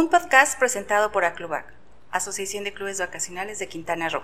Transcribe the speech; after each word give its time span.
un 0.00 0.08
podcast 0.08 0.58
presentado 0.58 1.12
por 1.12 1.26
Aclubac, 1.26 1.74
Asociación 2.10 2.64
de 2.64 2.72
Clubes 2.72 3.00
Vacacionales 3.00 3.58
de 3.58 3.68
Quintana 3.68 4.08
Roo. 4.08 4.22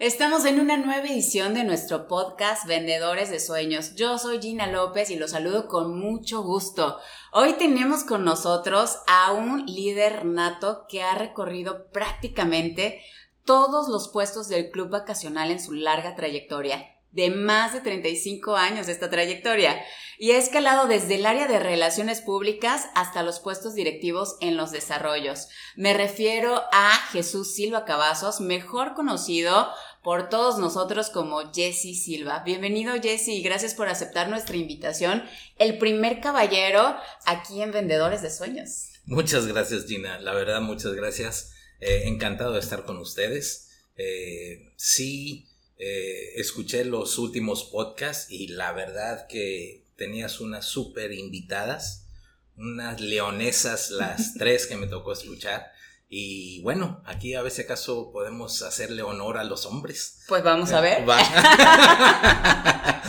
Estamos 0.00 0.44
en 0.44 0.58
una 0.58 0.76
nueva 0.76 1.06
edición 1.06 1.54
de 1.54 1.62
nuestro 1.62 2.08
podcast 2.08 2.66
Vendedores 2.66 3.30
de 3.30 3.38
Sueños. 3.38 3.94
Yo 3.94 4.18
soy 4.18 4.42
Gina 4.42 4.66
López 4.66 5.10
y 5.10 5.14
los 5.14 5.30
saludo 5.30 5.68
con 5.68 5.96
mucho 6.00 6.42
gusto. 6.42 6.98
Hoy 7.32 7.52
tenemos 7.52 8.02
con 8.02 8.24
nosotros 8.24 8.98
a 9.06 9.30
un 9.30 9.66
líder 9.66 10.24
nato 10.24 10.84
que 10.88 11.04
ha 11.04 11.14
recorrido 11.14 11.92
prácticamente 11.92 13.00
todos 13.44 13.88
los 13.88 14.08
puestos 14.08 14.48
del 14.48 14.72
club 14.72 14.90
vacacional 14.90 15.52
en 15.52 15.60
su 15.60 15.74
larga 15.74 16.16
trayectoria 16.16 16.96
de 17.12 17.30
más 17.30 17.72
de 17.72 17.80
35 17.80 18.56
años 18.56 18.86
de 18.86 18.92
esta 18.92 19.10
trayectoria 19.10 19.82
y 20.18 20.32
ha 20.32 20.38
escalado 20.38 20.86
desde 20.86 21.14
el 21.14 21.24
área 21.24 21.48
de 21.48 21.58
relaciones 21.58 22.20
públicas 22.20 22.88
hasta 22.94 23.22
los 23.22 23.40
puestos 23.40 23.74
directivos 23.74 24.36
en 24.40 24.56
los 24.56 24.70
desarrollos. 24.70 25.48
Me 25.76 25.94
refiero 25.94 26.62
a 26.72 26.92
Jesús 27.10 27.54
Silva 27.54 27.86
Cavazos, 27.86 28.40
mejor 28.40 28.94
conocido 28.94 29.70
por 30.02 30.28
todos 30.28 30.58
nosotros 30.58 31.10
como 31.10 31.52
Jesse 31.52 32.02
Silva. 32.02 32.42
Bienvenido 32.44 32.94
Jesse 33.00 33.28
y 33.28 33.42
gracias 33.42 33.74
por 33.74 33.88
aceptar 33.88 34.28
nuestra 34.28 34.56
invitación, 34.56 35.24
el 35.58 35.78
primer 35.78 36.20
caballero 36.20 36.96
aquí 37.24 37.62
en 37.62 37.72
Vendedores 37.72 38.22
de 38.22 38.30
Sueños. 38.30 38.90
Muchas 39.06 39.46
gracias 39.46 39.86
Gina, 39.86 40.20
la 40.20 40.34
verdad 40.34 40.60
muchas 40.60 40.92
gracias, 40.92 41.52
eh, 41.80 42.02
encantado 42.04 42.52
de 42.52 42.60
estar 42.60 42.84
con 42.84 42.98
ustedes. 42.98 43.68
Eh, 43.96 44.72
sí, 44.76 45.49
eh, 45.82 46.34
escuché 46.38 46.84
los 46.84 47.16
últimos 47.16 47.64
podcasts 47.64 48.30
y 48.30 48.48
la 48.48 48.72
verdad 48.72 49.26
que 49.26 49.86
tenías 49.96 50.40
unas 50.40 50.66
súper 50.66 51.10
invitadas, 51.10 52.06
unas 52.54 53.00
leonesas 53.00 53.90
las 53.90 54.34
tres 54.38 54.66
que 54.66 54.76
me 54.76 54.86
tocó 54.86 55.14
escuchar. 55.14 55.72
Y 56.12 56.60
bueno, 56.62 57.00
aquí 57.06 57.34
a 57.34 57.40
veces 57.40 57.64
acaso 57.64 58.10
podemos 58.12 58.60
hacerle 58.60 59.02
honor 59.02 59.38
a 59.38 59.44
los 59.44 59.64
hombres. 59.64 60.18
Pues 60.28 60.42
vamos 60.42 60.70
a 60.72 60.82
ver. 60.82 61.06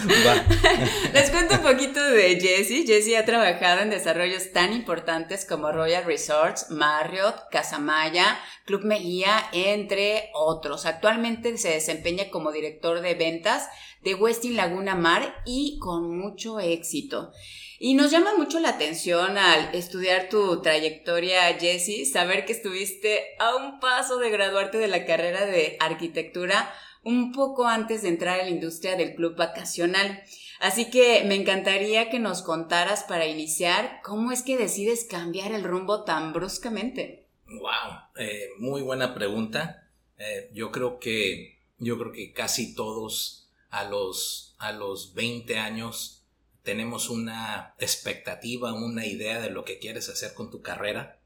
Les 1.13 1.29
cuento 1.29 1.55
un 1.55 1.61
poquito 1.61 1.70
de 2.11 2.39
Jessie. 2.39 3.17
Ha 3.17 3.25
trabajado 3.25 3.81
en 3.81 3.89
desarrollos 3.89 4.51
tan 4.51 4.73
importantes 4.73 5.45
como 5.45 5.71
Royal 5.71 6.03
Resorts, 6.03 6.69
Marriott, 6.69 7.35
Casamaya, 7.51 8.39
Club 8.65 8.83
Mejía, 8.83 9.49
entre 9.53 10.29
otros. 10.33 10.85
Actualmente 10.85 11.57
se 11.57 11.69
desempeña 11.69 12.29
como 12.29 12.51
director 12.51 13.01
de 13.01 13.15
ventas 13.15 13.67
de 14.03 14.15
Westin 14.15 14.55
Laguna 14.55 14.95
Mar 14.95 15.41
y 15.45 15.77
con 15.79 16.17
mucho 16.17 16.59
éxito. 16.59 17.31
Y 17.79 17.95
nos 17.95 18.11
llama 18.11 18.35
mucho 18.37 18.59
la 18.59 18.69
atención 18.69 19.37
al 19.37 19.73
estudiar 19.73 20.29
tu 20.29 20.61
trayectoria, 20.61 21.41
Jessie, 21.59 22.05
saber 22.05 22.45
que 22.45 22.53
estuviste 22.53 23.21
a 23.39 23.55
un 23.55 23.79
paso 23.79 24.17
de 24.17 24.29
graduarte 24.29 24.77
de 24.77 24.87
la 24.87 25.05
carrera 25.05 25.45
de 25.45 25.77
arquitectura 25.79 26.71
un 27.03 27.31
poco 27.31 27.65
antes 27.65 28.03
de 28.03 28.09
entrar 28.09 28.39
a 28.39 28.43
la 28.43 28.49
industria 28.49 28.95
del 28.95 29.15
club 29.15 29.35
vacacional. 29.35 30.21
Así 30.61 30.91
que 30.91 31.23
me 31.25 31.33
encantaría 31.33 32.11
que 32.11 32.19
nos 32.19 32.43
contaras 32.43 33.03
para 33.03 33.25
iniciar 33.25 33.99
cómo 34.03 34.31
es 34.31 34.43
que 34.43 34.57
decides 34.57 35.05
cambiar 35.05 35.53
el 35.53 35.63
rumbo 35.63 36.03
tan 36.03 36.33
bruscamente. 36.33 37.25
Wow, 37.47 38.11
eh, 38.15 38.49
muy 38.59 38.83
buena 38.83 39.15
pregunta. 39.15 39.89
Eh, 40.19 40.51
yo 40.53 40.71
creo 40.71 40.99
que 40.99 41.57
yo 41.79 41.97
creo 41.97 42.11
que 42.11 42.31
casi 42.31 42.75
todos 42.75 43.49
a 43.71 43.85
los 43.85 44.55
a 44.59 44.71
los 44.71 45.15
20 45.15 45.57
años 45.57 46.27
tenemos 46.61 47.09
una 47.09 47.73
expectativa, 47.79 48.71
una 48.71 49.07
idea 49.07 49.41
de 49.41 49.49
lo 49.49 49.65
que 49.65 49.79
quieres 49.79 50.09
hacer 50.09 50.35
con 50.35 50.51
tu 50.51 50.61
carrera 50.61 51.19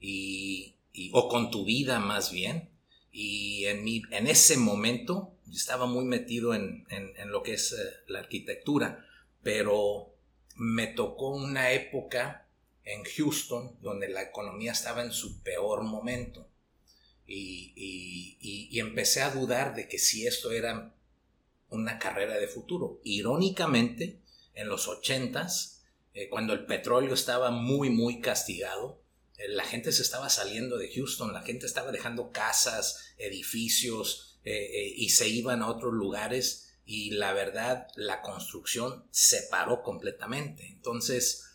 y, 0.00 0.74
o 1.12 1.28
con 1.28 1.52
tu 1.52 1.64
vida 1.64 2.00
más 2.00 2.32
bien. 2.32 2.68
Y 3.12 3.66
en, 3.66 3.84
mi, 3.84 4.02
en 4.10 4.26
ese 4.26 4.56
momento 4.56 5.36
estaba 5.56 5.86
muy 5.86 6.04
metido 6.04 6.54
en, 6.54 6.86
en, 6.88 7.30
lo 7.30 7.42
que 7.42 7.54
es 7.54 7.72
eh, 7.72 7.76
la 8.08 8.20
arquitectura, 8.20 9.06
pero 9.42 10.14
me 10.56 10.86
tocó 10.88 11.30
una 11.30 11.72
época 11.72 12.48
en 12.84 13.04
Houston 13.04 13.76
donde 13.80 14.08
la 14.08 14.22
economía 14.22 14.72
estaba 14.72 15.02
en 15.02 15.12
su 15.12 15.42
peor 15.42 15.82
momento. 15.82 16.48
Y, 17.26 17.72
y, 17.76 18.68
y, 18.70 18.80
empecé 18.80 19.22
a 19.22 19.30
dudar 19.30 19.74
de 19.74 19.88
que 19.88 19.98
si 19.98 20.26
esto 20.26 20.50
era 20.50 20.94
una 21.68 21.98
carrera 21.98 22.38
de 22.38 22.48
futuro. 22.48 23.00
Irónicamente, 23.04 24.20
en 24.54 24.68
los 24.68 24.88
ochentas, 24.88 25.82
eh, 26.14 26.28
cuando 26.28 26.52
el 26.52 26.66
petróleo 26.66 27.14
estaba 27.14 27.50
muy, 27.50 27.90
muy 27.90 28.20
castigado, 28.20 29.02
eh, 29.38 29.48
la 29.48 29.64
gente 29.64 29.92
se 29.92 30.02
estaba 30.02 30.28
saliendo 30.28 30.76
de 30.76 30.92
Houston, 30.92 31.32
la 31.32 31.42
gente 31.42 31.64
estaba 31.64 31.92
dejando 31.92 32.32
casas, 32.32 33.14
edificios 33.16 34.31
eh, 34.44 34.92
y 34.96 35.10
se 35.10 35.28
iban 35.28 35.62
a 35.62 35.68
otros 35.68 35.92
lugares 35.92 36.78
y 36.84 37.10
la 37.10 37.32
verdad 37.32 37.88
la 37.96 38.22
construcción 38.22 39.04
se 39.10 39.42
paró 39.50 39.82
completamente. 39.82 40.66
Entonces 40.66 41.48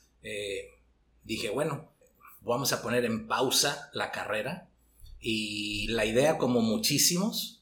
dije, 1.23 1.49
bueno, 1.49 1.93
vamos 2.41 2.73
a 2.73 2.81
poner 2.81 3.05
en 3.05 3.27
pausa 3.27 3.89
la 3.93 4.11
carrera 4.11 4.69
y 5.19 5.87
la 5.87 6.05
idea 6.05 6.37
como 6.37 6.61
muchísimos 6.61 7.57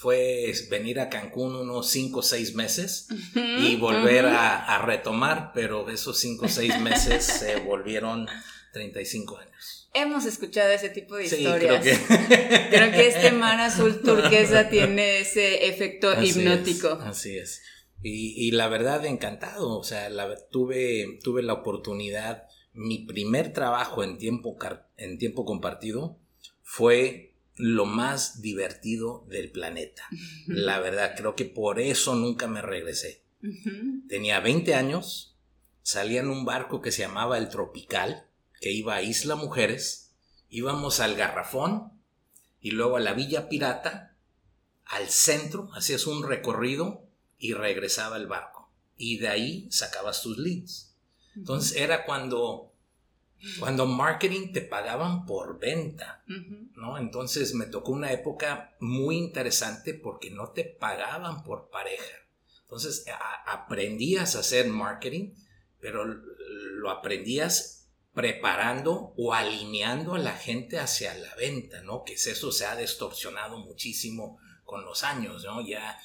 fue 0.00 0.54
venir 0.70 0.98
a 0.98 1.10
Cancún 1.10 1.54
unos 1.54 1.90
5 1.90 2.20
o 2.20 2.22
6 2.22 2.54
meses 2.54 3.06
y 3.34 3.76
volver 3.76 4.24
a, 4.24 4.80
retomar, 4.86 5.52
pero 5.52 5.90
esos 5.90 6.18
5 6.20 6.46
o 6.46 6.48
6 6.48 6.80
meses 6.80 7.22
se 7.22 7.56
volvieron 7.60 8.26
35 8.72 9.38
años. 9.38 9.88
Hemos 9.92 10.24
escuchado 10.24 10.70
ese 10.70 10.88
tipo 10.90 11.16
de 11.16 11.24
historias. 11.24 11.82
Creo 11.82 11.98
que... 11.98 12.68
creo 12.70 12.92
que 12.92 13.08
este 13.08 13.32
mar 13.32 13.60
azul 13.60 14.00
turquesa 14.02 14.68
tiene 14.68 15.20
ese 15.20 15.66
efecto 15.66 16.12
hipnótico. 16.22 16.90
así 17.02 17.36
es. 17.36 17.62
Y, 18.02 18.46
y, 18.46 18.52
la 18.52 18.68
verdad, 18.68 19.04
encantado. 19.04 19.78
O 19.78 19.84
sea, 19.84 20.08
la, 20.08 20.34
tuve, 20.50 21.18
tuve 21.22 21.42
la 21.42 21.54
oportunidad. 21.54 22.44
Mi 22.72 23.04
primer 23.04 23.52
trabajo 23.52 24.04
en 24.04 24.16
tiempo, 24.16 24.56
en 24.96 25.18
tiempo 25.18 25.44
compartido 25.44 26.18
fue 26.62 27.34
lo 27.56 27.84
más 27.84 28.40
divertido 28.40 29.26
del 29.28 29.50
planeta. 29.50 30.02
La 30.46 30.80
verdad, 30.80 31.14
creo 31.16 31.36
que 31.36 31.44
por 31.44 31.78
eso 31.78 32.14
nunca 32.14 32.46
me 32.46 32.62
regresé. 32.62 33.22
Tenía 34.08 34.40
20 34.40 34.74
años, 34.74 35.36
salía 35.82 36.20
en 36.20 36.28
un 36.28 36.44
barco 36.44 36.80
que 36.80 36.92
se 36.92 37.02
llamaba 37.02 37.38
el 37.38 37.48
Tropical, 37.48 38.26
que 38.60 38.70
iba 38.70 38.94
a 38.94 39.02
Isla 39.02 39.36
Mujeres, 39.36 40.12
íbamos 40.48 41.00
al 41.00 41.16
Garrafón 41.16 41.92
y 42.60 42.72
luego 42.72 42.96
a 42.96 43.00
la 43.00 43.14
Villa 43.14 43.48
Pirata, 43.48 44.16
al 44.84 45.08
centro, 45.08 45.70
hacías 45.74 46.06
un 46.06 46.22
recorrido 46.22 47.06
y 47.38 47.54
regresaba 47.54 48.16
el 48.16 48.26
barco. 48.26 48.70
Y 48.96 49.18
de 49.18 49.28
ahí 49.28 49.68
sacabas 49.70 50.22
tus 50.22 50.36
leads. 50.36 50.94
Entonces 51.34 51.76
era 51.76 52.04
cuando 52.04 52.70
cuando 53.58 53.86
marketing 53.86 54.52
te 54.52 54.60
pagaban 54.60 55.24
por 55.24 55.58
venta, 55.58 56.22
¿no? 56.76 56.98
Entonces 56.98 57.54
me 57.54 57.64
tocó 57.64 57.92
una 57.92 58.12
época 58.12 58.76
muy 58.80 59.16
interesante 59.16 59.94
porque 59.94 60.30
no 60.30 60.50
te 60.50 60.64
pagaban 60.64 61.42
por 61.42 61.70
pareja. 61.70 62.18
Entonces 62.62 63.06
aprendías 63.46 64.36
a 64.36 64.40
hacer 64.40 64.68
marketing, 64.68 65.30
pero 65.80 66.04
lo 66.04 66.90
aprendías 66.90 67.79
preparando 68.14 69.12
o 69.16 69.34
alineando 69.34 70.14
a 70.14 70.18
la 70.18 70.36
gente 70.36 70.78
hacia 70.78 71.14
la 71.14 71.34
venta, 71.36 71.82
¿no? 71.82 72.04
Que 72.04 72.14
eso 72.14 72.52
se 72.52 72.66
ha 72.66 72.76
distorsionado 72.76 73.58
muchísimo 73.58 74.38
con 74.64 74.84
los 74.84 75.04
años, 75.04 75.44
¿no? 75.44 75.60
Ya 75.66 75.98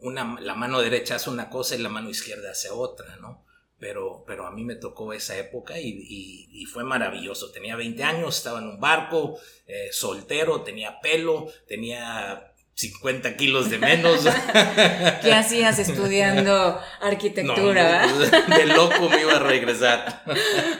una, 0.00 0.40
la 0.40 0.54
mano 0.54 0.80
derecha 0.80 1.16
hace 1.16 1.30
una 1.30 1.50
cosa 1.50 1.74
y 1.74 1.78
la 1.78 1.88
mano 1.88 2.08
izquierda 2.08 2.50
hace 2.50 2.70
otra, 2.70 3.16
¿no? 3.16 3.46
pero, 3.78 4.24
pero 4.26 4.46
a 4.46 4.50
mí 4.50 4.64
me 4.64 4.76
tocó 4.76 5.12
esa 5.12 5.36
época 5.36 5.78
y, 5.78 6.06
y, 6.50 6.64
fue 6.66 6.84
maravilloso. 6.84 7.50
Tenía 7.50 7.76
20 7.76 8.02
años, 8.02 8.38
estaba 8.38 8.58
en 8.58 8.68
un 8.68 8.80
barco, 8.80 9.38
eh, 9.66 9.88
soltero, 9.92 10.62
tenía 10.62 11.00
pelo, 11.00 11.46
tenía 11.66 12.54
50 12.76 13.36
kilos 13.36 13.70
de 13.70 13.78
menos. 13.78 14.24
¿Qué 15.22 15.32
hacías 15.32 15.78
estudiando 15.78 16.78
arquitectura? 17.00 18.06
de 18.06 18.66
loco 18.66 19.08
me 19.08 19.22
iba 19.22 19.36
a 19.36 19.38
regresar. 19.38 20.22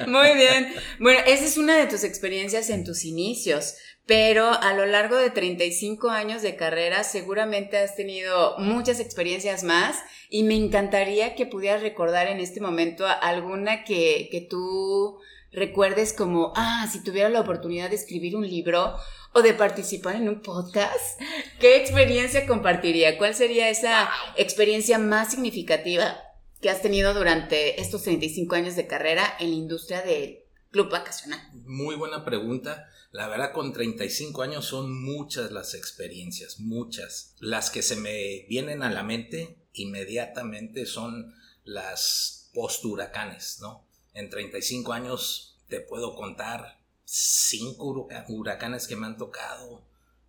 Muy 0.07 0.35
bien. 0.35 0.75
Bueno, 1.01 1.21
esa 1.27 1.45
es 1.45 1.57
una 1.57 1.77
de 1.77 1.87
tus 1.87 2.05
experiencias 2.05 2.69
en 2.69 2.85
tus 2.85 3.05
inicios 3.05 3.77
pero 4.07 4.53
a 4.53 4.73
lo 4.73 4.87
largo 4.87 5.17
de 5.17 5.31
35 5.31 6.11
años 6.11 6.41
de 6.41 6.55
carrera 6.55 7.03
seguramente 7.03 7.77
has 7.77 7.97
tenido 7.97 8.57
muchas 8.57 9.01
experiencias 9.01 9.65
más 9.65 9.97
y 10.31 10.45
me 10.45 10.55
encantaría 10.55 11.35
que 11.35 11.45
pudieras 11.45 11.83
recordar 11.83 12.29
en 12.29 12.39
este 12.39 12.61
momento 12.61 13.05
alguna 13.05 13.83
que, 13.83 14.29
que 14.31 14.43
tú 14.43 15.19
recuerdes 15.51 16.13
como, 16.13 16.53
ah, 16.55 16.87
si 16.91 17.03
tuviera 17.03 17.29
la 17.29 17.41
oportunidad 17.41 17.91
de 17.91 17.97
escribir 17.97 18.37
un 18.37 18.47
libro 18.47 18.95
o 19.37 19.43
de 19.43 19.53
participar 19.53 20.17
en 20.17 20.31
un 20.31 20.41
podcast, 20.41 21.21
¿qué 21.61 21.77
experiencia 21.77 22.47
compartiría? 22.47 23.19
¿Cuál 23.19 23.35
sería 23.35 23.69
esa 23.69 24.09
experiencia 24.35 24.99
más 24.99 25.33
significativa 25.33 26.17
que 26.63 26.71
has 26.71 26.81
tenido 26.81 27.13
durante 27.13 27.79
estos 27.79 28.03
35 28.05 28.55
años 28.55 28.77
de 28.77 28.87
carrera 28.87 29.37
en 29.39 29.51
la 29.51 29.57
industria 29.57 30.01
del 30.01 30.39
club 30.71 30.89
vacacional? 30.89 31.39
Muy 31.67 31.97
buena 31.97 32.25
pregunta. 32.25 32.89
La 33.13 33.29
verdad, 33.29 33.53
con 33.53 33.75
35 33.75 34.41
años 34.41 34.65
son 34.65 35.05
muchas 35.05 35.53
las 35.53 35.75
experiencias, 35.75 36.59
muchas. 36.59 37.35
Las 37.39 37.69
que 37.69 37.83
se 37.83 37.97
me 37.97 38.47
vienen 38.49 38.83
a 38.83 38.91
la 38.91 39.03
mente 39.03 39.59
inmediatamente 39.75 40.87
son 40.87 41.35
las 41.63 42.49
post-huracanes, 42.55 43.59
¿no? 43.61 43.87
En 44.15 44.31
35 44.31 44.95
años 44.95 45.59
te 45.69 45.81
puedo 45.81 46.15
contar 46.15 46.79
cinco 47.07 48.09
huracanes 48.29 48.87
que 48.87 48.97
me 48.97 49.07
han 49.07 49.17
tocado, 49.17 49.83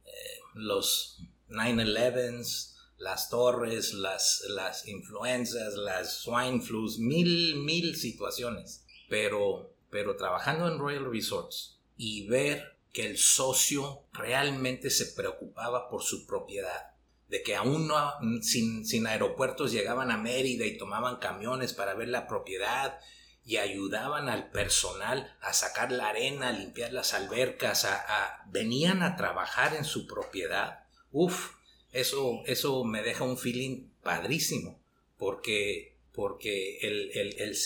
eh, 0.06 0.40
los 0.54 1.20
9-11s, 1.50 2.76
las 2.98 3.30
torres, 3.30 3.94
las, 3.94 4.44
las 4.50 4.88
influencias, 4.88 5.74
las 5.74 6.22
swine 6.22 6.62
flus, 6.62 7.00
mil, 7.00 7.58
mil 7.58 7.96
situaciones. 7.96 8.86
Pero, 9.10 9.74
pero 9.90 10.16
trabajando 10.16 10.68
en 10.68 10.80
Royal 10.80 11.12
Resorts 11.12 11.80
y 11.98 12.28
ver 12.28 12.78
que 12.94 13.06
el 13.06 13.18
socio 13.18 14.04
realmente 14.14 14.90
se 14.90 15.08
preocupaba 15.08 15.90
por 15.90 16.04
su 16.04 16.26
propiedad, 16.26 16.92
de 17.28 17.44
que 17.44 17.56
aún 17.56 17.88
no, 17.88 18.14
sin, 18.42 18.86
sin 18.86 19.06
aeropuertos 19.08 19.72
llegaban 19.72 20.12
a 20.12 20.18
Mérida 20.18 20.66
y 20.66 20.78
tomaban 20.78 21.18
camiones 21.18 21.74
para 21.74 21.94
ver 21.94 22.08
la 22.08 22.28
propiedad 22.28 23.00
y 23.48 23.58
ayudaban 23.58 24.30
al 24.30 24.52
personal 24.52 25.36
a 25.42 25.54
sacar 25.54 25.92
la 25.92 26.10
arena, 26.10 26.50
a 26.50 26.52
limpiar 26.52 26.94
las 26.94 27.14
albercas, 27.14 27.86
a, 27.86 28.44
venían 28.52 29.02
a 29.02 29.16
trabajar 29.16 29.74
en 29.74 29.86
su 29.86 30.06
propiedad. 30.06 30.84
Uf, 31.12 31.54
eso, 31.94 32.44
eso 32.46 32.84
me 32.84 33.02
deja 33.02 33.24
un 33.24 33.38
feeling 33.38 33.88
padrísimo, 34.04 34.80
porque, 35.18 35.96
porque 36.12 36.80
el, 36.82 37.12
el, 37.14 37.58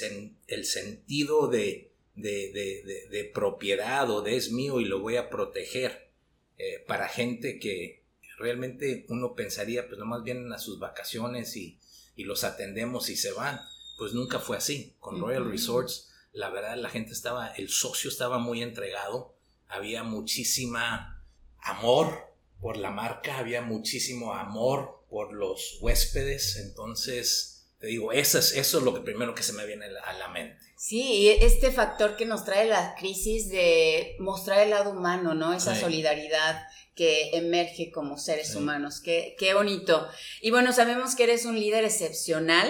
el 0.48 0.66
sentido 0.66 1.48
de, 1.48 1.92
de, 2.16 3.31
propiedad 3.34 4.10
o 4.10 4.22
de 4.22 4.36
es 4.36 4.51
mío 4.51 4.80
y 4.80 4.86
lo 4.86 5.00
voy 5.00 5.16
a 5.16 5.30
proteger 5.30 6.10
eh, 6.57 6.84
para 6.88 7.10
gente 7.10 7.60
que 7.60 8.04
realmente 8.38 9.06
uno 9.10 9.36
pensaría 9.36 9.88
pues 9.88 10.00
nomás 10.00 10.24
vienen 10.24 10.51
a 10.54 10.60
sus 10.60 10.80
vacaciones 10.80 11.56
y, 11.57 11.77
los 12.18 12.44
atendemos 12.44 13.10
y 13.10 13.16
se 13.16 13.31
van. 13.31 13.60
Pues 14.01 14.13
nunca 14.13 14.39
fue 14.39 14.57
así. 14.57 14.95
Con 15.00 15.21
Royal 15.21 15.48
Resorts, 15.48 16.09
la 16.31 16.50
verdad 16.50 16.75
la 16.75 16.89
gente 16.89 17.13
estaba, 17.13 17.50
el 17.50 17.69
socio 17.69 18.09
estaba 18.09 18.39
muy 18.39 18.63
entregado, 18.63 19.36
había 19.68 20.01
muchísima 20.01 21.24
amor 21.59 22.33
por 22.59 22.77
la 22.77 22.89
marca, 22.89 23.38
había 23.38 23.62
muchísimo 23.62 24.33
amor 24.33 25.06
por 25.07 25.33
los 25.33 25.77
huéspedes, 25.81 26.56
entonces 26.56 27.68
te 27.80 27.86
digo, 27.86 28.12
eso 28.12 28.39
es, 28.39 28.56
eso 28.56 28.80
es 28.80 28.83
lo 28.83 28.95
que 28.95 29.01
primero 29.01 29.36
que 29.36 29.44
se 29.44 29.53
me 29.53 29.68
viene 29.68 29.86
a 30.03 30.13
la 30.13 30.30
mente. 30.30 30.57
Sí, 30.77 31.03
y 31.03 31.30
este 31.30 31.71
factor 31.71 32.18
que 32.18 32.25
nos 32.25 32.44
trae 32.44 32.68
la 32.68 32.95
crisis 32.95 33.51
de 33.51 34.15
mostrar 34.18 34.62
el 34.62 34.71
lado 34.71 34.94
humano, 34.94 35.36
¿no? 35.36 35.53
Esa 35.53 35.75
solidaridad 35.75 36.63
que 36.95 37.38
emerge 37.38 37.92
como 37.92 38.18
seres 38.18 38.56
humanos. 38.56 39.00
Qué, 39.00 39.36
qué 39.38 39.53
bonito. 39.53 40.07
Y 40.42 40.50
bueno, 40.50 40.74
sabemos 40.74 41.15
que 41.15 41.25
eres 41.25 41.45
un 41.45 41.59
líder 41.59 41.86
excepcional. 41.86 42.68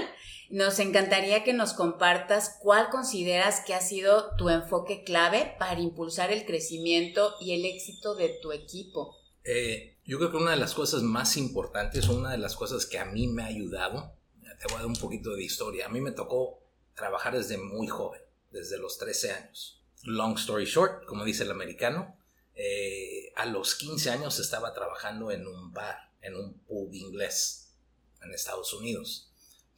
Nos 0.51 0.80
encantaría 0.80 1.45
que 1.45 1.53
nos 1.53 1.71
compartas 1.74 2.57
cuál 2.59 2.89
consideras 2.89 3.62
que 3.65 3.74
ha 3.74 3.80
sido 3.80 4.36
tu 4.36 4.50
enfoque 4.50 5.06
clave 5.06 5.56
para 5.57 5.80
impulsar 5.80 6.30
el 6.30 6.45
crecimiento 6.45 7.36
y 7.39 7.53
el 7.53 7.63
éxito 7.63 8.15
de 8.15 8.38
tu 8.42 8.51
equipo. 8.51 9.15
Eh, 9.45 9.98
yo 10.03 10.18
creo 10.18 10.30
que 10.30 10.36
una 10.36 10.51
de 10.51 10.57
las 10.57 10.74
cosas 10.74 11.03
más 11.03 11.38
importantes, 11.38 12.09
una 12.09 12.31
de 12.31 12.38
las 12.38 12.56
cosas 12.57 12.86
que 12.86 13.00
a 13.00 13.06
mí 13.06 13.27
me 13.27 13.44
ha 13.44 13.45
ayudado, 13.45 14.13
te 14.59 14.68
voy 14.68 14.75
a 14.75 14.80
dar 14.80 14.88
un 14.88 14.98
poquito 14.98 15.33
de 15.36 15.44
historia. 15.44 15.86
A 15.86 15.89
mí 15.89 16.01
me 16.01 16.12
tocó 16.12 16.62
trabajar 16.95 17.33
desde 17.33 17.57
muy 17.57 17.88
joven, 17.88 18.21
desde 18.51 18.77
los 18.77 18.98
13 18.98 19.31
años. 19.31 19.81
Long 20.03 20.38
story 20.38 20.65
short, 20.65 21.06
como 21.06 21.24
dice 21.24 21.44
el 21.44 21.51
americano, 21.51 22.18
eh, 22.56 23.31
a 23.38 23.45
los 23.45 23.75
15 23.75 24.09
años 24.09 24.38
estaba 24.39 24.74
trabajando 24.74 25.31
en 25.31 25.48
un 25.48 25.71
bar, 25.71 26.12
en 26.21 26.36
un 26.36 26.59
pub 26.59 26.94
inglés 26.94 27.74
en 28.21 28.33
Estados 28.33 28.74
Unidos. 28.74 29.30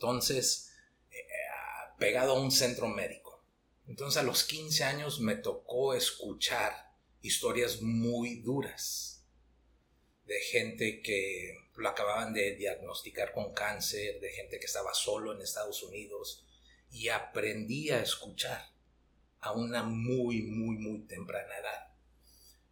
Entonces, 0.04 0.70
eh, 1.12 1.24
pegado 1.98 2.34
a 2.34 2.42
un 2.42 2.52
centro 2.52 2.90
médico. 2.90 3.42
Entonces 3.88 4.22
a 4.22 4.26
los 4.26 4.44
15 4.44 4.84
años 4.84 5.22
me 5.22 5.38
tocó 5.38 5.94
escuchar 5.94 6.74
historias 7.22 7.82
muy 7.82 8.42
duras 8.42 9.26
de 10.26 10.42
gente 10.42 11.02
que 11.02 11.70
lo 11.78 11.88
acababan 11.88 12.34
de 12.34 12.58
diagnosticar 12.58 13.32
con 13.32 13.54
cáncer, 13.54 14.20
de 14.20 14.30
gente 14.32 14.60
que 14.60 14.66
estaba 14.66 14.94
solo 14.94 15.34
en 15.34 15.42
Estados 15.42 15.82
Unidos, 15.84 16.46
y 16.92 17.08
aprendí 17.08 17.90
a 17.90 18.02
escuchar 18.02 18.74
a 19.40 19.54
una 19.54 19.84
muy, 19.84 20.42
muy, 20.42 20.76
muy 20.80 21.08
temprana 21.08 21.58
edad. 21.60 21.94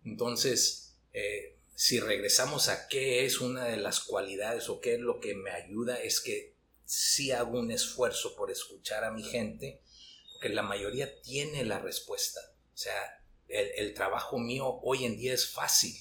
Entonces, 0.04 0.98
eh, 1.14 1.58
si 1.76 2.02
regresamos 2.02 2.68
a 2.68 2.90
qué 2.90 3.24
es 3.24 3.40
una 3.40 3.64
de 3.66 3.78
las 3.78 4.02
cualidades 4.02 4.68
o 4.68 4.82
qué 4.82 4.96
es 4.96 5.00
lo 5.00 5.22
que 5.22 5.34
me 5.34 5.52
ayuda, 5.52 5.96
es 5.96 6.20
que 6.20 6.51
sí 6.92 7.32
hago 7.32 7.60
un 7.60 7.72
esfuerzo 7.72 8.36
por 8.36 8.52
escuchar 8.52 9.04
a 9.04 9.12
mi 9.12 9.24
gente, 9.24 9.82
porque 10.34 10.50
la 10.50 10.64
mayoría 10.64 11.22
tiene 11.22 11.64
la 11.64 11.80
respuesta. 11.80 12.42
O 12.74 12.78
sea, 12.78 13.24
el, 13.48 13.72
el 13.76 13.94
trabajo 13.94 14.40
mío 14.40 14.80
hoy 14.84 15.06
en 15.06 15.18
día 15.18 15.34
es 15.34 15.52
fácil 15.52 15.96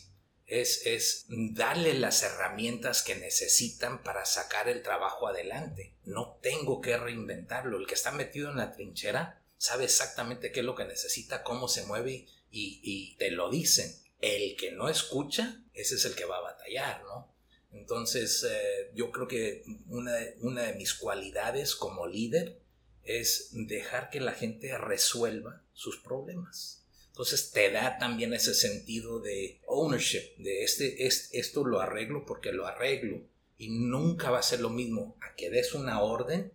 es, 0.50 1.26
darle 1.28 1.94
las 1.94 2.22
herramientas 2.22 3.02
que 3.02 3.14
necesitan 3.14 4.02
para 4.02 4.25
sacar 4.25 4.69
el 4.69 4.82
trabajo 4.82 5.28
adelante. 5.28 5.94
No 6.04 6.38
tengo 6.42 6.81
que 6.81 6.96
reinventarlo. 6.96 7.78
El 7.78 7.87
que 7.87 7.94
está 7.94 8.10
metido 8.10 8.50
en 8.50 8.56
la 8.56 8.72
trinchera 8.72 9.42
sabe 9.56 9.84
exactamente 9.84 10.50
qué 10.50 10.60
es 10.60 10.66
lo 10.66 10.75
que 10.75 10.84
necesita, 10.84 11.42
cómo 11.42 11.69
se 11.69 11.87
mueve 11.87 12.26
y, 12.50 13.16
te 13.16 13.31
lo 13.31 13.50
dicen. 13.50 13.94
El 14.20 14.56
que 14.56 14.72
no 14.72 14.88
escucha, 14.88 15.62
ese 15.72 15.94
es 15.94 16.04
el 16.04 16.14
que 16.14 16.25
va 16.25 16.38
a 16.38 16.42
batallar, 16.42 17.02
¿no? 17.04 17.29
Entonces, 17.72 18.44
eh, 18.49 18.90
yo 18.94 19.11
creo 19.11 19.28
que 19.28 19.64
una, 19.88 20.12
de 20.14 20.75
mis 20.76 20.94
cualidades 20.94 21.75
como 21.75 22.06
líder 22.06 22.61
es 23.02 23.50
dejar 23.52 24.11
que 24.11 24.20
la 24.20 24.32
gente 24.32 24.76
resuelva 24.76 25.62
sus 25.72 25.99
problemas 25.99 26.81
entonces 27.20 27.50
te 27.50 27.70
da 27.70 27.99
también 27.99 28.32
ese 28.32 28.55
sentido 28.55 29.20
de 29.20 29.61
ownership, 29.67 30.37
de 30.38 30.62
este, 30.62 31.06
esto 31.06 31.67
lo 31.67 31.78
arreglo 31.78 32.25
porque 32.25 32.50
lo 32.50 32.67
arreglo. 32.67 33.20
Y 33.58 33.69
nunca 33.69 34.31
va 34.31 34.38
a 34.38 34.43
ser 34.43 34.61
lo 34.61 34.70
mismo 34.70 35.19
a 35.20 35.34
que 35.34 35.50
des 35.50 35.75
una 35.75 36.00
orden, 36.00 36.50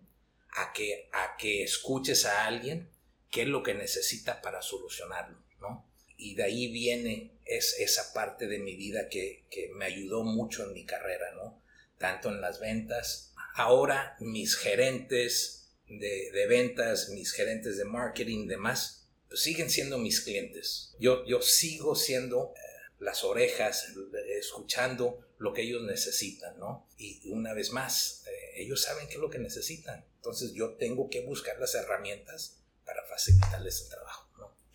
a 0.56 0.72
que, 0.72 1.08
a 1.12 1.36
que 1.36 1.62
escuches 1.62 2.26
a 2.26 2.46
alguien 2.46 2.90
qué 3.30 3.42
es 3.42 3.48
lo 3.48 3.62
que 3.62 3.74
necesita 3.74 4.42
para 4.42 4.60
solucionarlo, 4.60 5.38
¿no? 5.60 5.88
Y 6.16 6.34
de 6.34 6.44
ahí 6.44 6.68
viene 6.68 7.32
es, 7.44 7.76
esa 7.78 8.12
parte 8.12 8.46
de 8.46 8.58
mi 8.58 8.76
vida 8.76 9.08
que, 9.08 9.44
que 9.50 9.70
me 9.74 9.84
ayudó 9.84 10.24
mucho 10.24 10.64
en 10.64 10.72
mi 10.72 10.84
carrera, 10.84 11.32
¿no? 11.34 11.62
Tanto 11.98 12.28
en 12.28 12.40
las 12.40 12.60
ventas. 12.60 13.32
Ahora 13.54 14.16
mis 14.20 14.56
gerentes 14.56 15.68
de, 15.88 16.30
de 16.32 16.46
ventas, 16.46 17.10
mis 17.10 17.32
gerentes 17.32 17.76
de 17.78 17.84
marketing, 17.84 18.46
demás, 18.46 19.08
pues, 19.28 19.40
siguen 19.40 19.70
siendo 19.70 19.98
mis 19.98 20.20
clientes. 20.20 20.94
Yo, 20.98 21.24
yo 21.26 21.42
sigo 21.42 21.94
siendo 21.94 22.54
eh, 22.56 22.60
las 22.98 23.24
orejas, 23.24 23.92
escuchando 24.38 25.26
lo 25.38 25.52
que 25.52 25.62
ellos 25.62 25.82
necesitan, 25.82 26.58
¿no? 26.58 26.88
Y 26.96 27.28
una 27.30 27.52
vez 27.52 27.70
más, 27.70 28.24
eh, 28.26 28.62
ellos 28.62 28.82
saben 28.82 29.06
qué 29.08 29.14
es 29.14 29.20
lo 29.20 29.30
que 29.30 29.38
necesitan. 29.38 30.04
Entonces 30.16 30.52
yo 30.54 30.74
tengo 30.74 31.10
que 31.10 31.20
buscar 31.20 31.58
las 31.60 31.74
herramientas 31.74 32.62
para 32.84 33.04
facilitarles 33.04 33.82
el 33.82 33.88
trabajo. 33.90 34.25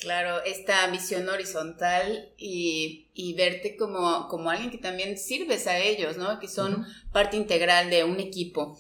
Claro, 0.02 0.44
esta 0.46 0.88
visión 0.88 1.30
horizontal 1.30 2.34
y, 2.36 3.12
y 3.14 3.36
verte 3.36 3.78
como, 3.78 4.28
como 4.30 4.50
alguien 4.50 4.72
que 4.72 4.80
también 4.80 5.16
sirves 5.16 5.68
a 5.68 5.78
ellos, 5.78 6.18
¿no? 6.18 6.40
Que 6.40 6.48
son 6.48 6.88
parte 7.14 7.38
integral 7.38 7.92
de 7.92 8.04
un 8.04 8.20
equipo. 8.20 8.80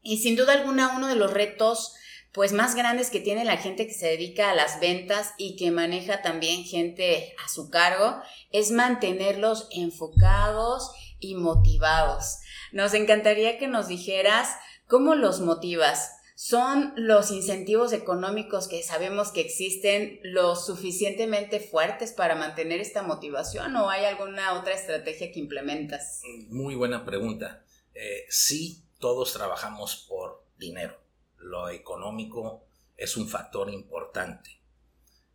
Y 0.00 0.16
sin 0.16 0.34
duda 0.34 0.54
alguna, 0.54 0.96
uno 0.96 1.08
de 1.08 1.16
los 1.16 1.30
retos 1.30 1.94
pues 2.32 2.52
más 2.52 2.74
grandes 2.74 3.10
que 3.10 3.20
tiene 3.20 3.44
la 3.44 3.58
gente 3.58 3.86
que 3.86 3.94
se 3.94 4.08
dedica 4.08 4.50
a 4.50 4.54
las 4.54 4.80
ventas 4.80 5.34
y 5.36 5.56
que 5.56 5.70
maneja 5.70 6.20
también 6.20 6.64
gente 6.64 7.34
a 7.44 7.48
su 7.48 7.70
cargo 7.70 8.20
es 8.50 8.70
mantenerlos 8.70 9.68
enfocados 9.70 10.90
y 11.18 11.34
motivados. 11.34 12.38
Nos 12.72 12.94
encantaría 12.94 13.58
que 13.58 13.68
nos 13.68 13.88
dijeras 13.88 14.50
cómo 14.86 15.14
los 15.14 15.40
motivas. 15.40 16.12
¿Son 16.36 16.92
los 16.96 17.32
incentivos 17.32 17.92
económicos 17.92 18.68
que 18.68 18.84
sabemos 18.84 19.32
que 19.32 19.40
existen 19.40 20.20
lo 20.22 20.54
suficientemente 20.54 21.58
fuertes 21.58 22.12
para 22.12 22.36
mantener 22.36 22.80
esta 22.80 23.02
motivación 23.02 23.74
o 23.74 23.90
hay 23.90 24.04
alguna 24.04 24.52
otra 24.52 24.74
estrategia 24.74 25.32
que 25.32 25.40
implementas? 25.40 26.20
Muy 26.48 26.76
buena 26.76 27.04
pregunta. 27.04 27.64
Eh, 27.94 28.26
sí, 28.28 28.84
todos 29.00 29.32
trabajamos 29.32 30.06
por 30.08 30.44
dinero 30.58 31.06
lo 31.46 31.68
económico 31.68 32.66
es 32.96 33.16
un 33.16 33.28
factor 33.28 33.70
importante, 33.70 34.50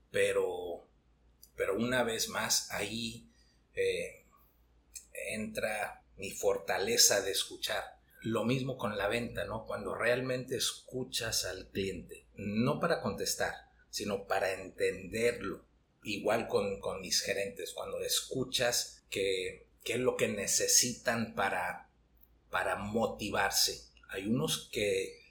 pero, 0.10 0.88
pero 1.56 1.76
una 1.76 2.04
vez 2.04 2.30
más 2.30 2.72
ahí 2.72 3.30
eh, 3.74 4.26
entra 5.14 6.04
mi 6.18 6.32
fortaleza 6.32 7.22
de 7.22 7.32
escuchar. 7.32 8.01
Lo 8.22 8.46
mismo 8.46 8.78
con 8.78 8.98
la 8.98 9.08
venta, 9.08 9.46
¿no? 9.46 9.66
Cuando 9.66 9.96
realmente 9.96 10.56
escuchas 10.56 11.46
al 11.46 11.70
cliente, 11.70 12.28
no 12.36 12.80
para 12.80 13.02
contestar, 13.02 13.54
sino 13.90 14.28
para 14.28 14.54
entenderlo. 14.54 15.66
Igual 16.04 16.48
con, 16.48 16.80
con 16.80 17.02
mis 17.02 17.22
gerentes, 17.22 17.74
cuando 17.74 18.00
escuchas 18.02 19.04
que, 19.10 19.68
qué 19.84 19.94
es 19.94 20.00
lo 20.00 20.16
que 20.18 20.28
necesitan 20.28 21.36
para, 21.36 21.90
para 22.50 22.76
motivarse. 22.76 23.86
Hay 24.10 24.28
unos 24.28 24.70
que 24.72 25.22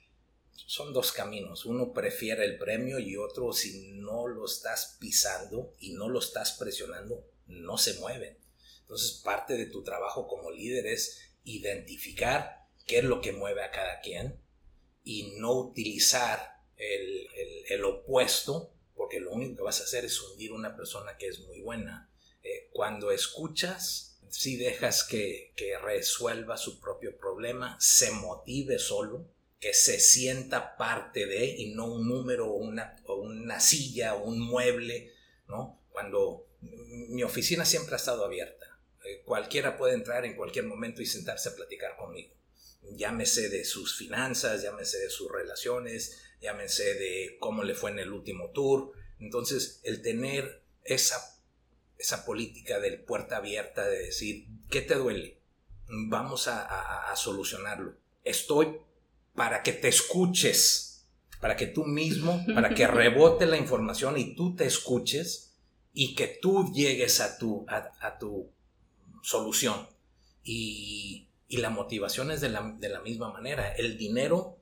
son 0.71 0.93
dos 0.93 1.11
caminos. 1.11 1.65
Uno 1.65 1.91
prefiere 1.91 2.45
el 2.45 2.57
premio 2.57 2.97
y 2.99 3.17
otro 3.17 3.51
si 3.51 3.91
no 3.93 4.27
lo 4.27 4.45
estás 4.45 4.97
pisando 4.99 5.73
y 5.79 5.91
no 5.91 6.07
lo 6.07 6.19
estás 6.19 6.53
presionando, 6.53 7.25
no 7.47 7.77
se 7.77 7.95
mueven. 7.99 8.37
Entonces 8.81 9.21
parte 9.23 9.57
de 9.57 9.65
tu 9.65 9.83
trabajo 9.83 10.27
como 10.27 10.49
líder 10.49 10.87
es 10.87 11.33
identificar 11.43 12.60
qué 12.91 12.97
es 12.97 13.05
lo 13.05 13.21
que 13.21 13.31
mueve 13.31 13.63
a 13.63 13.71
cada 13.71 14.01
quien 14.01 14.37
y 15.01 15.37
no 15.37 15.53
utilizar 15.53 16.57
el, 16.75 17.85
opuesto 17.85 18.73
porque 18.95 19.21
lo 19.21 19.31
único 19.31 19.55
que 19.55 19.63
vas 19.63 19.79
a 19.79 19.85
hacer 19.85 20.03
es 20.03 20.19
hundir 20.19 20.51
una 20.51 20.75
persona 20.75 21.15
que 21.17 21.27
es 21.27 21.39
muy 21.39 21.61
buena. 21.61 22.09
Eh, 22.43 22.69
cuando 22.73 23.11
escuchas, 23.11 24.19
si 24.27 24.57
dejas 24.57 25.05
que, 25.05 25.53
que 25.55 25.77
resuelva 25.79 26.57
su 26.57 26.81
propio 26.81 27.17
problema, 27.17 27.77
se 27.79 28.11
motive 28.11 28.77
solo, 28.77 29.25
que 29.61 29.73
se 29.73 29.97
sienta 30.01 30.75
parte 30.75 31.25
de 31.25 31.45
y 31.45 31.73
no 31.73 31.85
un 31.85 32.09
número 32.09 32.49
o 32.49 32.55
una, 32.55 33.01
una 33.07 33.61
silla 33.61 34.15
o 34.15 34.25
un 34.25 34.39
mueble, 34.41 35.13
¿no? 35.47 35.81
Cuando 35.91 36.45
mi 36.59 37.23
oficina 37.23 37.63
siempre 37.63 37.93
ha 37.93 37.97
estado 37.97 38.25
abierta. 38.25 38.65
Eh, 39.05 39.21
cualquiera 39.23 39.77
puede 39.77 39.93
entrar 39.93 40.25
en 40.25 40.35
cualquier 40.35 40.65
momento 40.65 41.01
y 41.01 41.05
sentarse 41.05 41.47
a 41.47 41.55
platicar 41.55 41.95
conmigo. 41.95 42.40
Llámese 42.83 43.49
de 43.49 43.63
sus 43.63 43.95
finanzas, 43.97 44.63
llámese 44.63 44.99
de 44.99 45.09
sus 45.09 45.31
relaciones, 45.31 46.21
llámese 46.41 46.95
de 46.95 47.37
cómo 47.39 47.63
le 47.63 47.75
fue 47.75 47.91
en 47.91 47.99
el 47.99 48.11
último 48.11 48.49
tour. 48.51 48.93
Entonces, 49.19 49.79
el 49.83 50.01
tener 50.01 50.63
esa, 50.83 51.39
esa 51.97 52.25
política 52.25 52.79
del 52.79 53.01
puerta 53.01 53.37
abierta 53.37 53.87
de 53.87 54.05
decir, 54.05 54.47
¿qué 54.69 54.81
te 54.81 54.95
duele? 54.95 55.39
Vamos 55.87 56.47
a, 56.47 57.11
a 57.11 57.15
solucionarlo. 57.15 57.95
Estoy 58.23 58.77
para 59.35 59.63
que 59.63 59.73
te 59.73 59.87
escuches, 59.87 61.05
para 61.39 61.55
que 61.55 61.67
tú 61.67 61.85
mismo, 61.85 62.43
para 62.53 62.73
que 62.73 62.87
rebote 62.87 63.45
la 63.45 63.57
información 63.57 64.17
y 64.17 64.35
tú 64.35 64.55
te 64.55 64.65
escuches 64.65 65.55
y 65.93 66.15
que 66.15 66.27
tú 66.27 66.71
llegues 66.73 67.19
a 67.19 67.37
tu, 67.37 67.65
a, 67.67 68.17
tu 68.17 68.49
solución. 69.23 69.87
Y, 70.43 71.27
la 71.57 71.69
motivación 71.69 72.31
es 72.31 72.41
de 72.41 72.49
la, 72.49 72.75
de 72.77 72.89
la 72.89 73.01
misma 73.01 73.31
manera. 73.31 73.73
El 73.73 73.97
dinero, 73.97 74.57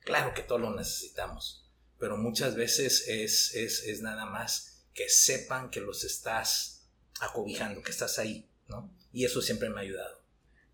claro 0.00 0.34
que 0.34 0.42
todos 0.42 0.60
lo 0.60 0.74
necesitamos, 0.74 1.70
pero 1.98 2.16
muchas 2.16 2.54
veces 2.54 3.08
es, 3.08 3.54
es, 3.54 3.84
es 3.84 4.02
nada 4.02 4.26
más 4.26 4.84
que 4.92 5.08
sepan 5.08 5.70
que 5.70 5.80
los 5.80 6.04
estás 6.04 6.86
acobijando, 7.20 7.82
que 7.82 7.90
estás 7.90 8.18
ahí, 8.18 8.48
¿no? 8.68 8.92
Y 9.12 9.24
eso 9.24 9.40
siempre 9.40 9.70
me 9.70 9.78
ha 9.78 9.82
ayudado. 9.82 10.22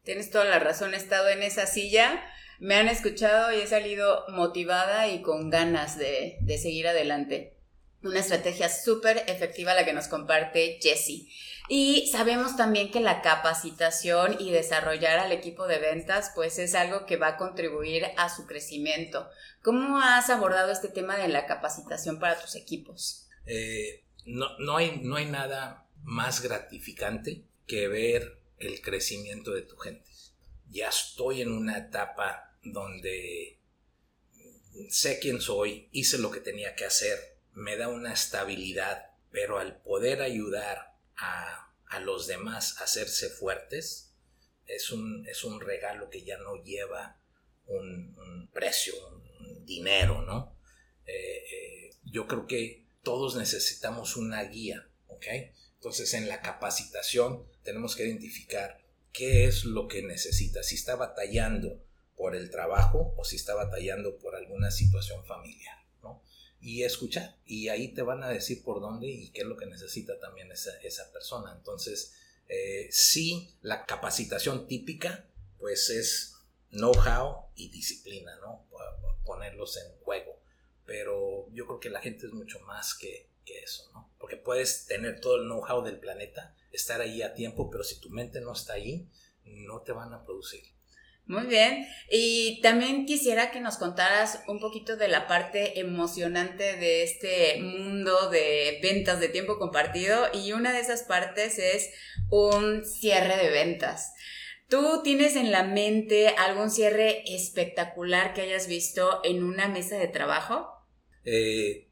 Tienes 0.02 0.30
toda 0.30 0.44
la 0.44 0.58
razón, 0.58 0.94
he 0.94 0.96
estado 0.96 1.28
en 1.28 1.42
esa 1.42 1.66
silla 1.66 2.24
me 2.60 2.74
han 2.74 2.88
escuchado 2.88 3.52
y 3.52 3.60
he 3.60 3.66
salido 3.66 4.24
motivada 4.28 5.08
y 5.08 5.22
con 5.22 5.48
ganas 5.48 5.98
de, 5.98 6.38
seguir 6.60 6.86
adelante. 6.86 7.56
Una 8.02 8.20
estrategia 8.20 8.68
súper 8.68 9.24
efectiva 9.26 9.74
la 9.74 9.84
que 9.84 9.94
nos 9.94 10.08
comparte 10.08 10.78
Jessie. 10.80 11.32
Y 11.72 12.08
sabemos 12.08 12.56
también 12.56 12.90
que 12.90 12.98
la 12.98 13.22
capacitación 13.22 14.38
y 14.40 14.50
desarrollar 14.50 15.20
al 15.20 15.30
equipo 15.30 15.68
de 15.68 15.78
ventas 15.78 16.32
pues 16.34 16.58
es 16.58 16.74
algo 16.74 17.06
que 17.06 17.16
va 17.16 17.28
a 17.28 17.36
contribuir 17.36 18.06
a 18.16 18.28
su 18.28 18.44
crecimiento. 18.48 19.30
¿Cómo 19.62 20.00
has 20.00 20.30
abordado 20.30 20.72
este 20.72 20.88
tema 20.88 21.16
de 21.16 21.28
la 21.28 21.46
capacitación 21.46 22.18
para 22.18 22.40
tus 22.40 22.56
equipos? 22.56 23.28
Eh, 23.46 24.02
no, 24.26 24.58
no, 24.58 24.78
hay, 24.78 24.98
no 25.04 25.14
hay 25.14 25.26
nada 25.26 25.86
más 26.02 26.40
gratificante 26.40 27.44
que 27.68 27.86
ver 27.86 28.40
el 28.58 28.82
crecimiento 28.82 29.52
de 29.52 29.62
tu 29.62 29.76
gente. 29.76 30.10
Ya 30.70 30.88
estoy 30.88 31.40
en 31.40 31.52
una 31.52 31.78
etapa 31.78 32.52
donde 32.64 33.60
sé 34.88 35.20
quién 35.20 35.40
soy, 35.40 35.88
hice 35.92 36.18
lo 36.18 36.32
que 36.32 36.40
tenía 36.40 36.74
que 36.74 36.86
hacer, 36.86 37.36
me 37.52 37.76
da 37.76 37.86
una 37.86 38.12
estabilidad, 38.12 39.12
pero 39.30 39.60
al 39.60 39.76
poder 39.82 40.20
ayudar 40.20 40.89
a, 41.20 41.66
los 42.00 42.26
demás 42.26 42.80
hacerse 42.80 43.28
fuertes, 43.28 44.12
es 44.66 44.90
un, 44.90 45.26
es 45.26 45.44
un 45.44 45.60
regalo 45.60 46.08
que 46.08 46.22
ya 46.22 46.38
no 46.38 46.62
lleva 46.62 47.20
un, 47.66 48.48
precio, 48.52 48.94
un, 49.08 49.66
dinero, 49.66 50.22
¿no? 50.22 50.56
Eh, 51.06 51.12
eh, 51.12 51.90
yo 52.04 52.26
creo 52.26 52.46
que 52.46 52.86
todos 53.02 53.36
necesitamos 53.36 54.16
una 54.16 54.42
guía, 54.44 54.88
¿ok? 55.08 55.26
Entonces 55.74 56.14
en 56.14 56.28
la 56.28 56.42
capacitación 56.42 57.46
tenemos 57.62 57.96
que 57.96 58.04
identificar 58.04 58.80
qué 59.12 59.44
es 59.44 59.64
lo 59.64 59.88
que 59.88 60.02
necesita. 60.02 60.62
Si 60.62 60.74
está 60.74 60.96
batallando 60.96 61.82
por 62.16 62.36
el 62.36 62.50
trabajo 62.50 63.14
o 63.16 63.24
si 63.24 63.36
está 63.36 63.54
batallando 63.54 64.18
por 64.18 64.36
alguna 64.36 64.70
situación 64.70 65.24
familiar. 65.24 65.79
Y 66.60 66.82
escuchar, 66.82 67.36
y 67.46 67.68
ahí 67.68 67.88
te 67.94 68.02
van 68.02 68.22
a 68.22 68.28
decir 68.28 68.62
por 68.62 68.80
dónde 68.80 69.08
y 69.08 69.30
qué 69.30 69.42
es 69.42 69.46
lo 69.46 69.56
que 69.56 69.66
necesita 69.66 70.18
también 70.18 70.52
esa, 70.52 70.78
esa 70.82 71.10
persona. 71.10 71.54
Entonces, 71.56 72.14
eh, 72.48 72.88
sí, 72.90 73.56
la 73.62 73.86
capacitación 73.86 74.66
típica, 74.66 75.26
pues 75.58 75.88
es 75.88 76.34
know-how 76.70 77.46
y 77.54 77.70
disciplina, 77.70 78.36
¿no? 78.40 78.66
Ponerlos 79.24 79.76
en 79.76 79.92
juego. 80.02 80.38
Pero 80.84 81.48
yo 81.52 81.66
creo 81.66 81.80
que 81.80 81.90
la 81.90 82.00
gente 82.00 82.26
es 82.26 82.32
mucho 82.32 82.60
más 82.60 82.94
que, 82.94 83.30
que 83.44 83.60
eso, 83.60 83.88
¿no? 83.92 84.12
Porque 84.18 84.36
puedes 84.36 84.86
tener 84.86 85.20
todo 85.20 85.36
el 85.36 85.44
know-how 85.44 85.82
del 85.82 85.98
planeta, 85.98 86.54
estar 86.72 87.00
ahí 87.00 87.22
a 87.22 87.34
tiempo, 87.34 87.70
pero 87.70 87.84
si 87.84 88.00
tu 88.00 88.10
mente 88.10 88.40
no 88.40 88.52
está 88.52 88.74
ahí, 88.74 89.08
no 89.44 89.82
te 89.82 89.92
van 89.92 90.12
a 90.12 90.24
producir. 90.24 90.64
Muy 91.30 91.46
bien. 91.46 91.86
Y 92.10 92.60
también 92.60 93.06
quisiera 93.06 93.52
que 93.52 93.60
nos 93.60 93.76
contaras 93.76 94.40
un 94.48 94.58
poquito 94.58 94.96
de 94.96 95.06
la 95.06 95.28
parte 95.28 95.78
emocionante 95.78 96.74
de 96.76 97.04
este 97.04 97.62
mundo 97.62 98.30
de 98.30 98.80
ventas 98.82 99.20
de 99.20 99.28
tiempo 99.28 99.56
compartido. 99.56 100.26
Y 100.34 100.50
una 100.54 100.72
de 100.72 100.80
esas 100.80 101.04
partes 101.04 101.60
es 101.60 101.90
un 102.30 102.84
cierre 102.84 103.36
de 103.36 103.50
ventas. 103.50 104.12
¿Tú 104.68 105.02
tienes 105.04 105.36
en 105.36 105.52
la 105.52 105.62
mente 105.62 106.30
algún 106.30 106.68
cierre 106.68 107.22
espectacular 107.32 108.34
que 108.34 108.40
hayas 108.40 108.66
visto 108.66 109.20
en 109.22 109.44
una 109.44 109.68
mesa 109.68 109.98
de 109.98 110.08
trabajo? 110.08 110.66
Eh, 111.24 111.90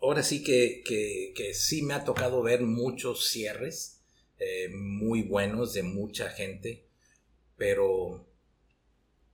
ahora 0.00 0.22
sí 0.22 0.44
que, 0.44 1.54
sí 1.54 1.82
me 1.82 1.94
ha 1.94 2.04
tocado 2.04 2.40
ver 2.44 2.60
muchos 2.60 3.30
cierres 3.30 4.00
eh, 4.38 4.68
muy 4.68 5.22
buenos 5.22 5.72
de 5.72 5.82
mucha 5.82 6.30
gente, 6.30 6.84
pero 7.56 8.29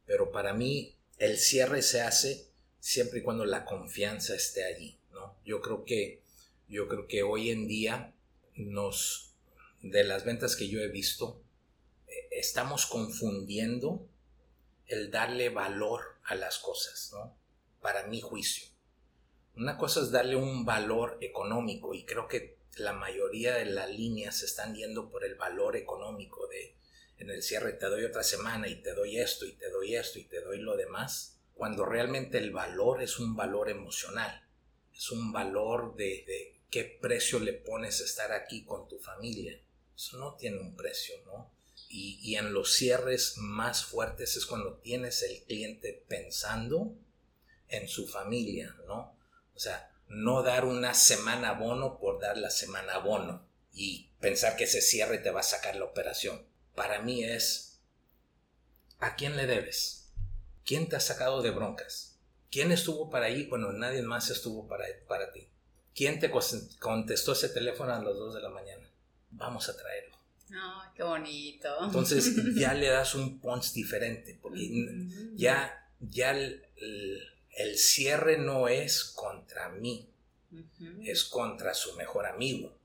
pero 0.06 0.30
para 0.32 0.54
mí 0.54 0.96
el 1.18 1.38
cierre 1.38 1.82
se 1.82 2.00
hace 2.00 2.48
siempre 2.80 3.18
y 3.18 3.22
cuando 3.22 3.44
la 3.44 3.64
confianza 3.64 4.34
esté 4.34 4.64
allí, 4.64 4.98
¿no? 5.12 5.36
Yo 5.44 5.60
creo 5.60 5.84
que, 5.84 6.22
yo 6.68 6.88
creo 6.88 7.06
que 7.06 7.22
hoy 7.22 7.50
en 7.50 7.66
día 7.66 8.14
nos, 8.54 9.34
de 9.82 10.04
las 10.04 10.24
ventas 10.24 10.56
que 10.56 10.68
yo 10.68 10.80
he 10.80 10.88
visto, 10.88 11.42
eh, 12.06 12.28
estamos 12.30 12.86
confundiendo 12.86 14.08
el 14.86 15.10
darle 15.10 15.48
valor 15.48 16.02
a 16.24 16.34
las 16.34 16.58
cosas, 16.58 17.10
¿no? 17.12 17.36
Para 17.80 18.06
mi 18.06 18.20
juicio. 18.20 18.68
Una 19.56 19.78
cosa 19.78 20.00
es 20.00 20.10
darle 20.10 20.36
un 20.36 20.64
valor 20.64 21.18
económico 21.20 21.94
y 21.94 22.04
creo 22.04 22.28
que 22.28 22.56
la 22.76 22.92
mayoría 22.92 23.54
de 23.54 23.64
las 23.64 23.90
líneas 23.90 24.36
se 24.36 24.44
están 24.44 24.74
yendo 24.74 25.10
por 25.10 25.24
el 25.24 25.34
valor 25.34 25.76
económico 25.76 26.46
de 26.46 26.76
en 27.18 27.30
el 27.30 27.42
cierre 27.42 27.72
te 27.72 27.86
doy 27.86 28.04
otra 28.04 28.22
semana 28.22 28.68
y 28.68 28.76
te 28.76 28.94
doy 28.94 29.18
esto 29.18 29.46
y 29.46 29.52
te 29.52 29.70
doy 29.70 29.96
esto 29.96 30.18
y 30.18 30.24
te 30.24 30.40
doy 30.40 30.58
lo 30.58 30.76
demás, 30.76 31.38
cuando 31.54 31.84
realmente 31.86 32.38
el 32.38 32.50
valor 32.50 33.02
es 33.02 33.18
un 33.18 33.34
valor 33.34 33.70
emocional, 33.70 34.46
es 34.94 35.10
un 35.10 35.32
valor 35.32 35.96
de, 35.96 36.60
qué 36.70 36.84
precio 37.00 37.38
le 37.38 37.54
pones 37.54 38.00
estar 38.00 38.32
aquí 38.32 38.64
con 38.64 38.88
tu 38.88 38.98
familia. 38.98 39.58
Eso 39.94 40.18
no 40.18 40.34
tiene 40.34 40.58
un 40.58 40.76
precio, 40.76 41.14
¿no? 41.24 41.50
Y, 41.88 42.18
y, 42.22 42.36
en 42.36 42.52
los 42.52 42.74
cierres 42.74 43.38
más 43.38 43.84
fuertes 43.84 44.36
es 44.36 44.44
cuando 44.44 44.74
tienes 44.78 45.22
el 45.22 45.42
cliente 45.44 46.04
pensando 46.08 46.94
en 47.68 47.88
su 47.88 48.06
familia, 48.06 48.76
¿no? 48.86 49.16
O 49.54 49.58
sea, 49.58 49.90
no 50.08 50.42
dar 50.42 50.64
una 50.64 50.92
semana 50.92 51.52
bono 51.52 51.98
por 51.98 52.20
dar 52.20 52.36
la 52.36 52.50
semana 52.50 52.98
bono 52.98 53.46
y 53.72 54.10
pensar 54.20 54.56
que 54.56 54.64
ese 54.64 54.82
cierre 54.82 55.18
te 55.18 55.30
va 55.30 55.40
a 55.40 55.44
sacar 55.44 55.76
la 55.76 55.84
operación 55.84 56.44
para 56.76 57.02
mí 57.02 57.24
es, 57.24 57.80
¿a 59.00 59.16
quién 59.16 59.36
le 59.36 59.46
debes? 59.46 60.12
¿Quién 60.64 60.88
te 60.88 60.94
ha 60.94 61.00
sacado 61.00 61.42
de 61.42 61.50
broncas? 61.50 62.20
¿Quién 62.50 62.70
estuvo 62.70 63.10
para 63.10 63.26
ahí 63.26 63.48
cuando 63.48 63.72
nadie 63.72 64.02
más 64.02 64.30
estuvo 64.30 64.68
para, 64.68 64.84
para 65.08 65.32
ti? 65.32 65.48
¿Quién 65.94 66.20
te 66.20 66.30
contestó 66.78 67.32
ese 67.32 67.48
teléfono 67.48 67.92
a 67.92 68.02
las 68.02 68.14
2 68.14 68.34
de 68.34 68.42
la 68.42 68.50
mañana? 68.50 68.88
Vamos 69.30 69.68
a 69.68 69.76
traerlo. 69.76 70.16
Ay, 70.50 70.90
qué 70.94 71.02
bonito. 71.02 71.68
Entonces 71.82 72.34
ya 72.54 72.74
le 72.74 72.88
das 72.88 73.14
un 73.14 73.40
punch 73.40 73.72
diferente, 73.72 74.38
porque 74.40 74.70
ya, 75.34 75.90
ya 76.00 76.32
el, 76.32 76.62
cierre 77.76 78.38
no 78.38 78.68
es 78.68 79.04
contra 79.04 79.70
mí, 79.70 80.08
es 81.02 81.24
contra 81.24 81.74
su 81.74 81.94
mejor 81.96 82.26
amigo, 82.26 82.76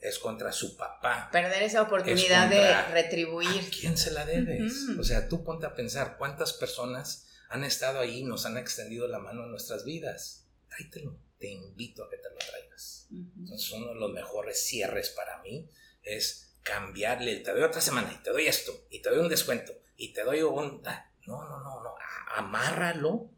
es 0.00 0.18
contra 0.18 0.52
su 0.52 0.76
papá. 0.76 1.28
Perder 1.32 1.62
esa 1.62 1.82
oportunidad 1.82 2.48
de 2.48 2.82
retribuir. 2.92 3.62
¿A 3.62 3.70
quién 3.70 3.96
se 3.96 4.10
la 4.10 4.24
debes? 4.24 4.72
O 4.98 5.04
sea, 5.04 5.28
tú 5.28 5.44
ponte 5.44 5.66
a 5.66 5.74
pensar 5.74 6.16
cuántas 6.18 6.52
personas 6.52 7.26
han 7.48 7.64
estado 7.64 8.00
ahí, 8.00 8.24
nos 8.24 8.46
han 8.46 8.56
extendido 8.56 9.08
la 9.08 9.18
mano 9.18 9.44
en 9.44 9.50
nuestras 9.50 9.84
vidas. 9.84 10.46
Tráetelo, 10.68 11.18
te 11.38 11.48
invito 11.48 12.04
a 12.04 12.10
que 12.10 12.16
te 12.16 12.30
lo 12.30 12.36
traigas. 12.36 13.08
Entonces, 13.10 13.70
uno 13.72 13.88
de 13.88 14.00
los 14.00 14.12
mejores 14.12 14.64
cierres 14.64 15.10
para 15.10 15.40
mí 15.42 15.68
es 16.02 16.46
cambiarle, 16.62 17.36
te 17.36 17.52
doy 17.52 17.62
otra 17.62 17.80
semana 17.80 18.12
y 18.12 18.22
te 18.22 18.30
doy 18.30 18.46
esto, 18.46 18.86
y 18.90 19.00
te 19.00 19.08
doy 19.08 19.20
un 19.20 19.28
descuento, 19.28 19.72
y 19.96 20.12
te 20.12 20.24
doy 20.24 20.42
un... 20.42 20.82
Ah, 20.84 21.12
no, 21.26 21.42
no, 21.44 21.60
no, 21.60 21.82
no, 21.82 21.94
amárralo 22.34 23.30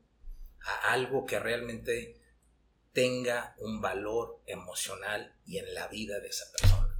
a 0.61 0.93
algo 0.93 1.27
que 1.27 1.38
realmente 1.38 2.18
tenga 2.92 3.54
un 3.59 3.80
valor 3.80 4.40
emocional 4.47 5.35
y 5.47 5.59
en 5.59 5.75
la 5.75 5.88
vida 5.88 6.21
de 6.21 6.28
esa 6.28 6.50
persona. 6.52 6.95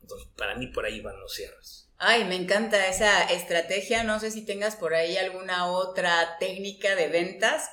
Entonces, 0.00 0.28
para 0.36 0.56
mí 0.56 0.66
por 0.66 0.84
ahí 0.84 1.00
van 1.00 1.18
los 1.20 1.34
cierres. 1.34 1.88
Ay, 1.98 2.24
me 2.24 2.34
encanta 2.34 2.88
esa 2.88 3.24
estrategia. 3.24 4.02
No 4.02 4.18
sé 4.18 4.30
si 4.30 4.44
tengas 4.44 4.76
por 4.76 4.94
ahí 4.94 5.16
alguna 5.16 5.66
otra 5.70 6.36
técnica 6.38 6.96
de 6.96 7.08
ventas 7.08 7.70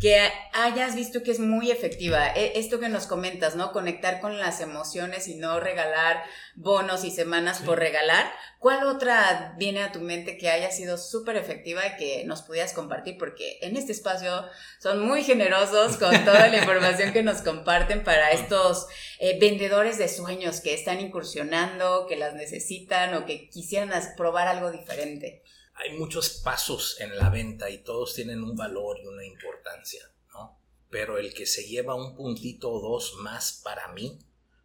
que 0.00 0.18
hayas 0.52 0.96
visto 0.96 1.22
que 1.22 1.30
es 1.30 1.38
muy 1.38 1.70
efectiva. 1.70 2.26
E, 2.34 2.58
esto 2.58 2.80
que 2.80 2.88
nos 2.88 3.06
comentas, 3.06 3.54
¿no? 3.54 3.72
Conectar 3.72 4.20
con 4.20 4.38
las 4.38 4.60
emociones 4.60 5.28
y 5.28 5.36
no 5.36 5.60
regalar 5.60 6.24
bonos 6.56 7.04
y 7.04 7.10
semanas 7.10 7.60
por 7.60 7.78
regalar. 7.78 8.32
¿Cuál 8.58 8.84
otra 8.86 9.54
viene 9.58 9.82
a 9.82 9.92
tu 9.92 10.00
mente 10.00 10.36
que 10.36 10.50
haya 10.50 10.70
sido 10.70 10.98
súper 10.98 11.36
efectiva 11.36 11.82
y 11.86 11.96
que 11.96 12.24
nos 12.24 12.42
pudieras 12.42 12.72
compartir? 12.72 13.16
Porque 13.16 13.58
en 13.62 13.76
este 13.76 13.92
espacio 13.92 14.44
son 14.80 15.06
muy 15.06 15.22
generosos 15.22 15.96
con 15.96 16.24
toda 16.24 16.48
la 16.48 16.58
información 16.58 17.12
que 17.12 17.22
nos 17.22 17.42
comparten 17.42 18.02
para 18.02 18.32
estos 18.32 18.86
eh, 19.20 19.38
vendedores 19.40 19.98
de 19.98 20.08
sueños 20.08 20.60
que 20.60 20.74
están 20.74 21.00
incursionando, 21.00 22.06
que 22.08 22.16
las 22.16 22.34
necesitan 22.34 23.14
o 23.14 23.24
que 23.24 23.48
quisieran 23.48 23.90
probar 24.16 24.48
algo 24.48 24.70
diferente 24.72 25.41
hay 25.74 25.96
muchos 25.96 26.30
pasos 26.30 27.00
en 27.00 27.16
la 27.16 27.30
venta 27.30 27.70
y 27.70 27.78
todos 27.78 28.14
tienen 28.14 28.42
un 28.42 28.56
valor 28.56 28.98
y 29.02 29.06
una 29.06 29.24
importancia, 29.24 30.10
¿no? 30.32 30.58
Pero 30.90 31.18
el 31.18 31.32
que 31.34 31.46
se 31.46 31.64
lleva 31.64 31.94
un 31.94 32.14
puntito 32.14 32.70
o 32.70 32.80
dos 32.80 33.14
más 33.16 33.60
para 33.64 33.88
mí, 33.88 34.18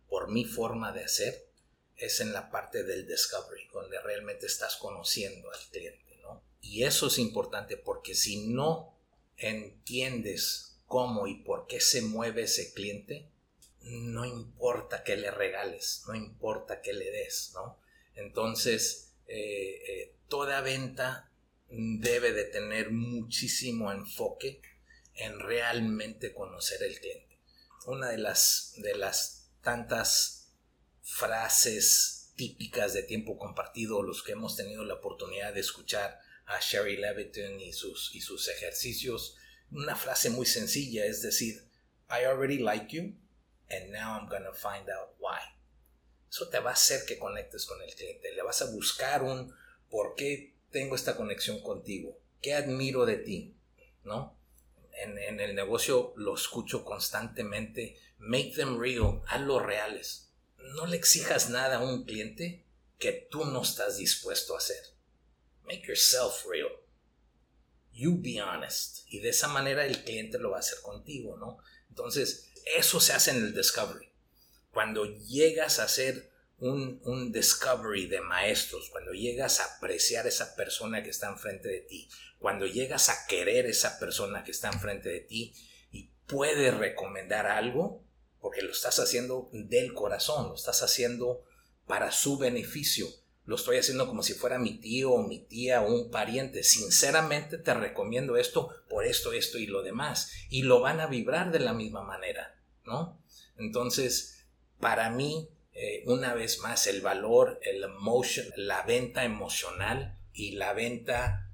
por 0.10 0.30
mi 0.30 0.46
forma 0.46 0.92
de 0.92 1.04
hacer, 1.04 1.48
es 1.96 2.20
en 2.20 2.34
la 2.34 2.52
parte 2.52 2.84
del 2.84 3.08
discovery, 3.08 3.68
donde 3.74 4.00
realmente 4.02 4.46
estás 4.46 4.76
conociendo 4.76 5.52
al 5.52 5.60
cliente, 5.72 6.18
¿no? 6.22 6.44
Y 6.62 6.84
eso 6.84 7.08
es 7.08 7.18
importante 7.18 7.78
porque 7.78 8.14
si 8.14 8.48
no 8.48 8.96
entiendes 9.38 10.80
cómo 10.86 11.28
y 11.28 11.36
por 11.36 11.68
qué 11.68 11.80
se 11.80 12.02
mueve 12.02 12.44
ese 12.44 12.74
cliente, 12.74 13.30
no 13.82 14.26
importa 14.26 15.04
qué 15.04 15.16
le 15.16 15.32
regales, 15.32 16.04
no 16.08 16.16
importa 16.16 16.82
qué 16.82 16.94
le 16.94 17.10
des, 17.10 17.52
¿no? 17.54 17.80
Entonces, 18.16 19.14
eh, 19.28 19.82
eh, 19.88 20.17
toda 20.28 20.62
venta 20.62 21.32
debe 21.70 22.32
de 22.32 22.46
tener 22.46 22.92
muchísimo 22.92 23.92
enfoque 23.92 24.62
en 25.16 25.40
realmente 25.40 26.34
conocer 26.34 26.84
el 26.84 27.00
cliente. 27.00 27.40
Una 27.86 28.10
de 28.10 28.18
las, 28.18 28.74
de 28.78 28.96
las 28.96 29.50
tantas 29.62 30.52
frases 31.02 32.32
típicas 32.36 32.94
de 32.94 33.04
tiempo 33.04 33.38
compartido, 33.38 34.04
los 34.04 34.24
que 34.24 34.34
hemos 34.34 34.56
tenido 34.56 34.86
la 34.86 34.96
oportunidad 34.96 35.54
de 35.54 35.62
escuchar 35.62 36.20
a 36.46 36.60
Sherry 36.60 36.98
Leviton 36.98 37.60
y 37.60 37.74
sus, 37.74 38.14
y 38.14 38.22
sus 38.22 38.48
ejercicios, 38.48 39.36
una 39.72 39.96
frase 39.96 40.30
muy 40.30 40.46
sencilla, 40.46 41.06
es 41.06 41.22
decir, 41.22 41.68
I 42.10 42.26
already 42.26 42.60
like 42.60 42.96
you 42.96 43.16
and 43.70 43.92
now 43.92 44.18
I'm 44.18 44.30
to 44.30 44.54
find 44.54 44.90
out 44.90 45.16
why. 45.20 45.40
Eso 46.30 46.48
te 46.50 46.60
va 46.60 46.72
a 46.72 46.74
hacer 46.74 47.06
que 47.06 47.18
conectes 47.18 47.66
con 47.66 47.82
el 47.82 47.94
cliente, 47.94 48.32
le 48.34 48.44
vas 48.44 48.62
a 48.62 48.72
buscar 48.72 49.24
un, 49.24 49.54
¿Por 49.90 50.16
qué 50.16 50.56
tengo 50.72 50.96
esta 50.96 51.16
conexión 51.16 51.62
contigo? 51.62 52.18
¿Qué 52.42 52.54
admiro 52.54 53.06
de 53.06 53.18
ti? 53.18 53.56
¿No? 54.04 54.38
En, 54.94 55.40
el 55.40 55.56
negocio 55.56 56.14
lo 56.16 56.36
escucho 56.36 56.84
constantemente. 56.84 58.00
Make 58.18 58.54
them 58.56 58.80
real, 58.80 59.22
hazlos 59.28 59.64
reales. 59.64 60.32
No 60.58 60.86
le 60.88 60.98
exijas 60.98 61.50
nada 61.50 61.78
a 61.78 61.84
un 61.84 62.04
cliente 62.04 62.66
que 62.98 63.28
tú 63.30 63.46
no 63.46 63.62
estás 63.62 63.98
dispuesto 63.98 64.56
a 64.56 64.58
hacer. 64.58 64.84
Make 65.64 65.88
yourself 65.88 66.46
real. 66.50 66.72
You 67.94 68.20
be 68.22 68.42
honest. 68.42 69.06
Y 69.08 69.20
de 69.20 69.30
esa 69.30 69.48
manera 69.48 69.86
el 69.86 70.04
cliente 70.04 70.40
lo 70.40 70.52
va 70.52 70.58
a 70.58 70.62
hacer 70.62 70.82
contigo, 70.82 71.38
¿no? 71.38 71.60
Entonces, 71.90 72.52
eso 72.76 73.00
se 73.00 73.14
hace 73.14 73.32
en 73.32 73.38
el 73.38 73.56
discovery. 73.56 74.12
Cuando 74.72 75.06
llegas 75.06 75.80
a 75.80 75.88
ser 75.88 76.32
un, 76.60 77.32
discovery 77.32 78.08
de 78.08 78.22
maestros, 78.22 78.90
cuando 78.90 79.12
llegas 79.12 79.60
a 79.60 79.76
apreciar 79.76 80.26
esa 80.28 80.56
persona 80.56 81.04
que 81.04 81.10
está 81.10 81.28
enfrente 81.30 81.68
de 81.68 81.82
ti, 81.82 82.10
cuando 82.40 82.66
llegas 82.66 83.10
a 83.10 83.28
querer 83.28 83.66
esa 83.66 84.00
persona 84.00 84.44
que 84.44 84.52
está 84.52 84.70
enfrente 84.70 85.10
de 85.10 85.20
ti 85.22 85.54
y 85.92 86.12
puedes 86.26 86.74
recomendar 86.76 87.46
algo, 87.46 88.04
porque 88.40 88.62
lo 88.62 88.72
estás 88.72 89.00
haciendo 89.00 89.50
del 89.52 89.94
corazón, 89.94 90.50
lo 90.50 90.56
estás 90.56 90.82
haciendo 90.84 91.44
para 91.86 92.12
su 92.12 92.38
beneficio. 92.38 93.08
Lo 93.46 93.56
estoy 93.56 93.78
haciendo 93.78 94.08
como 94.08 94.24
si 94.24 94.34
fuera 94.34 94.60
mi 94.60 94.78
tío 94.78 95.12
o 95.12 95.26
mi 95.26 95.40
tía 95.40 95.82
o 95.82 95.94
un 95.94 96.12
pariente. 96.12 96.64
Sinceramente 96.64 97.58
te 97.58 97.74
recomiendo 97.74 98.36
esto 98.36 98.70
por 98.90 99.06
esto, 99.06 99.32
esto 99.32 99.58
y 99.58 99.68
lo 99.68 99.84
demás. 99.84 100.34
Y 100.50 100.64
lo 100.64 100.82
van 100.82 101.00
a 101.00 101.08
vibrar 101.08 101.52
de 101.52 101.62
la 101.62 101.74
misma 101.74 102.04
manera, 102.04 102.60
¿no? 102.84 103.22
Entonces, 103.56 104.46
para 104.82 105.10
mí, 105.10 105.50
eh, 105.80 106.02
una 106.08 106.34
vez 106.34 106.58
más 106.62 106.88
el 106.88 107.02
valor, 107.02 107.60
el 107.62 107.84
emotion, 107.84 108.48
la 108.56 108.82
venta 108.82 109.24
emocional 109.24 110.18
y 110.34 110.54
la 110.54 110.74
venta 110.74 111.52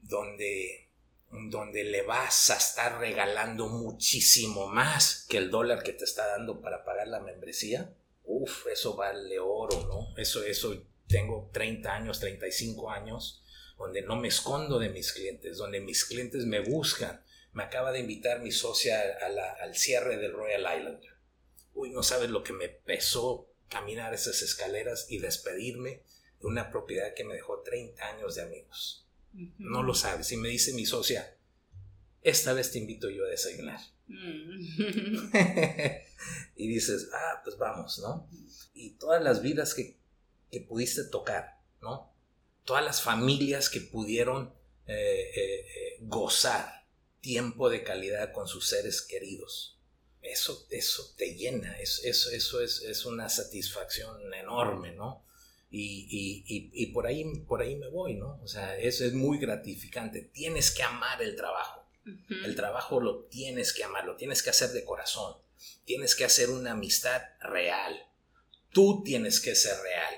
donde, 0.00 0.88
donde 1.30 1.84
le 1.84 2.02
vas 2.02 2.50
a 2.50 2.56
estar 2.56 2.98
regalando 2.98 3.68
muchísimo 3.68 4.66
más 4.66 5.26
que 5.28 5.38
el 5.38 5.52
dólar 5.52 5.84
que 5.84 5.92
te 5.92 6.02
está 6.02 6.26
dando 6.26 6.60
para 6.60 6.84
pagar 6.84 7.06
la 7.06 7.20
membresía. 7.20 7.94
Uf, 8.24 8.66
eso 8.66 8.96
vale 8.96 9.38
oro, 9.38 9.86
¿no? 9.86 10.12
Eso, 10.20 10.42
eso, 10.42 10.82
tengo 11.06 11.48
30 11.52 11.94
años, 11.94 12.18
35 12.18 12.90
años, 12.90 13.44
donde 13.78 14.02
no 14.02 14.16
me 14.16 14.26
escondo 14.26 14.80
de 14.80 14.88
mis 14.88 15.12
clientes, 15.12 15.58
donde 15.58 15.78
mis 15.78 16.04
clientes 16.04 16.46
me 16.46 16.58
buscan. 16.58 17.22
Me 17.52 17.62
acaba 17.62 17.92
de 17.92 18.00
invitar 18.00 18.40
mi 18.40 18.50
socia 18.50 19.00
al 19.60 19.76
cierre 19.76 20.16
del 20.16 20.32
Royal 20.32 20.78
Island. 20.78 21.04
Uy, 21.74 21.90
no 21.90 22.02
sabes 22.02 22.28
lo 22.28 22.42
que 22.42 22.52
me 22.52 22.68
pesó 22.68 23.51
caminar 23.72 24.12
esas 24.12 24.42
escaleras 24.42 25.06
y 25.08 25.18
despedirme 25.18 26.02
de 26.40 26.46
una 26.46 26.70
propiedad 26.70 27.14
que 27.14 27.24
me 27.24 27.34
dejó 27.34 27.62
30 27.62 28.06
años 28.06 28.34
de 28.34 28.42
amigos. 28.42 29.08
No 29.58 29.82
lo 29.82 29.94
sabes. 29.94 30.30
Y 30.32 30.36
me 30.36 30.50
dice 30.50 30.74
mi 30.74 30.84
socia, 30.84 31.38
esta 32.20 32.52
vez 32.52 32.70
te 32.70 32.78
invito 32.78 33.08
yo 33.08 33.24
a 33.24 33.28
desayunar. 33.28 33.80
Mm. 34.08 35.30
y 36.56 36.68
dices, 36.68 37.08
ah, 37.14 37.40
pues 37.42 37.56
vamos, 37.56 37.98
¿no? 38.00 38.28
Y 38.74 38.90
todas 38.96 39.22
las 39.22 39.40
vidas 39.40 39.74
que, 39.74 40.00
pudiste 40.68 41.04
tocar, 41.04 41.62
¿no? 41.80 42.14
Todas 42.64 42.84
las 42.84 43.00
familias 43.00 43.70
que 43.70 43.80
pudieron 43.80 44.54
eh, 44.86 45.30
eh, 45.34 45.60
eh, 45.60 45.98
gozar 46.02 46.86
tiempo 47.20 47.70
de 47.70 47.82
calidad 47.82 48.32
con 48.32 48.46
sus 48.46 48.68
seres 48.68 49.00
queridos 49.00 49.81
eso, 50.22 50.66
eso 50.70 51.14
te 51.16 51.34
llena, 51.34 51.76
eso, 51.78 52.30
eso, 52.30 52.60
es, 52.60 53.04
una 53.04 53.28
satisfacción 53.28 54.32
enorme, 54.32 54.92
¿no? 54.92 55.24
Y, 55.70 56.86
por, 56.92 57.06
ahí, 57.06 57.24
por 57.46 57.62
ahí 57.62 57.76
me 57.76 57.88
voy, 57.88 58.14
¿no? 58.14 58.38
O 58.42 58.46
sea, 58.46 58.76
eso 58.76 59.04
es 59.04 59.14
muy 59.14 59.38
gratificante. 59.38 60.20
Tienes 60.20 60.70
que 60.70 60.82
amar 60.82 61.22
el 61.22 61.34
trabajo. 61.34 61.86
El 62.28 62.54
trabajo 62.56 63.00
lo 63.00 63.24
tienes 63.24 63.72
que 63.72 63.84
amar, 63.84 64.04
lo 64.04 64.16
tienes 64.16 64.42
que 64.42 64.50
hacer 64.50 64.70
de 64.70 64.84
corazón. 64.84 65.36
Tienes 65.84 66.14
que 66.14 66.24
hacer 66.24 66.50
una 66.50 66.72
amistad 66.72 67.22
real. 67.40 68.06
Tú 68.70 69.02
tienes 69.04 69.40
que 69.40 69.54
ser 69.54 69.76
real. 69.82 70.14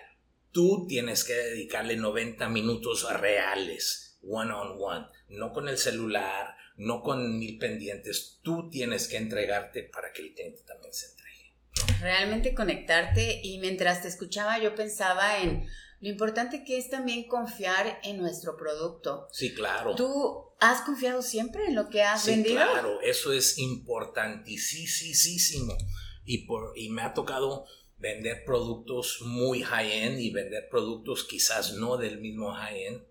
Tú 0.50 0.86
tienes 0.88 1.24
que 1.24 1.34
dedicarle 1.34 1.96
90 1.96 2.48
minutos 2.48 3.10
reales, 3.20 4.18
one 4.22 4.52
on 4.52 4.76
one, 4.80 5.06
no 5.28 5.52
con 5.52 5.68
el 5.68 5.78
celular, 5.78 6.56
no 6.76 7.02
con 7.02 7.38
mil 7.38 7.58
pendientes. 7.58 8.38
Tú 8.42 8.68
tienes 8.70 9.08
que 9.08 9.16
entregarte 9.16 9.84
para 9.84 10.12
que 10.12 10.22
el 10.22 10.34
cliente 10.34 10.62
también 10.62 10.92
se 10.92 11.06
entregue. 11.06 11.54
Realmente 12.00 12.54
conectarte 12.54 13.40
y 13.42 13.58
mientras 13.58 14.02
te 14.02 14.08
escuchaba 14.08 14.58
yo 14.58 14.74
pensaba 14.74 15.38
en 15.38 15.66
lo 16.00 16.08
importante 16.10 16.64
que 16.64 16.76
es 16.76 16.90
también 16.90 17.26
confiar 17.26 17.98
en 18.04 18.18
nuestro 18.18 18.58
producto. 18.58 19.26
Sí, 19.32 19.54
claro. 19.54 19.94
¿Tú 19.94 20.50
has 20.60 20.82
confiado 20.82 21.22
siempre 21.22 21.64
en 21.66 21.74
lo 21.74 21.88
que 21.88 22.02
has 22.02 22.24
sí, 22.24 22.32
vendido? 22.32 22.56
Claro, 22.56 23.00
eso 23.00 23.32
es 23.32 23.56
importantísimo. 23.58 25.78
Y, 26.26 26.46
por, 26.46 26.76
y 26.76 26.90
me 26.90 27.02
ha 27.02 27.14
tocado 27.14 27.64
vender 27.96 28.44
productos 28.44 29.22
muy 29.22 29.62
high-end 29.62 30.20
y 30.20 30.30
vender 30.30 30.68
productos 30.68 31.24
quizás 31.24 31.72
no 31.72 31.96
del 31.96 32.20
mismo 32.20 32.52
high-end. 32.52 33.02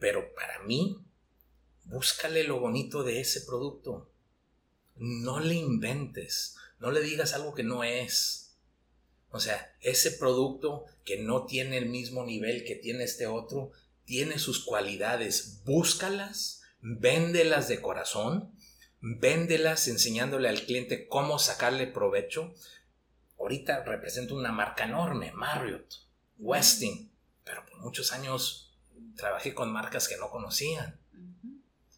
Pero 0.00 0.34
para 0.34 0.64
mí, 0.64 1.07
búscale 1.88 2.44
lo 2.44 2.60
bonito 2.60 3.02
de 3.02 3.20
ese 3.20 3.42
producto. 3.42 4.10
No 4.96 5.40
le 5.40 5.54
inventes, 5.54 6.56
no 6.78 6.90
le 6.90 7.00
digas 7.00 7.32
algo 7.34 7.54
que 7.54 7.62
no 7.62 7.84
es. 7.84 8.56
O 9.30 9.40
sea, 9.40 9.74
ese 9.80 10.12
producto 10.12 10.86
que 11.04 11.18
no 11.18 11.44
tiene 11.44 11.78
el 11.78 11.86
mismo 11.86 12.24
nivel 12.24 12.64
que 12.64 12.76
tiene 12.76 13.04
este 13.04 13.26
otro, 13.26 13.72
tiene 14.04 14.38
sus 14.38 14.64
cualidades. 14.64 15.62
Búscalas, 15.64 16.62
véndelas 16.80 17.68
de 17.68 17.80
corazón, 17.80 18.52
véndelas 19.00 19.88
enseñándole 19.88 20.48
al 20.48 20.62
cliente 20.62 21.08
cómo 21.08 21.38
sacarle 21.38 21.86
provecho. 21.86 22.54
Ahorita 23.38 23.84
represento 23.84 24.34
una 24.34 24.52
marca 24.52 24.84
enorme, 24.84 25.32
Marriott, 25.32 26.06
Westing, 26.38 27.10
pero 27.44 27.64
por 27.66 27.78
muchos 27.80 28.12
años 28.12 28.76
trabajé 29.16 29.54
con 29.54 29.72
marcas 29.72 30.08
que 30.08 30.16
no 30.16 30.30
conocían. 30.30 30.97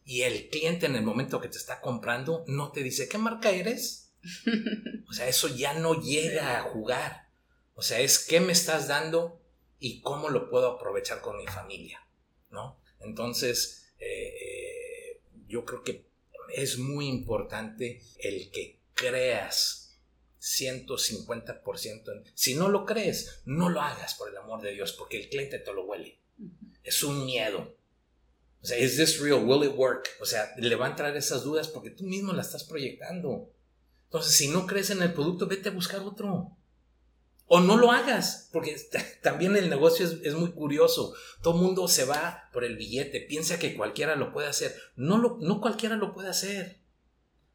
Y 0.05 0.23
el 0.23 0.49
cliente 0.49 0.87
en 0.87 0.97
el 0.97 1.03
momento 1.03 1.41
que 1.41 1.49
te 1.49 1.59
está 1.59 1.81
comprando 1.81 2.45
no 2.47 2.73
te 2.73 2.83
dice, 2.83 3.09
¿qué 3.09 3.19
marca 3.19 3.51
eres? 3.51 4.13
O 5.09 5.13
sea, 5.13 5.27
eso 5.27 5.49
ya 5.49 5.75
no 5.75 6.01
llega 6.01 6.59
a 6.59 6.63
jugar. 6.63 7.31
O 7.75 7.83
sea, 7.83 7.99
es 7.99 8.21
qué 8.21 8.39
me 8.39 8.53
estás 8.53 8.87
dando 8.87 9.41
y 9.81 10.03
cómo 10.03 10.29
lo 10.29 10.49
puedo 10.49 10.69
aprovechar 10.69 11.21
con 11.21 11.37
mi 11.37 11.49
familia, 11.49 12.07
¿no? 12.51 12.79
Entonces, 13.01 13.93
eh, 13.99 14.35
eh, 14.41 15.21
yo 15.49 15.65
creo 15.65 15.83
que 15.83 16.07
es 16.55 16.79
muy 16.79 17.09
importante 17.09 18.01
el 18.19 18.51
que 18.53 18.79
creas 18.95 19.99
150%. 20.41 22.23
Si 22.35 22.55
no 22.55 22.69
lo 22.69 22.85
crees, 22.85 23.43
no 23.45 23.69
lo 23.69 23.81
hagas 23.81 24.15
por 24.15 24.29
el 24.29 24.37
amor 24.37 24.63
de 24.63 24.73
Dios, 24.73 24.93
porque 24.93 25.19
el 25.19 25.29
cliente 25.29 25.59
te 25.59 25.73
lo 25.73 25.85
huele. 25.85 26.19
Es 26.83 27.03
un 27.03 27.25
miedo. 27.25 27.77
O 28.63 28.67
sea, 28.67 28.79
¿is 28.79 28.97
this 28.97 29.19
real? 29.21 29.45
¿Will 29.45 29.65
it 29.65 29.75
work? 29.77 30.09
O 30.21 30.27
sea, 30.27 30.53
le 30.59 30.77
va 30.77 30.87
a 30.87 30.91
entrar 30.91 31.17
esas 31.17 31.45
dudas 31.45 31.69
porque 31.69 31.91
tú 31.91 32.05
mismo 32.05 32.33
la 32.33 32.43
estás 32.43 32.65
proyectando. 32.65 33.51
Entonces, 34.05 34.33
si 34.33 34.49
no 34.49 34.67
crees 34.67 34.91
en 34.91 35.03
el 35.03 35.13
producto, 35.13 35.47
vete 35.47 35.69
a 35.69 35.73
buscar 35.73 36.01
otro. 36.01 36.57
O 37.47 37.61
no 37.61 37.77
lo 37.77 37.91
hagas, 37.91 38.49
porque 38.53 38.77
también 39.23 39.57
el 39.57 39.71
negocio 39.71 40.07
es, 40.07 40.35
muy 40.35 40.53
curioso. 40.53 41.15
Todo 41.43 41.55
mundo 41.55 41.89
se 41.89 42.05
va 42.05 42.49
por 42.53 42.65
el 42.65 42.77
billete, 42.77 43.21
piensa 43.21 43.59
que 43.59 43.77
cualquiera 43.77 44.15
lo 44.15 44.33
puede 44.33 44.49
hacer. 44.49 44.75
No, 44.95 45.19
lo, 45.19 45.39
no 45.41 45.61
cualquiera 45.61 45.97
lo 45.97 46.13
puede 46.13 46.29
hacer. 46.29 46.81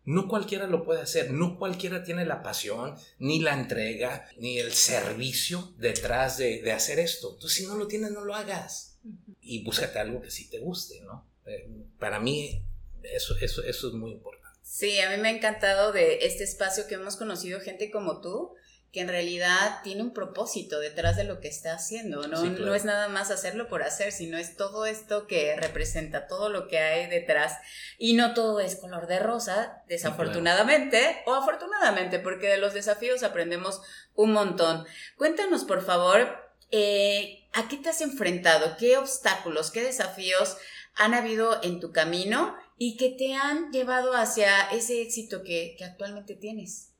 No 0.03 0.27
cualquiera 0.27 0.67
lo 0.67 0.83
puede 0.83 1.01
hacer, 1.01 1.31
no 1.31 1.57
cualquiera 1.57 2.03
tiene 2.03 2.25
la 2.25 2.43
pasión, 2.43 2.95
ni 3.17 3.39
la 3.39 3.53
entrega, 3.53 4.27
ni 4.37 4.59
el 4.59 4.71
servicio 4.71 5.73
detrás 5.77 6.37
de, 6.37 6.71
hacer 6.71 6.99
esto. 6.99 7.33
Entonces, 7.33 7.57
si 7.57 7.65
no 7.65 7.75
lo 7.75 7.87
tienes, 7.87 8.11
no 8.11 8.23
lo 8.23 8.35
hagas. 8.35 8.94
Y 9.41 9.63
búscate 9.63 9.99
algo 9.99 10.21
que 10.21 10.31
sí 10.31 10.49
te 10.49 10.59
guste, 10.59 11.01
¿no? 11.01 11.27
Eh, 11.45 11.69
para 11.99 12.19
mí, 12.19 12.63
eso, 13.03 13.35
eso, 13.39 13.63
eso 13.63 13.87
es 13.87 13.93
muy 13.93 14.11
importante. 14.11 14.59
Sí, 14.63 14.99
a 14.99 15.09
mí 15.11 15.17
me 15.21 15.29
ha 15.29 15.31
encantado 15.31 15.91
de 15.91 16.25
este 16.25 16.43
espacio 16.43 16.87
que 16.87 16.95
hemos 16.95 17.17
conocido 17.17 17.59
gente 17.59 17.91
como 17.91 18.19
tú, 18.19 18.55
que 18.95 19.01
en 19.01 19.09
realidad 19.09 19.81
tiene 19.83 20.01
un 20.01 20.13
propósito 20.13 20.79
detrás 20.79 21.17
de 21.17 21.25
lo 21.25 21.41
que 21.41 21.49
está 21.49 21.73
haciendo, 21.73 22.29
¿no? 22.29 22.45
No 22.45 22.73
es 22.73 22.85
nada 22.85 23.09
más 23.09 23.29
hacerlo 23.29 23.67
por 23.67 23.83
hacer, 23.83 24.13
sino 24.13 24.37
es 24.37 24.55
todo 24.55 24.85
esto 24.85 25.27
que 25.27 25.53
representa, 25.57 26.27
todo 26.27 26.47
lo 26.47 26.69
que 26.69 26.79
hay 26.79 27.07
detrás. 27.07 27.57
Y 27.97 28.13
no 28.13 28.33
todo 28.33 28.61
es 28.61 28.77
color 28.77 29.07
de 29.07 29.19
rosa, 29.19 29.83
desafortunadamente, 29.89 31.23
o 31.25 31.33
afortunadamente, 31.33 32.19
porque 32.19 32.47
de 32.47 32.57
los 32.57 32.73
desafíos 32.73 33.23
aprendemos 33.23 33.81
un 34.13 34.31
montón. 34.31 34.85
Cuéntanos, 35.17 35.65
por 35.65 35.83
favor, 35.83 36.29
eh, 36.71 37.44
¿a 37.55 37.67
qué 37.67 37.77
te 37.77 37.89
has 37.89 38.01
enfrentado? 38.01 38.77
¿Qué 38.77 38.97
obstáculos, 38.97 39.71
qué 39.71 39.81
desafíos 39.81 40.57
han 40.95 41.13
habido 41.13 41.61
en 41.63 41.79
tu 41.79 41.91
camino 41.91 42.55
y 42.77 42.97
que 42.97 43.09
te 43.09 43.33
han 43.33 43.71
llevado 43.71 44.13
hacia 44.13 44.69
ese 44.69 45.01
éxito 45.01 45.43
que 45.43 45.77
actualmente 45.83 46.35
tienes? 46.35 46.91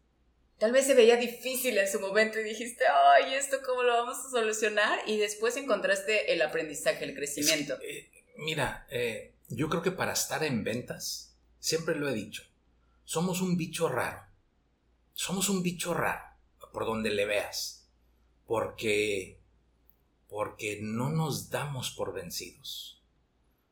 Tal 0.58 0.72
vez 0.72 0.86
se 0.86 0.94
veía 0.94 1.18
difícil 1.18 1.78
en 1.78 1.88
su 1.88 2.00
momento 2.00 2.40
y 2.40 2.44
dijiste, 2.44 2.86
ay, 2.88 3.34
¿esto 3.34 3.58
cómo 3.66 3.84
lo 3.84 3.94
vamos 3.94 4.18
a 4.26 4.30
solucionar? 4.30 5.00
Y 5.06 5.18
después 5.18 5.58
encontraste 5.58 6.32
el 6.32 6.42
aprendizaje, 6.42 7.04
el 7.04 7.14
crecimiento. 7.14 7.78
Eh, 7.82 8.10
mira, 8.38 8.88
eh, 8.90 9.34
yo 9.50 9.68
creo 9.68 9.82
que 9.82 9.92
para 9.92 10.14
estar 10.14 10.46
en 10.46 10.64
ventas, 10.64 11.36
siempre 11.60 11.96
lo 11.96 12.08
he 12.08 12.14
dicho, 12.14 12.44
somos 13.04 13.42
un 13.42 13.58
bicho 13.58 13.90
raro. 13.90 14.22
Somos 15.14 15.50
un 15.50 15.62
bicho 15.62 15.94
raro, 15.94 16.24
por 16.72 16.86
donde 16.86 17.10
le 17.10 17.26
veas. 17.26 17.88
Porque, 18.46 19.40
porque 20.36 20.80
no 20.82 21.10
nos 21.10 21.50
damos 21.50 21.92
por 21.92 22.14
vencidos. 22.14 23.02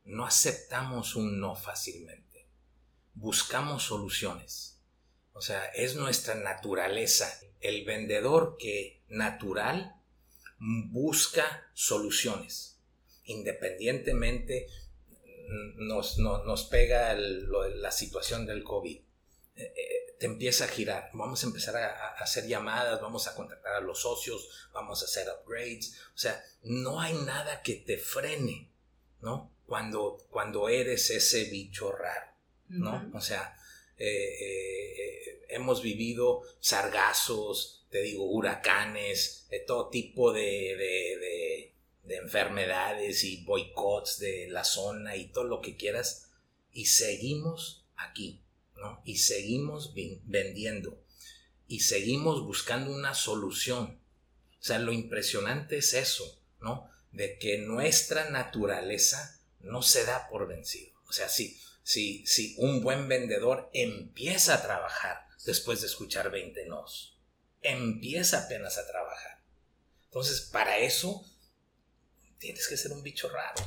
No 0.04 0.24
aceptamos 0.24 1.14
un 1.14 1.38
no 1.38 1.54
fácilmente. 1.54 2.48
Buscamos 3.12 3.82
soluciones 3.82 4.74
o 5.34 5.42
sea, 5.42 5.66
es 5.66 5.96
nuestra 5.96 6.36
naturaleza. 6.36 7.40
El 7.60 7.84
vendedor 7.84 8.56
que 8.56 9.02
natural 9.08 9.96
busca 10.58 11.68
soluciones. 11.74 12.78
Independientemente 13.24 14.68
nos, 15.76 16.18
nos, 16.18 16.64
pega 16.66 17.14
la 17.14 17.90
situación 17.90 18.46
del 18.46 18.62
COVID. 18.62 18.96
Eh, 19.56 19.62
eh, 19.76 20.03
te 20.18 20.26
empieza 20.26 20.64
a 20.64 20.68
girar. 20.68 21.10
Vamos 21.12 21.42
a 21.42 21.46
empezar 21.46 21.76
a, 21.76 22.14
hacer 22.14 22.46
llamadas, 22.46 23.00
vamos 23.00 23.26
a 23.26 23.34
contactar 23.34 23.74
a 23.74 23.80
los 23.80 24.00
socios, 24.00 24.68
vamos 24.72 25.02
a 25.02 25.06
hacer 25.06 25.26
upgrades. 25.28 26.00
O 26.14 26.18
sea, 26.18 26.42
no 26.62 27.00
hay 27.00 27.14
nada 27.14 27.62
que 27.62 27.74
te 27.76 27.98
frene, 27.98 28.70
¿no? 29.20 29.52
Cuando, 29.66 30.18
cuando 30.30 30.68
eres 30.68 31.10
ese 31.10 31.44
bicho 31.44 31.90
raro, 31.90 32.30
¿no? 32.68 33.10
O 33.14 33.20
sea, 33.20 33.56
eh, 33.96 35.44
hemos 35.48 35.82
vivido 35.82 36.42
sargazos, 36.60 37.86
te 37.90 38.02
digo, 38.02 38.24
huracanes, 38.24 39.46
de 39.50 39.60
todo 39.60 39.88
tipo 39.88 40.32
de, 40.32 40.42
de, 40.42 41.70
enfermedades 42.16 43.24
y 43.24 43.44
boicots 43.44 44.18
de 44.18 44.48
la 44.48 44.64
zona 44.64 45.16
y 45.16 45.28
todo 45.28 45.44
lo 45.44 45.60
que 45.60 45.76
quieras, 45.76 46.30
y 46.72 46.86
seguimos 46.86 47.86
aquí, 47.96 48.43
Y 49.04 49.18
seguimos 49.18 49.94
vendiendo, 50.24 51.02
y 51.66 51.80
seguimos 51.80 52.42
buscando 52.42 52.92
una 52.92 53.14
solución. 53.14 54.00
O 54.60 54.62
sea, 54.62 54.78
lo 54.78 54.92
impresionante 54.92 55.78
es 55.78 55.94
eso, 55.94 56.40
¿no? 56.60 56.90
De 57.12 57.38
que 57.38 57.58
nuestra 57.58 58.30
naturaleza 58.30 59.40
no 59.60 59.82
se 59.82 60.04
da 60.04 60.28
por 60.28 60.48
vencido. 60.48 60.94
O 61.08 61.12
sea, 61.12 61.28
sí, 61.28 61.60
si, 61.82 62.26
si 62.26 62.54
un 62.58 62.82
buen 62.82 63.08
vendedor 63.08 63.70
empieza 63.72 64.54
a 64.54 64.62
trabajar 64.62 65.24
después 65.44 65.80
de 65.80 65.86
escuchar 65.86 66.30
20 66.30 66.66
nos, 66.66 67.18
empieza 67.62 68.44
apenas 68.44 68.78
a 68.78 68.86
trabajar. 68.86 69.42
Entonces, 70.04 70.42
para 70.42 70.78
eso, 70.78 71.24
tienes 72.38 72.68
que 72.68 72.76
ser 72.76 72.92
un 72.92 73.02
bicho 73.02 73.28
raro, 73.28 73.62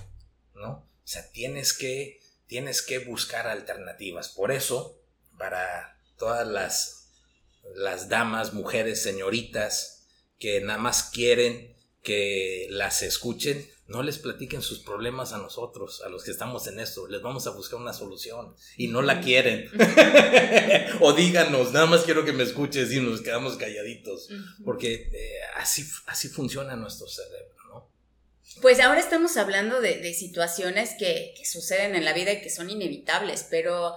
¿no? 0.54 0.72
O 0.72 1.08
sea, 1.08 1.30
tienes 1.32 1.74
que, 1.74 2.22
tienes 2.48 2.82
que 2.82 3.00
buscar 3.00 3.48
alternativas. 3.48 4.30
Por 4.30 4.52
eso, 4.52 5.00
para 5.38 6.00
todas 6.18 6.48
las, 6.48 7.10
las 7.76 8.10
damas, 8.10 8.54
mujeres, 8.54 9.02
señoritas 9.02 9.98
que 10.40 10.62
nada 10.62 10.80
más 10.80 11.04
quieren 11.04 11.76
que 12.04 12.68
las 12.70 13.02
escuchen, 13.02 13.68
no 13.88 14.04
les 14.04 14.18
platiquen 14.18 14.62
sus 14.62 14.80
problemas 14.80 15.34
a 15.34 15.38
nosotros, 15.38 16.02
a 16.06 16.10
los 16.10 16.24
que 16.24 16.32
estamos 16.32 16.68
en 16.68 16.80
esto. 16.80 17.08
Les 17.08 17.22
vamos 17.22 17.48
a 17.48 17.52
buscar 17.52 17.80
una 17.80 17.94
solución 17.94 18.56
y 18.76 18.88
no 18.88 19.02
la 19.02 19.22
quieren. 19.22 19.70
o 21.00 21.14
díganos, 21.14 21.72
nada 21.72 21.86
más 21.86 22.04
quiero 22.04 22.26
que 22.26 22.34
me 22.34 22.44
escuches 22.44 22.92
y 22.92 23.00
nos 23.00 23.22
quedamos 23.22 23.56
calladitos. 23.56 24.30
Porque 24.66 25.10
eh, 25.14 25.40
así, 25.56 25.86
así 26.08 26.28
funciona 26.28 26.76
nuestro 26.76 27.08
cerebro, 27.08 27.56
¿no? 27.70 27.92
Pues 28.62 28.80
ahora 28.80 29.00
estamos 29.00 29.38
hablando 29.38 29.80
de, 29.80 30.14
situaciones 30.14 30.92
que, 31.00 31.34
que, 31.38 31.46
suceden 31.46 31.96
en 31.96 32.04
la 32.04 32.14
vida 32.14 32.34
y 32.34 32.42
que 32.42 32.50
son 32.50 32.70
inevitables, 32.70 33.48
pero 33.50 33.96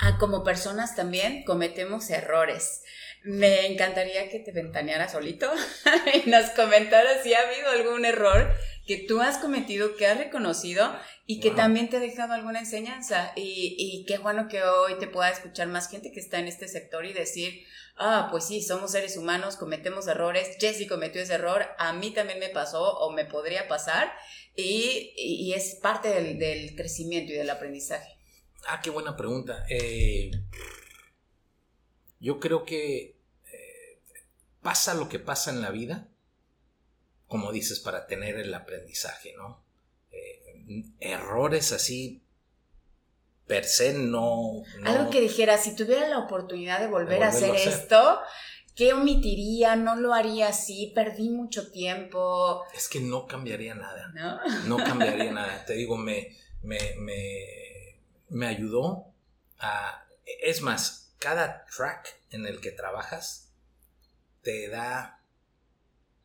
ah, 0.00 0.18
como 0.18 0.44
personas 0.44 0.94
también 0.94 1.44
cometemos 1.44 2.10
errores. 2.10 2.82
Me 3.22 3.66
encantaría 3.66 4.30
que 4.30 4.38
te 4.38 4.52
ventanearas 4.52 5.12
solito 5.12 5.50
y 6.14 6.28
nos 6.30 6.50
comentaras 6.50 7.22
si 7.22 7.34
ha 7.34 7.40
habido 7.40 7.70
algún 7.70 8.04
error 8.04 8.54
que 8.86 8.96
tú 8.96 9.20
has 9.20 9.38
cometido, 9.38 9.96
que 9.96 10.06
has 10.06 10.18
reconocido 10.18 10.90
y 11.24 11.38
que 11.38 11.52
también 11.52 11.88
te 11.88 11.98
ha 11.98 12.00
dejado 12.00 12.32
alguna 12.32 12.58
enseñanza. 12.58 13.32
Y, 13.36 14.04
qué 14.08 14.18
bueno 14.18 14.48
que 14.48 14.64
hoy 14.64 14.98
te 14.98 15.06
pueda 15.06 15.30
escuchar 15.30 15.68
más 15.68 15.88
gente 15.88 16.10
que 16.10 16.18
está 16.18 16.40
en 16.40 16.48
este 16.48 16.66
sector 16.66 17.06
y 17.06 17.12
decir, 17.12 17.64
ah, 17.96 18.28
pues 18.32 18.48
sí, 18.48 18.62
somos 18.62 18.90
seres 18.90 19.16
humanos, 19.16 19.56
cometemos 19.56 20.08
errores, 20.08 20.56
Jesse 20.58 20.88
cometió 20.88 21.22
ese 21.22 21.34
error, 21.34 21.66
a 21.78 21.92
mí 21.92 22.10
también 22.10 22.40
me 22.40 22.48
pasó 22.48 22.82
o 22.82 23.12
me 23.12 23.24
podría 23.24 23.68
pasar 23.68 24.12
y, 24.56 25.52
es 25.54 25.76
parte 25.76 26.08
del, 26.08 26.74
crecimiento 26.74 27.32
y 27.32 27.36
del 27.36 27.50
aprendizaje. 27.50 28.19
Ah, 28.66 28.80
qué 28.82 28.90
buena 28.90 29.16
pregunta. 29.16 29.64
Eh, 29.68 30.30
yo 32.20 32.38
creo 32.38 32.64
que 32.64 33.20
pasa 34.62 34.94
lo 34.94 35.08
que 35.08 35.18
pasa 35.18 35.50
en 35.50 35.62
la 35.62 35.70
vida, 35.70 36.08
como 37.26 37.52
dices, 37.52 37.80
para 37.80 38.06
tener 38.06 38.36
el 38.36 38.52
aprendizaje, 38.54 39.34
¿no? 39.36 39.64
Eh, 40.10 40.84
errores 41.00 41.72
así 41.72 42.22
per 43.46 43.64
se 43.64 43.94
no, 43.94 44.62
Algo 44.84 45.10
que 45.10 45.20
dijera, 45.20 45.58
si 45.58 45.74
tuviera 45.74 46.08
la 46.08 46.18
oportunidad 46.18 46.78
de 46.78 46.86
volver 46.86 47.24
a 47.24 47.28
hacer, 47.28 47.52
esto, 47.56 48.20
¿qué 48.76 48.92
omitiría? 48.92 49.74
No 49.74 49.96
lo 49.96 50.14
haría 50.14 50.48
así, 50.48 50.92
perdí 50.94 51.30
mucho 51.30 51.72
tiempo. 51.72 52.62
Es 52.72 52.88
que 52.88 53.00
no 53.00 53.26
cambiaría 53.26 53.74
nada. 53.74 54.12
No, 54.14 54.76
no 54.76 54.84
cambiaría 54.84 55.32
nada. 55.32 55.64
Te 55.64 55.74
digo, 55.74 55.96
me, 55.96 56.36
me, 56.62 56.78
me, 56.98 57.44
me 58.30 58.46
ayudó 58.46 59.12
a... 59.58 60.06
Es 60.42 60.62
más, 60.62 61.12
cada 61.18 61.66
track 61.66 62.16
en 62.30 62.46
el 62.46 62.60
que 62.60 62.70
trabajas 62.70 63.52
te 64.42 64.68
da 64.68 65.22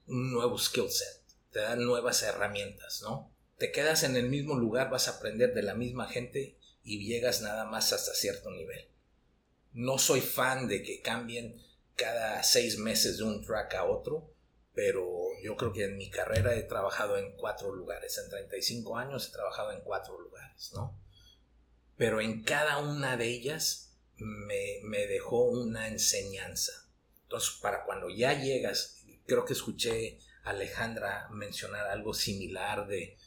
un 0.07 0.31
nuevo 0.31 0.57
skill 0.57 0.89
set, 0.89 1.21
te 1.51 1.59
da 1.59 1.75
nuevas 1.75 2.23
herramientas, 2.23 3.01
¿no? 3.01 3.31
Te 3.57 3.71
quedas 3.71 4.03
en 4.03 4.15
el 4.15 4.29
mismo 4.29 4.55
lugar, 4.55 4.89
vas 4.89 5.07
a 5.07 5.17
aprender 5.17 5.53
de 5.53 5.63
la 5.63 5.73
misma 5.73 6.07
gente 6.07 6.57
y 6.83 7.05
llegas 7.05 7.41
nada 7.41 7.65
más 7.65 7.91
hasta 7.91 8.13
cierto 8.13 8.51
nivel. 8.51 8.87
No 9.73 9.97
soy 9.97 10.21
fan 10.21 10.67
de 10.67 10.83
que 10.83 11.01
cambien 11.01 11.61
cada 11.95 12.43
seis 12.43 12.77
meses 12.77 13.17
de 13.17 13.23
un 13.23 13.43
track 13.43 13.73
a 13.75 13.85
otro, 13.85 14.31
pero 14.73 15.29
yo 15.41 15.57
creo 15.57 15.73
que 15.73 15.85
en 15.85 15.97
mi 15.97 16.09
carrera 16.09 16.55
he 16.55 16.63
trabajado 16.63 17.17
en 17.17 17.35
cuatro 17.35 17.73
lugares. 17.73 18.17
En 18.17 18.29
35 18.29 18.97
años 18.97 19.27
he 19.27 19.31
trabajado 19.31 19.71
en 19.71 19.81
cuatro 19.81 20.19
lugares, 20.19 20.71
¿no? 20.73 21.04
Pero 21.97 22.21
en 22.21 22.43
cada 22.43 22.77
una 22.79 23.17
de 23.17 23.27
ellas 23.27 23.97
me, 24.17 24.79
me 24.84 25.08
dejó 25.08 25.45
una 25.45 25.88
enseñanza. 25.88 26.73
Entonces, 27.23 27.58
para 27.62 27.84
cuando 27.86 28.10
ya 28.10 28.34
llegas, 28.39 29.03
creo 29.25 29.45
que 29.45 29.53
escuché 29.53 30.19
a 30.43 30.51
Alejandra 30.51 31.27
mencionar 31.31 31.88
algo 31.88 32.13
similar 32.13 32.88
de 32.88 33.17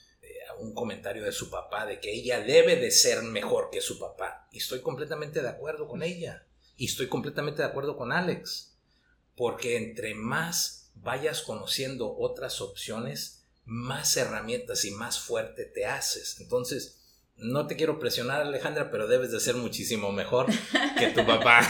un 0.59 0.75
comentario 0.75 1.25
de 1.25 1.33
su 1.33 1.51
papá 1.51 1.87
de 1.87 2.01
que 2.01 2.13
ella 2.13 2.41
debe 2.41 2.77
de 2.77 2.91
ser 2.91 3.23
mejor 3.23 3.71
que 3.71 3.81
su 3.81 3.99
papá. 3.99 4.49
Y 4.51 4.59
estoy 4.59 4.81
completamente 4.81 5.43
de 5.43 5.49
acuerdo 5.49 5.89
con 5.89 6.03
ella. 6.03 6.47
Y 6.77 6.87
estoy 6.87 7.09
completamente 7.09 7.63
de 7.63 7.69
acuerdo 7.69 7.97
con 7.97 8.13
Alex. 8.13 8.77
Porque 9.37 9.77
entre 9.77 10.15
más 10.15 10.91
vayas 10.95 11.43
conociendo 11.43 12.17
otras 12.17 12.61
opciones, 12.61 13.45
más 13.65 14.17
herramientas 14.17 14.85
y 14.85 14.91
más 14.91 15.21
fuerte 15.21 15.65
te 15.65 15.87
haces. 15.87 16.41
Entonces, 16.41 16.98
no 17.39 17.67
te 17.67 17.77
quiero 17.77 17.99
presionar, 17.99 18.43
Alejandra, 18.43 18.91
pero 18.91 19.07
debes 19.07 19.33
de 19.33 19.41
ser 19.41 19.55
muchísimo 19.55 20.13
mejor 20.13 20.47
que 20.99 21.09
tu 21.09 21.25
papá. 21.27 21.61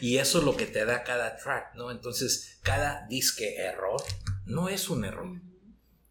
y 0.00 0.18
eso 0.18 0.38
es 0.38 0.44
lo 0.44 0.56
que 0.56 0.66
te 0.66 0.84
da 0.84 1.04
cada 1.04 1.36
track, 1.36 1.74
¿no? 1.74 1.90
Entonces, 1.90 2.58
cada 2.62 3.06
disque 3.08 3.56
error 3.56 4.02
no 4.46 4.68
es 4.68 4.88
un 4.88 5.04
error 5.04 5.38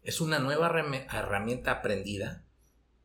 es 0.04 0.20
una 0.20 0.38
nueva 0.38 0.66
herramienta 0.68 1.72
aprendida 1.72 2.44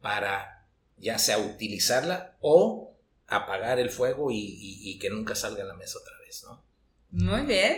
para 0.01 0.67
ya 0.97 1.17
sea 1.17 1.39
utilizarla 1.39 2.35
o 2.41 2.93
apagar 3.25 3.79
el 3.79 3.89
fuego 3.89 4.29
y, 4.31 4.97
que 4.99 5.09
nunca 5.09 5.33
salga 5.33 5.63
a 5.63 5.67
la 5.67 5.75
mesa 5.75 5.97
otra 5.99 6.13
vez, 6.25 6.43
¿no? 6.43 6.63
Muy 7.11 7.45
bien. 7.45 7.77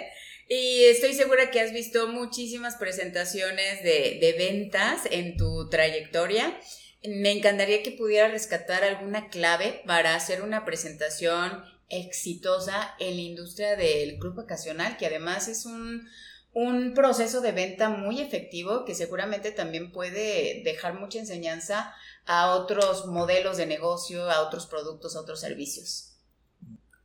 Y 0.50 0.86
estoy 0.86 1.14
segura 1.14 1.52
que 1.52 1.62
has 1.62 1.72
visto 1.72 2.08
muchísimas 2.08 2.76
presentaciones 2.76 3.84
de, 3.84 4.18
de 4.20 4.36
ventas 4.38 5.02
en 5.12 5.38
tu 5.38 5.70
trayectoria. 5.70 6.60
Me 7.04 7.32
encantaría 7.32 7.84
que 7.84 7.92
pudiera 7.92 8.28
rescatar 8.28 8.84
alguna 8.84 9.30
clave 9.30 9.82
para 9.88 10.16
hacer 10.16 10.44
una 10.44 10.66
presentación 10.66 11.64
exitosa 11.90 12.96
en 13.00 13.16
la 13.16 13.22
industria 13.22 13.76
del 13.76 14.18
club 14.20 14.36
vacacional, 14.36 14.98
que 14.98 15.08
además 15.08 15.48
es 15.48 15.66
un, 15.66 16.08
un 16.54 16.94
proceso 16.94 17.42
de 17.42 17.52
venta 17.52 17.90
muy 17.90 18.22
efectivo 18.22 18.86
que 18.86 18.96
seguramente 18.96 19.52
también 19.52 19.92
puede 19.92 20.62
dejar 20.64 21.00
mucha 21.00 21.20
enseñanza 21.20 21.94
a 22.26 22.56
otros 22.56 23.08
modelos 23.08 23.58
de 23.58 23.66
negocio, 23.66 24.30
a 24.30 24.42
otros 24.42 24.68
productos, 24.68 25.16
a 25.16 25.22
otros 25.22 25.40
servicios. 25.40 26.14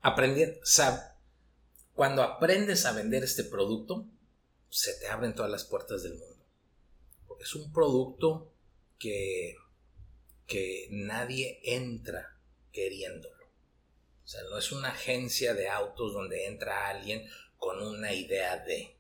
Aprender, 0.03 0.61
cuando 1.95 2.23
aprendes 2.23 2.85
a 2.87 2.93
vender 2.93 3.25
este 3.25 3.45
producto, 3.45 4.07
se 4.69 4.95
te 4.95 5.09
abren 5.09 5.35
todas 5.35 5.51
las 5.51 5.65
puertas 5.65 6.03
del 6.03 6.13
mundo. 6.13 6.45
Porque 7.27 7.45
es 7.45 7.55
un 7.55 7.73
producto 7.73 8.53
que, 8.99 9.57
que 10.47 10.89
nadie 10.91 11.61
entra 11.65 12.39
queriéndolo. 12.73 13.45
O 14.25 14.29
sea, 14.29 14.43
no 14.45 14.59
es 14.59 14.73
una 14.73 14.89
agencia 14.89 15.55
de 15.55 15.69
autos 15.69 16.13
donde 16.13 16.47
entra 16.47 16.89
alguien 16.89 17.29
con 17.59 17.81
una 17.83 18.13
idea 18.13 18.59
de 18.59 18.97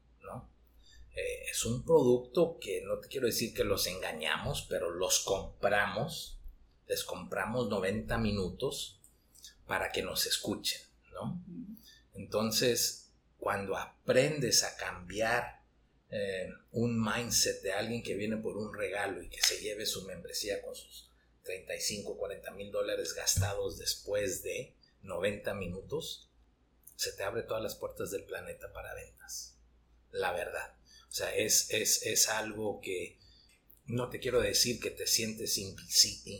eh, 1.17 1.47
es 1.51 1.65
un 1.65 1.83
producto 1.83 2.59
que 2.61 2.83
no 2.83 2.99
te 2.99 3.09
quiero 3.09 3.27
decir 3.27 3.55
que 3.55 3.65
los 3.65 3.87
engañamos, 3.87 4.67
pero 4.69 4.91
los 4.91 5.21
compramos, 5.21 6.39
les 6.87 7.05
compramos 7.05 7.69
90 7.71 8.19
minutos 8.19 9.01
para 9.67 9.91
que 9.91 10.03
nos 10.03 10.27
escuchen, 10.27 10.81
¿no? 11.13 11.43
Entonces, 12.13 13.11
cuando 13.39 13.79
aprendes 13.79 14.63
a 14.63 14.77
cambiar 14.77 15.63
eh, 16.11 16.51
un 16.73 17.03
mindset 17.03 17.63
de 17.63 17.73
alguien 17.73 18.03
que 18.03 18.15
viene 18.15 18.37
por 18.37 18.59
un 18.59 18.75
regalo 18.75 19.23
y 19.23 19.31
que 19.31 19.41
se 19.41 19.59
lleve 19.61 19.87
su 19.87 20.05
membresía 20.05 20.61
con 20.61 20.75
sus 20.75 21.11
35, 21.47 22.19
40 22.19 22.51
mil 22.51 22.71
dólares 22.71 23.15
gastados 23.15 23.79
después 23.79 24.43
de 24.43 24.75
90 25.03 25.55
minutos, 25.55 26.29
se 26.97 27.13
te 27.13 27.23
abre 27.23 27.43
todas 27.43 27.63
las 27.63 27.77
puertas 27.77 28.11
del 28.11 28.25
planeta 28.25 28.73
para 28.73 28.95
ventas. 28.95 29.57
La 30.11 30.33
verdad. 30.33 30.75
O 31.09 31.13
sea, 31.13 31.35
es, 31.35 31.71
es, 31.71 32.29
algo 32.29 32.81
que 32.81 33.19
no 33.87 34.11
te 34.11 34.19
quiero 34.19 34.41
decir 34.41 34.81
que 34.81 34.91
te 34.91 35.07
sientes 35.07 35.59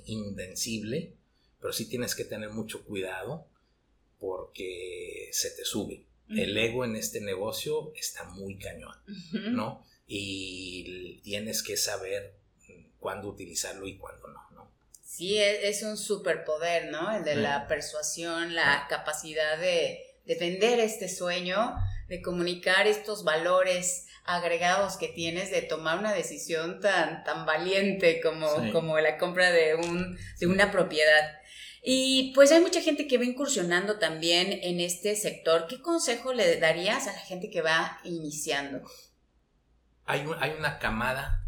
invencible, 0.07 1.15
pero 1.61 1.73
sí 1.73 1.89
tienes 1.89 2.15
que 2.15 2.25
tener 2.25 2.51
mucho 2.51 2.85
cuidado 2.85 3.49
porque 4.19 5.31
se 5.33 5.51
te 5.51 5.65
sube. 5.65 6.05
El 6.29 6.57
ego 6.59 6.85
en 6.85 6.97
este 6.97 7.21
negocio 7.21 7.93
está 7.95 8.25
muy 8.25 8.59
cañón, 8.59 8.97
¿no? 9.53 9.87
Y 10.09 11.21
tienes 11.23 11.63
que 11.63 11.77
saber 11.77 12.35
cuándo 12.99 13.29
utilizarlo 13.29 13.87
y 13.87 13.97
cuándo 13.97 14.27
¿no? 14.27 14.46
Sí, 15.07 15.39
e, 15.39 15.69
es, 15.69 15.85
un 15.85 15.97
superpoder, 15.97 16.91
¿no? 16.91 17.17
El 17.17 17.23
de 17.23 17.37
la 17.37 17.69
persuasión, 17.69 18.57
la 18.57 18.87
capacidad 18.89 19.57
de, 19.57 20.05
de 20.25 20.35
vender 20.35 20.81
este 20.81 21.09
sueño, 21.09 21.77
de 22.09 22.21
comunicar 22.21 22.89
estos 22.89 23.23
valores 23.23 24.09
agregados 24.25 24.97
que 24.97 25.07
tienes 25.07 25.53
de 25.53 25.63
tomar 25.63 26.01
una 26.01 26.13
decisión 26.13 26.81
tan, 26.81 27.23
tan 27.23 27.47
valiente 27.47 28.21
como, 28.21 28.49
como 28.73 28.99
la 28.99 29.17
compra 29.17 29.53
de, 29.53 29.77
un, 29.77 30.19
de 30.41 30.47
una 30.49 30.73
propiedad. 30.73 31.39
Y 31.85 32.33
pues 32.35 32.51
hay 32.51 32.61
mucha 32.61 32.81
gente 32.81 33.07
que 33.07 33.17
va 33.17 33.25
incursionando 33.25 34.01
también 34.01 34.59
en 34.61 34.81
este 34.81 35.15
sector. 35.15 35.69
¿Qué 35.69 35.81
consejo 35.81 36.33
le 36.33 36.59
darías 36.59 37.07
a 37.07 37.13
la 37.13 37.21
gente 37.21 37.49
que 37.49 37.63
va 37.63 38.01
iniciando? 38.03 38.83
Hay, 40.05 40.27
hay 40.41 40.51
una 40.59 40.81
camada 40.81 41.47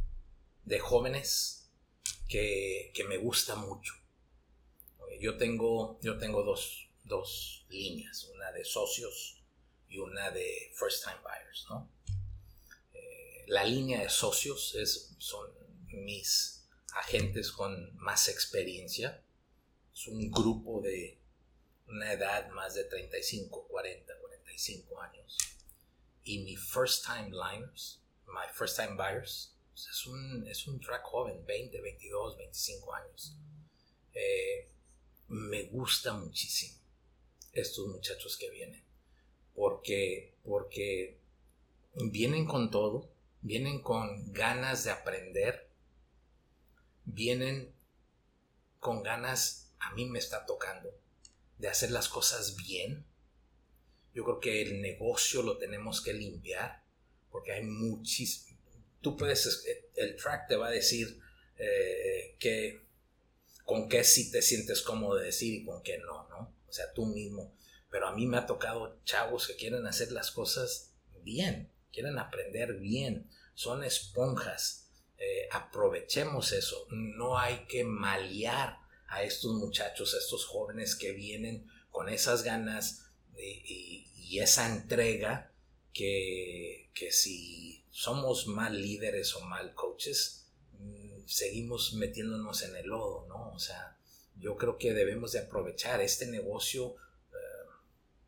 de 0.65 0.79
jóvenes 0.79 1.58
que, 2.29 2.93
me 3.09 3.17
gusta 3.17 3.57
mucho. 3.57 3.95
Yo 5.21 5.37
tengo, 5.37 5.99
yo 6.03 6.19
tengo 6.19 6.43
dos, 6.45 6.89
dos 7.05 7.67
líneas, 7.71 8.25
una 8.35 8.53
de 8.53 8.65
socios 8.65 9.43
y 9.89 9.99
una 9.99 10.31
de 10.31 10.71
first 10.75 11.05
time 11.05 11.19
buyers, 11.23 11.67
¿no? 11.71 11.91
la 13.49 13.65
línea 13.65 14.03
de 14.03 14.11
socios 14.11 14.75
es, 14.75 15.15
son 15.19 15.51
mis 15.89 16.67
agentes 16.95 17.51
con 17.51 17.97
más 17.97 18.29
experiencia. 18.29 19.23
Es 19.93 20.07
un 20.07 20.31
grupo 20.31 20.81
de 20.83 21.19
una 21.87 22.13
edad 22.13 22.51
más 22.51 22.75
de 22.75 22.85
35, 22.85 23.67
40, 23.69 24.19
45 24.21 25.01
años. 25.01 25.39
Y 26.25 26.41
mi 26.41 26.57
first 26.57 27.07
time 27.07 27.31
liners, 27.31 28.01
my 28.27 28.47
first 28.53 28.77
time 28.77 28.97
buyers, 28.97 29.55
pues 29.79 29.97
es 29.97 30.07
un, 30.07 30.47
es 30.49 30.67
un 30.67 30.81
track 30.81 31.05
joven, 31.05 31.47
20, 31.47 31.81
22, 31.81 32.37
25 32.37 32.95
años. 32.95 33.37
Eh, 34.13 34.69
me 35.29 35.65
gusta 35.65 36.15
muchísimo 36.15 36.77
estos 37.53 37.87
muchachos 37.87 38.37
que 38.37 38.51
vienen. 38.51 38.83
Porque, 39.55 40.35
porque 40.43 41.21
vienen 41.95 42.45
con 42.45 42.73
todo, 42.73 43.09
vienen 43.41 43.81
con 43.81 44.33
ganas 44.33 44.83
de 44.83 44.91
aprender, 44.91 45.71
vienen 47.05 47.73
con 48.81 49.05
ganas, 49.05 49.73
a 49.79 49.95
mí 49.95 50.07
me 50.07 50.19
está 50.19 50.45
tocando, 50.45 50.91
de 51.59 51.69
hacer 51.69 51.93
las 51.93 52.09
cosas 52.09 52.57
bien. 52.57 53.07
Yo 54.13 54.25
creo 54.25 54.41
que 54.41 54.61
el 54.61 54.83
negocio 54.83 55.43
lo 55.43 55.57
tenemos 55.57 56.01
que 56.03 56.15
limpiar, 56.15 56.83
porque 57.31 57.53
hay 57.53 57.63
muchísimo. 57.63 58.48
Tú 59.01 59.17
puedes, 59.17 59.65
el 59.95 60.17
track 60.17 60.49
te 60.49 60.57
va 60.57 60.69
a 60.69 60.73
decir 60.73 61.21
eh, 61.57 62.37
que 62.39 62.87
con 63.65 63.89
qué 63.89 64.05
sí 64.05 64.31
te 64.31 64.43
sientes 64.43 64.83
cómodo 64.83 65.17
de 65.17 65.27
decir 65.27 65.55
y 65.55 65.65
con 65.65 65.83
qué 65.83 65.99
no, 65.99 66.29
¿no? 66.29 66.57
O 66.69 66.73
sea, 66.73 66.93
tú 66.93 67.07
mismo. 67.07 67.55
Pero 67.91 68.09
a 68.09 68.15
mí 68.15 68.27
me 68.27 68.39
ha 68.39 68.47
tocado 68.47 69.01
chavos 69.05 69.47
que 69.47 69.57
quieren 69.57 69.87
hacer 69.87 70.13
las 70.13 70.31
cosas 70.31 70.95
bien, 71.23 71.73
quieren 71.93 72.19
aprender 72.19 72.75
bien, 72.75 73.31
son 73.55 73.85
esponjas. 73.85 74.91
Eh, 75.19 75.49
aprovechemos 75.51 76.53
eso, 76.53 76.87
no 76.91 77.39
hay 77.39 77.67
que 77.67 77.85
malear 77.85 78.79
a 79.09 79.23
estos 79.23 79.53
muchachos, 79.55 80.15
a 80.15 80.19
estos 80.19 80.47
jóvenes 80.47 80.95
que 80.95 81.13
vienen 81.13 81.67
con 81.91 82.09
esas 82.09 82.45
ganas 82.45 83.07
y, 83.37 84.05
esa 84.39 84.69
entrega 84.69 85.51
que, 85.93 86.91
que, 86.95 87.11
si 87.13 87.85
somos 87.91 88.47
mal 88.47 88.81
líderes 88.81 89.35
o 89.35 89.41
mal 89.41 89.75
coaches, 89.75 90.47
mm, 90.79 91.27
seguimos 91.27 91.95
metiéndonos 91.95 92.63
en 92.63 92.77
el 92.77 92.87
lodo, 92.87 93.27
¿no? 93.29 93.53
O 93.53 93.59
sea, 93.59 93.97
yo 94.37 94.57
creo 94.57 94.79
que 94.79 94.95
debemos 94.95 95.33
de 95.33 95.41
aprovechar 95.41 96.01
este 96.01 96.27
negocio, 96.27 96.97
eh, 97.33 97.71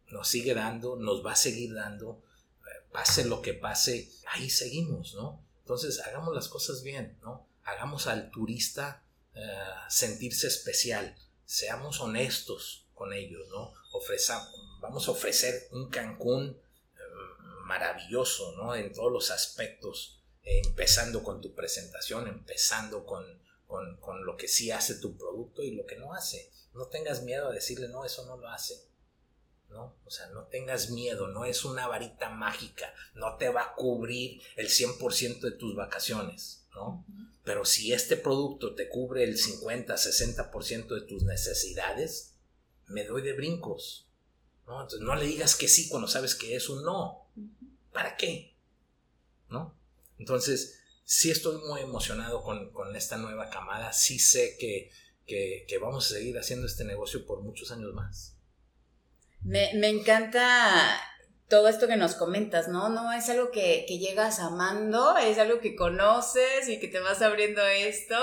nos 0.08 0.28
sigue 0.28 0.54
dando, 0.54 0.96
nos 0.96 1.24
va 1.24 1.32
a 1.32 1.36
seguir 1.36 1.74
dando, 1.74 2.22
eh, 2.60 2.86
pase 2.92 3.24
lo 3.24 3.42
que 3.42 3.54
pase, 3.54 4.10
ahí 4.32 4.50
seguimos, 4.50 5.14
¿no? 5.14 5.44
Entonces, 5.60 6.00
hagamos 6.00 6.34
las 6.34 6.48
cosas 6.48 6.82
bien, 6.82 7.18
¿no? 7.22 7.46
Hagamos 7.64 8.06
al 8.06 8.30
turista 8.30 9.04
eh, 9.34 9.40
sentirse 9.88 10.48
especial, 10.48 11.16
seamos 11.44 12.00
honestos 12.00 12.86
con 12.94 13.12
ellos, 13.12 13.48
¿no? 13.50 13.72
vamos 14.80 15.08
a 15.08 15.10
ofrecer 15.10 15.68
un 15.72 15.88
Cancún 15.88 16.56
maravilloso, 17.70 18.52
¿no? 18.56 18.74
En 18.74 18.92
todos 18.92 19.12
los 19.12 19.30
aspectos, 19.30 20.20
eh, 20.42 20.60
empezando 20.64 21.22
con 21.22 21.40
tu 21.40 21.54
presentación, 21.54 22.26
empezando 22.26 23.06
con, 23.06 23.24
con, 23.66 24.26
lo 24.26 24.36
que 24.36 24.48
sí 24.48 24.72
hace 24.72 24.96
tu 24.96 25.16
producto 25.16 25.62
y 25.62 25.70
lo 25.70 25.86
que 25.86 25.94
no 25.96 26.12
hace. 26.12 26.50
No 26.74 26.88
tengas 26.88 27.22
miedo 27.22 27.48
a 27.48 27.52
decirle, 27.52 27.88
no, 27.88 28.04
eso 28.04 28.26
no 28.26 28.36
lo 28.36 28.48
hace. 28.48 28.74
¿no? 29.68 29.94
O 30.04 30.10
sea, 30.10 30.26
no 30.30 30.46
tengas 30.46 30.90
miedo, 30.90 31.28
no 31.28 31.44
es 31.44 31.64
una 31.64 31.86
varita 31.86 32.28
mágica, 32.28 32.92
no 33.14 33.36
te 33.36 33.50
va 33.50 33.62
a 33.62 33.74
cubrir 33.76 34.42
el 34.56 34.68
100% 34.68 35.38
de 35.38 35.52
tus 35.52 35.76
vacaciones, 35.76 36.66
¿no? 36.74 37.06
Pero 37.44 37.64
si 37.64 37.92
este 37.92 38.16
producto 38.16 38.74
te 38.74 38.88
cubre 38.88 39.22
el 39.22 39.38
50, 39.38 39.94
60% 39.94 40.88
de 40.88 41.02
tus 41.02 41.22
necesidades, 41.22 42.34
me 42.88 43.04
doy 43.04 43.22
de 43.22 43.32
brincos. 43.32 44.08
¿no? 44.66 44.82
Entonces 44.82 45.00
no 45.00 45.14
le 45.14 45.26
digas 45.26 45.54
que 45.54 45.68
sí 45.68 45.88
cuando 45.88 46.08
sabes 46.08 46.34
que 46.34 46.56
es 46.56 46.68
un 46.68 46.82
no. 46.84 47.29
¿Para 47.92 48.16
qué? 48.16 48.56
¿No? 49.48 49.76
Entonces, 50.18 50.80
sí 51.04 51.30
estoy 51.30 51.60
muy 51.66 51.80
emocionado 51.80 52.42
con, 52.42 52.96
esta 52.96 53.16
nueva 53.16 53.50
camada. 53.50 53.92
Sí 53.92 54.18
sé 54.18 54.56
que, 54.58 54.90
que, 55.26 55.78
vamos 55.78 56.06
a 56.06 56.14
seguir 56.14 56.38
haciendo 56.38 56.66
este 56.66 56.84
negocio 56.84 57.26
por 57.26 57.42
muchos 57.42 57.72
años 57.72 57.92
más. 57.94 58.36
Me, 59.42 59.72
me 59.74 59.88
encanta 59.88 61.00
todo 61.50 61.68
esto 61.68 61.88
que 61.88 61.96
nos 61.96 62.14
comentas, 62.14 62.68
¿no? 62.68 62.88
No 62.88 63.12
es 63.12 63.28
algo 63.28 63.50
que, 63.50 63.84
llegas 63.88 64.38
amando, 64.38 65.18
es 65.18 65.36
algo 65.38 65.60
que 65.60 65.74
conoces 65.74 66.68
y 66.68 66.78
que 66.78 66.88
te 66.88 67.00
vas 67.00 67.20
abriendo 67.20 67.60
esto. 67.66 68.16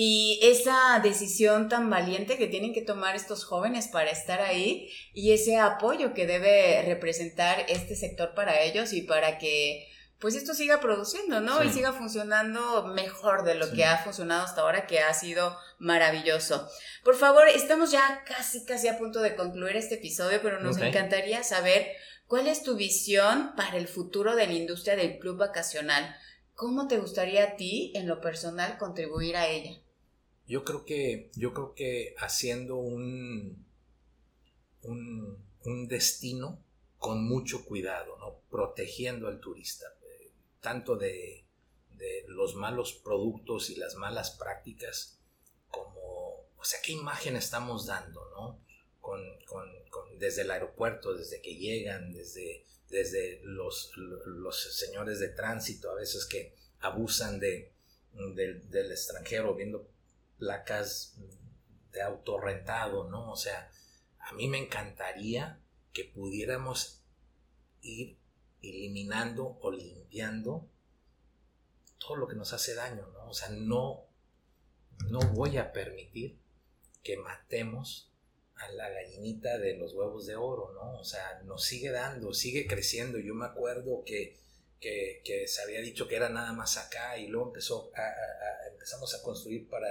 Y 0.00 0.38
esa 0.44 1.00
decisión 1.02 1.68
tan 1.68 1.90
valiente 1.90 2.38
que 2.38 2.46
tienen 2.46 2.72
que 2.72 2.82
tomar 2.82 3.16
estos 3.16 3.44
jóvenes 3.44 3.88
para 3.88 4.12
estar 4.12 4.40
ahí 4.40 4.88
y 5.12 5.32
ese 5.32 5.58
apoyo 5.58 6.14
que 6.14 6.24
debe 6.24 6.82
representar 6.86 7.66
este 7.68 7.96
sector 7.96 8.32
para 8.32 8.60
ellos 8.62 8.92
y 8.92 9.02
para 9.02 9.38
que 9.38 9.88
pues 10.20 10.36
esto 10.36 10.54
siga 10.54 10.78
produciendo, 10.78 11.40
¿no? 11.40 11.64
Y 11.64 11.70
siga 11.70 11.92
funcionando 11.92 12.86
mejor 12.86 13.42
de 13.42 13.56
lo 13.56 13.72
que 13.72 13.84
ha 13.84 13.98
funcionado 13.98 14.44
hasta 14.44 14.60
ahora, 14.60 14.86
que 14.86 15.00
ha 15.00 15.12
sido 15.14 15.56
maravilloso. 15.80 16.68
Por 17.02 17.16
favor, 17.16 17.48
estamos 17.48 17.90
ya 17.90 18.22
casi, 18.24 18.64
casi 18.64 18.86
a 18.86 18.98
punto 18.98 19.20
de 19.20 19.34
concluir 19.34 19.74
este 19.74 19.96
episodio, 19.96 20.38
pero 20.40 20.60
nos 20.60 20.78
encantaría 20.78 21.42
saber 21.42 21.88
¿Cuál 22.28 22.46
es 22.46 22.62
tu 22.62 22.76
visión 22.76 23.54
para 23.56 23.78
el 23.78 23.88
futuro 23.88 24.36
de 24.36 24.46
la 24.46 24.52
industria 24.52 24.96
del 24.96 25.18
club 25.18 25.38
vacacional? 25.38 26.14
¿Cómo 26.54 26.86
te 26.86 26.98
gustaría 26.98 27.42
a 27.42 27.56
ti, 27.56 27.90
en 27.94 28.06
lo 28.06 28.20
personal, 28.20 28.76
contribuir 28.76 29.34
a 29.34 29.46
ella? 29.46 29.80
Yo 30.48 30.64
creo 30.64 30.84
que, 30.84 31.30
yo 31.34 31.52
creo 31.52 31.74
que 31.74 32.14
haciendo 32.18 32.76
un, 32.76 33.66
un, 34.82 35.88
destino 35.88 36.64
con 36.96 37.22
mucho 37.22 37.64
cuidado, 37.64 38.16
¿no? 38.18 38.40
protegiendo 38.50 39.28
al 39.28 39.40
turista, 39.40 39.86
eh, 40.02 40.32
tanto 40.60 40.96
de, 40.96 41.44
de 41.98 42.24
los 42.28 42.54
malos 42.54 42.94
productos 42.94 43.70
y 43.70 43.76
las 43.76 43.96
malas 43.96 44.30
prácticas, 44.32 45.20
como, 45.70 46.46
o 46.56 46.64
sea, 46.64 46.80
qué 46.82 46.92
imagen 46.92 47.36
estamos 47.36 47.86
dando, 47.86 48.24
¿no? 48.30 48.64
con, 49.00 49.22
desde 50.18 50.42
el 50.42 50.50
aeropuerto, 50.50 51.14
desde 51.14 51.40
que 51.40 51.56
llegan, 51.56 52.12
desde, 52.12 52.64
desde 52.88 53.40
los, 53.42 53.90
señores 54.72 55.20
de 55.20 55.28
tránsito, 55.28 55.90
a 55.90 55.94
veces 55.94 56.26
que 56.26 56.54
abusan 56.80 57.40
de, 57.40 57.72
del 58.12 58.90
extranjero 58.90 59.54
viendo 59.54 59.88
placas 60.38 61.16
de 61.92 62.02
auto 62.02 62.38
rentado, 62.38 63.08
¿no? 63.08 63.30
O 63.30 63.36
sea, 63.36 63.70
a 64.20 64.32
mí 64.32 64.48
me 64.48 64.58
encantaría 64.58 65.60
que 65.92 66.04
pudiéramos 66.04 67.02
ir 67.82 68.18
eliminando 68.62 69.58
o 69.60 69.70
limpiando 69.70 70.68
todo 71.98 72.16
lo 72.16 72.28
que 72.28 72.36
nos 72.36 72.52
hace 72.52 72.74
daño, 72.74 73.06
¿no? 73.12 73.28
O 73.28 73.34
sea, 73.34 73.48
no, 73.50 74.04
no 75.08 75.20
voy 75.32 75.56
a 75.56 75.72
permitir 75.72 76.38
que 77.02 77.16
matemos 77.16 78.10
a 78.56 78.68
la 78.72 78.88
gallinita 78.90 79.58
de 79.58 79.76
los 79.76 79.94
huevos 79.94 80.26
de 80.26 80.36
oro, 80.36 80.72
¿no? 80.74 80.98
O 80.98 81.04
sea, 81.04 81.40
nos 81.44 81.64
sigue 81.64 81.90
dando, 81.90 82.34
sigue 82.34 82.66
creciendo. 82.66 83.18
Yo 83.18 83.34
me 83.34 83.46
acuerdo 83.46 84.02
que, 84.04 84.36
que, 84.80 85.44
se 85.46 85.62
había 85.62 85.80
dicho 85.80 86.08
que 86.08 86.16
era 86.16 86.28
nada 86.28 86.52
más 86.52 86.76
acá 86.76 87.18
y 87.18 87.28
luego 87.28 87.48
empezó 87.48 87.90
a, 87.94 88.68
empezamos 88.72 89.14
a 89.14 89.22
construir 89.22 89.68
para, 89.68 89.88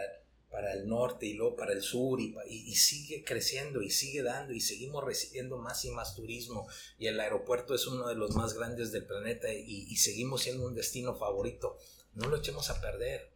para 0.50 0.74
el 0.74 0.88
norte 0.88 1.26
y 1.26 1.34
luego 1.34 1.56
para 1.56 1.74
el 1.74 1.82
sur 1.82 2.20
y, 2.22 2.36
y, 2.48 2.76
sigue 2.76 3.24
creciendo 3.24 3.82
y 3.82 3.90
sigue 3.90 4.24
dando 4.24 4.54
y 4.54 4.62
seguimos 4.62 5.04
recibiendo 5.04 5.58
más 5.58 5.84
y 5.86 5.92
más 5.92 6.16
turismo 6.16 6.68
y 6.98 7.08
el 7.08 7.20
aeropuerto 7.20 7.76
es 7.76 7.86
uno 7.86 8.08
de 8.08 8.16
los 8.16 8.36
más 8.36 8.54
grandes 8.54 8.92
del 8.92 9.06
planeta 9.06 9.52
y, 9.52 9.86
y 9.90 9.96
seguimos 9.98 10.44
siendo 10.44 10.66
un 10.66 10.74
destino 10.74 11.16
favorito. 11.16 11.78
No 12.14 12.30
lo 12.30 12.38
echemos 12.38 12.70
a 12.70 12.82
perder, 12.82 13.30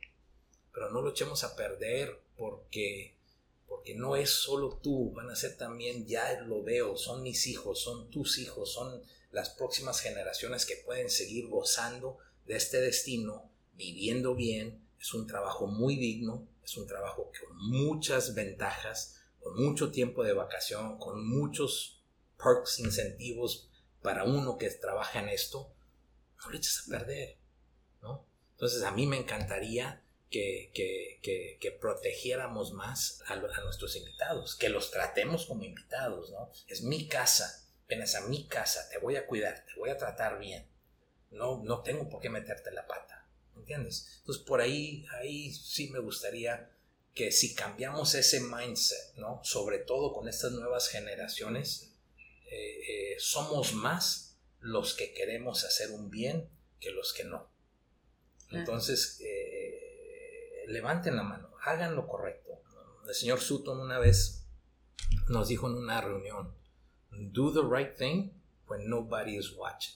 pero 0.73 0.89
no 0.89 1.01
lo 1.01 1.11
echemos 1.11 1.43
a 1.43 1.55
perder 1.55 2.17
porque 2.37 3.15
porque 3.71 3.95
no 3.95 4.17
es 4.17 4.29
solo 4.29 4.79
tú, 4.83 5.13
van 5.13 5.29
a 5.29 5.35
ser 5.35 5.55
también, 5.55 6.05
ya 6.05 6.41
lo 6.41 6.61
veo, 6.61 6.97
son 6.97 7.23
mis 7.23 7.47
hijos, 7.47 7.79
son 7.79 8.11
tus 8.11 8.37
hijos, 8.37 8.73
son 8.73 9.01
las 9.31 9.49
próximas 9.49 10.01
generaciones 10.01 10.65
que 10.65 10.75
pueden 10.75 11.09
seguir 11.09 11.47
gozando 11.47 12.17
de 12.45 12.57
este 12.57 12.81
destino, 12.81 13.49
viviendo 13.77 14.35
bien, 14.35 14.85
es 14.99 15.13
un 15.13 15.25
trabajo 15.25 15.67
muy 15.67 15.95
digno, 15.95 16.45
es 16.63 16.77
un 16.77 16.87
trabajo 16.87 17.31
con 17.39 17.57
muchas 17.57 18.33
ventajas, 18.33 19.21
con 19.39 19.55
mucho 19.55 19.91
tiempo 19.91 20.23
de 20.23 20.33
vacación, 20.33 20.97
con 20.97 21.27
muchos 21.27 22.01
perks, 22.37 22.79
incentivos 22.79 23.69
para 24.01 24.23
uno 24.23 24.57
que 24.57 24.69
trabaja 24.69 25.19
en 25.19 25.29
esto, 25.29 25.73
no 26.39 26.49
lo 26.49 26.57
eches 26.57 26.83
a 26.85 26.91
perder, 26.91 27.37
¿no? 28.01 28.25
Entonces 28.53 28.83
a 28.83 28.91
mí 28.91 29.05
me 29.07 29.17
encantaría 29.17 30.03
que, 30.29 30.71
que, 30.73 31.71
protegiéramos 31.79 32.71
más 32.71 33.21
a, 33.27 33.35
nuestros 33.35 33.95
invitados, 33.95 34.55
que 34.55 34.69
los 34.69 34.91
tratemos 34.91 35.45
como 35.45 35.63
invitados, 35.63 36.31
¿no? 36.31 36.51
Es 36.67 36.83
mi 36.83 37.07
casa, 37.07 37.67
vienes 37.87 38.15
a 38.15 38.21
mi 38.21 38.47
casa, 38.47 38.87
te 38.89 38.97
voy 38.97 39.17
a 39.17 39.27
cuidar, 39.27 39.65
te 39.65 39.79
voy 39.79 39.89
a 39.89 39.97
tratar 39.97 40.39
bien. 40.39 40.67
No, 41.31 41.61
no 41.63 41.81
tengo 41.81 42.09
por 42.09 42.21
qué 42.21 42.29
meterte 42.29 42.71
la 42.71 42.87
pata, 42.87 43.20
¿entiendes? 43.55 44.17
Entonces 44.19 44.43
por 44.43 44.61
ahí, 44.61 45.05
ahí 45.19 45.53
sí 45.53 45.89
me 45.89 45.99
gustaría 45.99 46.71
que 47.13 47.31
si 47.31 47.55
cambiamos 47.55 48.15
ese 48.15 48.39
mindset, 48.39 49.15
¿no? 49.17 49.41
Sobre 49.43 49.79
todo 49.79 50.13
con 50.13 50.27
estas 50.27 50.53
nuevas 50.53 50.87
generaciones, 50.87 51.93
eh, 52.49 53.13
eh, 53.13 53.15
somos 53.19 53.73
más 53.73 54.37
los 54.59 54.93
que 54.93 55.13
queremos 55.13 55.63
hacer 55.63 55.91
un 55.91 56.09
bien 56.09 56.49
que 56.79 56.91
los 56.91 57.13
que 57.13 57.23
no. 57.25 57.49
Entonces, 58.49 59.19
eh, 59.21 60.65
levanten 60.67 61.15
la 61.15 61.23
mano, 61.23 61.51
hagan 61.63 61.95
lo 61.95 62.07
correcto. 62.07 62.61
El 63.07 63.15
señor 63.15 63.39
Sutton 63.39 63.79
una 63.79 63.99
vez 63.99 64.45
nos 65.27 65.47
dijo 65.47 65.67
en 65.67 65.75
una 65.75 66.01
reunión, 66.01 66.53
do 67.11 67.51
the 67.51 67.67
right 67.67 67.95
thing 67.95 68.31
when 68.67 68.89
nobody 68.89 69.37
is 69.37 69.51
watching. 69.51 69.95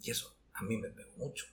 Y 0.00 0.10
eso 0.10 0.36
a 0.54 0.62
mí 0.62 0.76
me 0.76 0.90
pegó 0.90 1.12
mucho. 1.16 1.46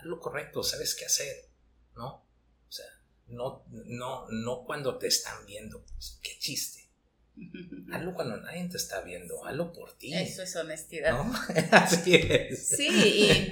Haz 0.00 0.06
lo 0.06 0.18
correcto, 0.18 0.62
sabes 0.62 0.94
qué 0.94 1.04
hacer, 1.04 1.50
¿no? 1.94 2.26
O 2.66 2.72
sea, 2.72 2.86
no, 3.26 3.66
no, 3.68 4.26
no 4.30 4.64
cuando 4.64 4.96
te 4.96 5.08
están 5.08 5.44
viendo. 5.44 5.84
Qué 6.22 6.38
chiste. 6.38 6.88
Hazlo 7.92 8.14
cuando 8.14 8.38
nadie 8.38 8.66
te 8.70 8.78
está 8.78 9.02
viendo, 9.02 9.44
hazlo 9.44 9.72
por 9.72 9.92
ti. 9.98 10.14
Eso 10.14 10.42
es 10.42 10.56
honestidad. 10.56 11.20
Así 11.72 12.14
es. 12.14 12.68
Sí, 12.68 12.88
y 12.88 13.50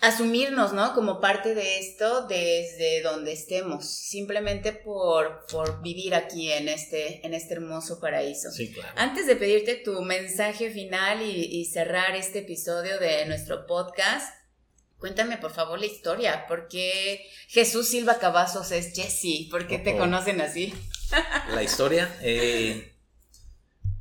asumirnos, 0.00 0.72
¿no? 0.72 0.94
Como 0.94 1.20
parte 1.20 1.54
de 1.54 1.78
esto 1.78 2.26
desde 2.26 3.02
donde 3.02 3.32
estemos, 3.32 3.88
simplemente 3.88 4.72
por, 4.72 5.46
por 5.46 5.82
vivir 5.82 6.14
aquí 6.14 6.52
en 6.52 6.68
este, 6.68 7.26
en 7.26 7.34
este 7.34 7.54
hermoso 7.54 8.00
paraíso. 8.00 8.50
Sí, 8.52 8.72
claro. 8.72 8.92
Antes 8.96 9.26
de 9.26 9.36
pedirte 9.36 9.76
tu 9.76 10.02
mensaje 10.02 10.70
final 10.70 11.22
y, 11.22 11.44
y 11.44 11.64
cerrar 11.64 12.14
este 12.14 12.40
episodio 12.40 12.98
de 12.98 13.26
nuestro 13.26 13.66
podcast, 13.66 14.41
Cuéntame 15.02 15.36
por 15.36 15.50
favor 15.52 15.80
la 15.80 15.86
historia, 15.86 16.46
¿por 16.46 16.68
qué 16.68 17.28
Jesús 17.48 17.88
Silva 17.88 18.20
Cavazos 18.20 18.70
es 18.70 18.94
Jesse? 18.94 19.48
¿Por 19.50 19.66
qué 19.66 19.80
te 19.80 19.94
Oh. 19.94 19.98
conocen 19.98 20.40
así? 20.40 20.72
La 21.52 21.60
historia, 21.64 22.16
eh, 22.22 22.94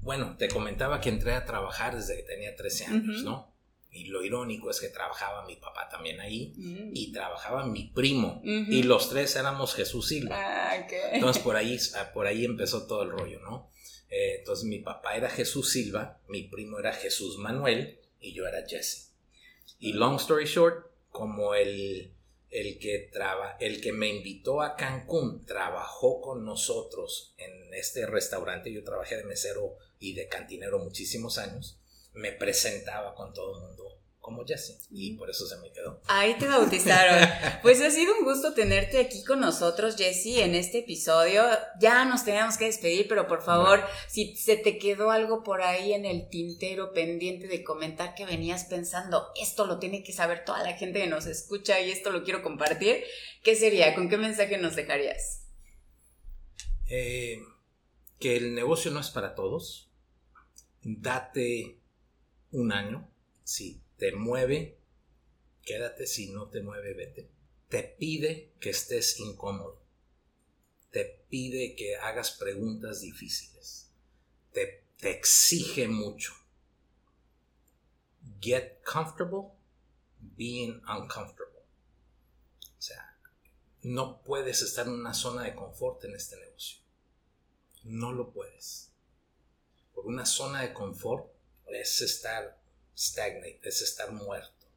bueno, 0.02 0.38
te 0.38 0.48
comentaba 0.48 1.02
que 1.02 1.10
entré 1.10 1.34
a 1.34 1.44
trabajar 1.44 1.96
desde 1.96 2.18
que 2.18 2.22
tenía 2.22 2.56
13 2.56 2.86
años. 2.86 3.24
¿no? 3.24 3.52
Y 3.90 4.06
lo 4.06 4.24
irónico 4.24 4.70
es 4.70 4.80
que 4.80 4.90
trabajaba 4.90 5.44
mi 5.48 5.56
papá 5.56 5.90
también 5.90 6.20
ahí 6.22 6.54
Mm. 6.56 6.92
y 6.94 7.12
trabajaba 7.12 7.66
mi 7.66 7.86
primo 7.86 8.40
y 8.44 8.84
los 8.84 9.10
tres 9.10 9.36
éramos 9.36 9.74
Jesús 9.74 10.08
Silva. 10.08 10.36
Ah, 10.38 10.80
ok. 10.86 10.94
Entonces 11.14 11.42
por 11.42 11.56
ahí, 11.56 11.80
ah, 11.96 12.12
por 12.14 12.28
ahí 12.28 12.46
empezó 12.46 12.86
todo 12.86 13.02
el 13.02 13.10
rollo, 13.10 13.40
¿no? 13.40 13.72
Eh, 14.12 14.36
entonces 14.38 14.66
mi 14.66 14.78
papá 14.78 15.16
era 15.16 15.32
Jesús 15.32 15.72
Silva, 15.72 16.20
mi 16.28 16.44
primo 16.44 16.78
era 16.78 16.94
Jesús 16.94 17.38
Manuel 17.40 18.00
y 18.20 18.34
yo 18.34 18.46
era 18.48 18.60
Jesse. 18.68 19.08
Y 19.80 19.94
long 19.94 20.18
story 20.18 20.46
short, 20.46 20.91
como 21.12 21.54
el, 21.54 22.16
el, 22.50 22.80
que 22.80 23.10
traba, 23.12 23.58
el 23.60 23.82
que 23.82 23.92
me 23.92 24.08
invitó 24.08 24.62
a 24.62 24.76
Cancún 24.76 25.46
trabajó 25.46 26.22
con 26.22 26.44
nosotros 26.44 27.36
en 27.38 27.74
este 27.74 28.08
restaurante, 28.08 28.74
yo 28.74 28.84
trabajé 28.84 29.18
de 29.18 29.26
mesero 29.26 29.78
y 30.00 30.14
de 30.14 30.28
cantinero 30.28 30.80
muchísimos 30.80 31.38
años, 31.38 31.80
me 32.14 32.32
presentaba 32.32 33.14
con 33.14 33.34
todo 33.34 33.56
el 33.56 33.68
mundo 33.68 34.01
como 34.22 34.46
Jesse 34.46 34.78
y 34.92 35.16
por 35.16 35.30
eso 35.30 35.48
se 35.48 35.58
me 35.58 35.72
quedó. 35.72 36.00
Ahí 36.08 36.36
te 36.38 36.48
bautizaron. 36.48 37.28
Pues 37.62 37.82
ha 37.82 37.92
sido 37.92 38.16
un 38.18 38.24
gusto 38.24 38.54
tenerte 38.54 39.00
aquí 39.00 39.24
con 39.24 39.40
nosotros, 39.40 39.96
Jesse, 39.96 40.40
en 40.40 40.56
este 40.56 40.80
episodio. 40.80 41.44
Ya 41.80 42.06
nos 42.06 42.24
teníamos 42.24 42.58
que 42.58 42.66
despedir, 42.66 43.08
pero 43.08 43.28
por 43.28 43.44
favor, 43.44 43.84
si 44.08 44.36
se 44.36 44.58
te 44.58 44.78
quedó 44.80 45.12
algo 45.12 45.44
por 45.44 45.62
ahí 45.62 45.94
en 45.94 46.06
el 46.06 46.28
tintero 46.30 46.94
pendiente 46.94 47.48
de 47.48 47.64
comentar 47.64 48.16
que 48.16 48.26
venías 48.26 48.66
pensando, 48.66 49.28
esto 49.40 49.66
lo 49.66 49.80
tiene 49.80 50.04
que 50.04 50.14
saber 50.14 50.44
toda 50.44 50.64
la 50.64 50.74
gente 50.74 51.02
que 51.02 51.08
nos 51.08 51.26
escucha 51.26 51.80
y 51.82 51.92
esto 51.92 52.10
lo 52.10 52.24
quiero 52.24 52.42
compartir, 52.42 53.04
¿qué 53.44 53.56
sería? 53.56 53.94
¿Con 53.94 54.10
qué 54.10 54.18
mensaje 54.18 54.58
nos 54.58 54.76
dejarías? 54.76 55.44
Eh, 56.90 57.42
que 58.20 58.38
el 58.38 58.56
negocio 58.56 58.92
no 58.92 59.00
es 59.00 59.10
para 59.10 59.36
todos. 59.36 59.92
Date 60.82 61.80
un 62.52 62.72
año. 62.72 63.08
Si 63.44 63.81
te 64.02 64.14
mueve, 64.14 64.80
quédate. 65.62 66.08
Si 66.08 66.32
no 66.32 66.50
te 66.50 66.64
mueve, 66.64 66.96
vete. 66.96 67.30
Te 67.70 67.84
pide 67.84 68.52
que 68.60 68.72
estés 68.72 69.20
incómodo. 69.20 69.80
Te 70.90 71.06
pide 71.30 71.76
que 71.76 71.98
hagas 71.98 72.32
preguntas 72.32 73.02
difíciles. 73.02 73.92
Te, 74.54 74.88
te 74.98 75.12
exige 75.12 75.88
mucho. 75.88 76.34
Get 78.40 78.82
comfortable 78.84 79.52
being 80.20 80.82
uncomfortable. 80.88 81.60
O 82.80 82.82
sea, 82.82 83.20
no 83.84 84.24
puedes 84.24 84.64
estar 84.64 84.88
en 84.88 84.94
una 84.94 85.14
zona 85.14 85.44
de 85.44 85.54
confort 85.54 86.04
en 86.06 86.16
este 86.16 86.38
negocio. 86.38 86.80
No 87.84 88.12
lo 88.14 88.34
puedes. 88.34 88.94
Por 89.94 90.08
una 90.08 90.26
zona 90.26 90.62
de 90.62 90.74
confort 90.74 91.32
es 91.68 92.02
estar 92.02 92.61
stagnate, 92.98 93.62
es 93.64 93.82
estar 93.82 94.12
muerto. 94.12 94.68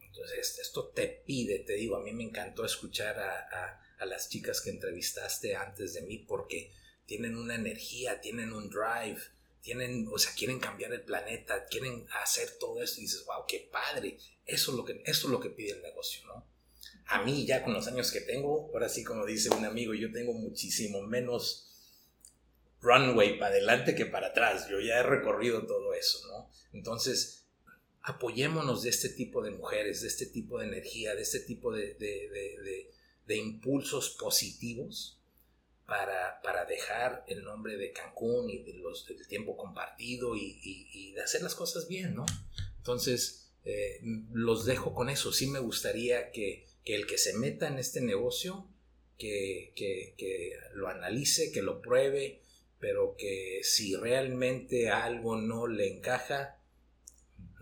Entonces, 0.00 0.58
esto 0.58 0.88
te 0.88 1.08
pide, 1.08 1.60
te 1.60 1.74
digo, 1.74 1.96
a 1.96 2.02
mí 2.02 2.12
me 2.12 2.24
encantó 2.24 2.64
escuchar 2.64 3.18
a, 3.18 3.48
a, 3.50 3.82
a 3.98 4.06
las 4.06 4.28
chicas 4.28 4.60
que 4.60 4.70
entrevistaste 4.70 5.56
antes 5.56 5.94
de 5.94 6.02
mí 6.02 6.18
porque 6.18 6.72
tienen 7.06 7.36
una 7.36 7.54
energía, 7.54 8.20
tienen 8.20 8.52
un 8.52 8.68
drive, 8.68 9.20
tienen, 9.62 10.08
o 10.12 10.18
sea, 10.18 10.32
quieren 10.34 10.58
cambiar 10.58 10.92
el 10.92 11.02
planeta, 11.02 11.66
quieren 11.66 12.06
hacer 12.22 12.58
todo 12.58 12.82
esto 12.82 13.00
y 13.00 13.04
dices, 13.04 13.24
wow, 13.24 13.44
qué 13.46 13.68
padre. 13.70 14.18
Eso 14.44 14.72
es 14.72 14.76
lo 14.76 14.84
que, 14.84 15.02
eso 15.06 15.26
es 15.26 15.30
lo 15.30 15.40
que 15.40 15.50
pide 15.50 15.72
el 15.72 15.82
negocio, 15.82 16.24
¿no? 16.26 16.46
A 17.06 17.22
mí 17.22 17.46
ya 17.46 17.62
con 17.62 17.72
los 17.72 17.86
años 17.86 18.10
que 18.10 18.20
tengo, 18.20 18.70
ahora 18.72 18.88
sí 18.88 19.04
como 19.04 19.24
dice 19.24 19.50
un 19.50 19.64
amigo, 19.64 19.94
yo 19.94 20.10
tengo 20.12 20.32
muchísimo 20.32 21.02
menos 21.02 21.68
runway 22.80 23.38
para 23.38 23.52
adelante 23.52 23.94
que 23.94 24.06
para 24.06 24.28
atrás. 24.28 24.68
Yo 24.68 24.80
ya 24.80 24.98
he 24.98 25.02
recorrido 25.02 25.66
todo 25.66 25.94
eso, 25.94 26.26
¿no? 26.26 26.50
Entonces, 26.72 27.42
apoyémonos 28.02 28.82
de 28.82 28.90
este 28.90 29.08
tipo 29.08 29.42
de 29.42 29.50
mujeres, 29.50 30.02
de 30.02 30.08
este 30.08 30.26
tipo 30.26 30.58
de 30.58 30.66
energía, 30.66 31.14
de 31.14 31.22
este 31.22 31.40
tipo 31.40 31.72
de, 31.72 31.94
de, 31.94 32.88
de, 33.26 33.36
impulsos 33.36 34.10
positivos 34.10 35.18
para, 35.86 36.42
para, 36.42 36.66
dejar 36.66 37.24
el 37.28 37.44
nombre 37.44 37.78
de 37.78 37.92
Cancún 37.92 38.50
y 38.50 38.62
de 38.62 38.74
los, 38.74 39.06
del 39.06 39.26
tiempo 39.26 39.56
compartido 39.56 40.36
y, 40.36 40.58
y, 40.62 40.88
y, 40.92 41.12
de 41.12 41.22
hacer 41.22 41.42
las 41.42 41.54
cosas 41.54 41.88
bien, 41.88 42.14
¿no? 42.14 42.26
Entonces, 42.76 43.50
eh, 43.64 44.00
los 44.32 44.66
dejo 44.66 44.94
con 44.94 45.08
eso. 45.08 45.32
Sí 45.32 45.46
me 45.46 45.60
gustaría 45.60 46.30
que, 46.30 46.66
que 46.84 46.94
el 46.94 47.06
que 47.06 47.18
se 47.18 47.34
meta 47.34 47.68
en 47.68 47.78
este 47.78 48.00
negocio, 48.00 48.68
que, 49.18 49.72
que, 49.76 50.14
que 50.18 50.52
lo 50.74 50.88
analice, 50.88 51.52
que 51.52 51.62
lo 51.62 51.80
pruebe, 51.80 52.42
pero 52.80 53.14
que 53.16 53.60
si 53.62 53.94
realmente 53.94 54.90
algo 54.90 55.36
no 55.36 55.68
le 55.68 55.86
encaja, 55.86 56.58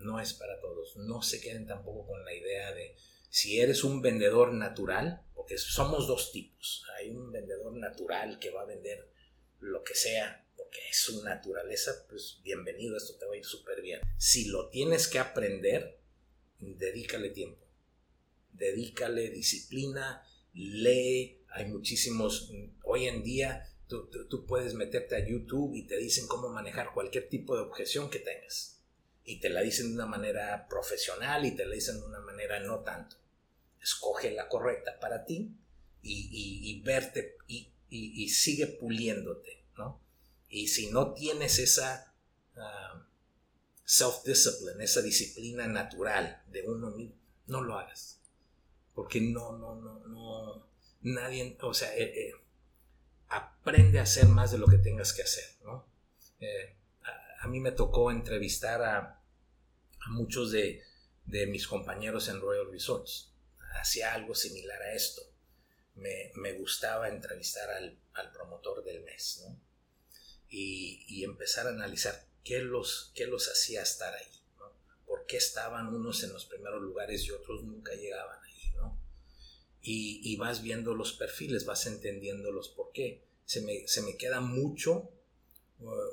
no 0.03 0.19
es 0.19 0.33
para 0.33 0.59
todos. 0.59 0.97
No 0.97 1.21
se 1.21 1.41
queden 1.41 1.67
tampoco 1.67 2.07
con 2.07 2.23
la 2.25 2.33
idea 2.33 2.73
de 2.73 2.95
si 3.29 3.59
eres 3.59 3.83
un 3.83 4.01
vendedor 4.01 4.53
natural, 4.53 5.23
porque 5.33 5.57
somos 5.57 6.07
dos 6.07 6.31
tipos. 6.31 6.83
Hay 6.97 7.09
un 7.09 7.31
vendedor 7.31 7.73
natural 7.73 8.39
que 8.39 8.51
va 8.51 8.61
a 8.63 8.65
vender 8.65 9.09
lo 9.59 9.83
que 9.83 9.95
sea, 9.95 10.45
porque 10.57 10.79
es 10.89 10.99
su 10.99 11.23
naturaleza, 11.23 11.91
pues 12.09 12.39
bienvenido, 12.43 12.97
esto 12.97 13.15
te 13.17 13.25
va 13.25 13.33
a 13.33 13.37
ir 13.37 13.45
súper 13.45 13.81
bien. 13.81 14.01
Si 14.17 14.45
lo 14.45 14.69
tienes 14.69 15.07
que 15.07 15.19
aprender, 15.19 15.99
dedícale 16.59 17.29
tiempo. 17.29 17.65
Dedícale 18.51 19.29
disciplina, 19.29 20.27
lee. 20.53 21.37
Hay 21.49 21.65
muchísimos, 21.65 22.51
hoy 22.83 23.07
en 23.07 23.23
día 23.23 23.67
Tú, 23.91 24.07
tú, 24.09 24.25
tú, 24.29 24.45
puedes 24.45 24.73
meterte 24.73 25.17
a 25.17 25.27
YouTube 25.27 25.75
y 25.75 25.85
te 25.85 25.97
dicen 25.97 26.25
cómo 26.25 26.47
manejar 26.47 26.93
cualquier 26.93 27.27
tipo 27.27 27.57
de 27.57 27.63
objeción 27.63 28.09
que 28.09 28.19
tengas. 28.19 28.80
Y 29.23 29.39
te 29.39 29.49
la 29.49 29.61
dicen 29.61 29.89
de 29.89 29.95
una 29.95 30.05
manera 30.05 30.67
profesional 30.67 31.45
y 31.45 31.51
te 31.51 31.65
la 31.65 31.75
dicen 31.75 31.99
de 31.99 32.05
una 32.05 32.19
manera 32.19 32.59
no 32.59 32.79
tanto. 32.79 33.17
Escoge 33.81 34.31
la 34.31 34.47
correcta 34.47 34.99
para 34.99 35.25
ti 35.25 35.55
y, 36.01 36.29
y, 36.31 36.69
y 36.69 36.81
verte 36.81 37.37
y, 37.47 37.71
y, 37.89 38.29
sigue 38.29 38.67
puliéndote, 38.67 39.65
¿no? 39.77 40.01
Y 40.49 40.67
si 40.67 40.91
no 40.91 41.13
tienes 41.13 41.59
esa 41.59 42.13
uh, 42.55 42.99
self-discipline, 43.83 44.81
esa 44.81 45.01
disciplina 45.01 45.67
natural 45.67 46.41
de 46.47 46.63
uno 46.63 46.91
mismo, 46.91 47.15
no 47.47 47.61
lo 47.61 47.77
hagas. 47.77 48.21
Porque 48.95 49.21
no, 49.21 49.57
no, 49.57 49.75
no, 49.75 49.99
no, 50.07 50.67
nadie, 51.01 51.57
o 51.61 51.73
sea, 51.73 51.95
eh, 51.95 52.29
eh, 52.29 52.33
aprende 53.27 53.99
a 53.99 54.03
hacer 54.03 54.27
más 54.27 54.51
de 54.51 54.57
lo 54.57 54.67
que 54.67 54.77
tengas 54.77 55.13
que 55.13 55.23
hacer, 55.23 55.57
¿no? 55.63 55.85
Eh, 56.39 56.75
a, 57.41 57.47
mí 57.47 57.59
me 57.59 57.71
tocó 57.71 58.11
entrevistar 58.11 58.81
a, 58.83 59.21
muchos 60.09 60.51
de, 60.51 60.83
mis 61.47 61.67
compañeros 61.67 62.27
en 62.27 62.41
Royal 62.41 62.71
Resorts. 62.71 63.31
Hacía 63.79 64.13
algo 64.13 64.35
similar 64.35 64.81
a 64.81 64.93
esto. 64.93 65.21
Me, 65.95 66.31
me 66.35 66.53
gustaba 66.53 67.09
entrevistar 67.09 67.69
al, 67.69 67.97
al, 68.13 68.31
promotor 68.31 68.83
del 68.83 69.03
mes. 69.03 69.45
Y, 70.49 71.05
y, 71.07 71.23
empezar 71.23 71.67
a 71.67 71.69
analizar 71.69 72.25
qué 72.43 72.59
los, 72.59 73.11
qué 73.15 73.27
los 73.27 73.47
hacía 73.47 73.81
estar 73.81 74.13
ahí, 74.13 74.41
¿no? 74.57 74.73
¿Por 75.05 75.25
qué 75.25 75.37
estaban 75.37 75.87
unos 75.93 76.23
en 76.23 76.33
los 76.33 76.45
primeros 76.45 76.81
lugares 76.81 77.23
y 77.25 77.31
otros 77.31 77.63
nunca 77.63 77.93
llegaban 77.93 78.43
ahí. 78.43 78.51
Y, 79.83 80.21
y, 80.23 80.35
vas 80.37 80.61
viendo 80.61 80.93
los 80.93 81.13
perfiles, 81.13 81.65
vas 81.65 81.87
entendiendo 81.87 82.51
los 82.51 82.69
por 82.69 82.91
qué. 82.91 83.23
Se 83.45 83.61
me, 83.61 83.87
se 83.87 84.03
me 84.03 84.15
queda 84.15 84.39
mucho 84.39 85.11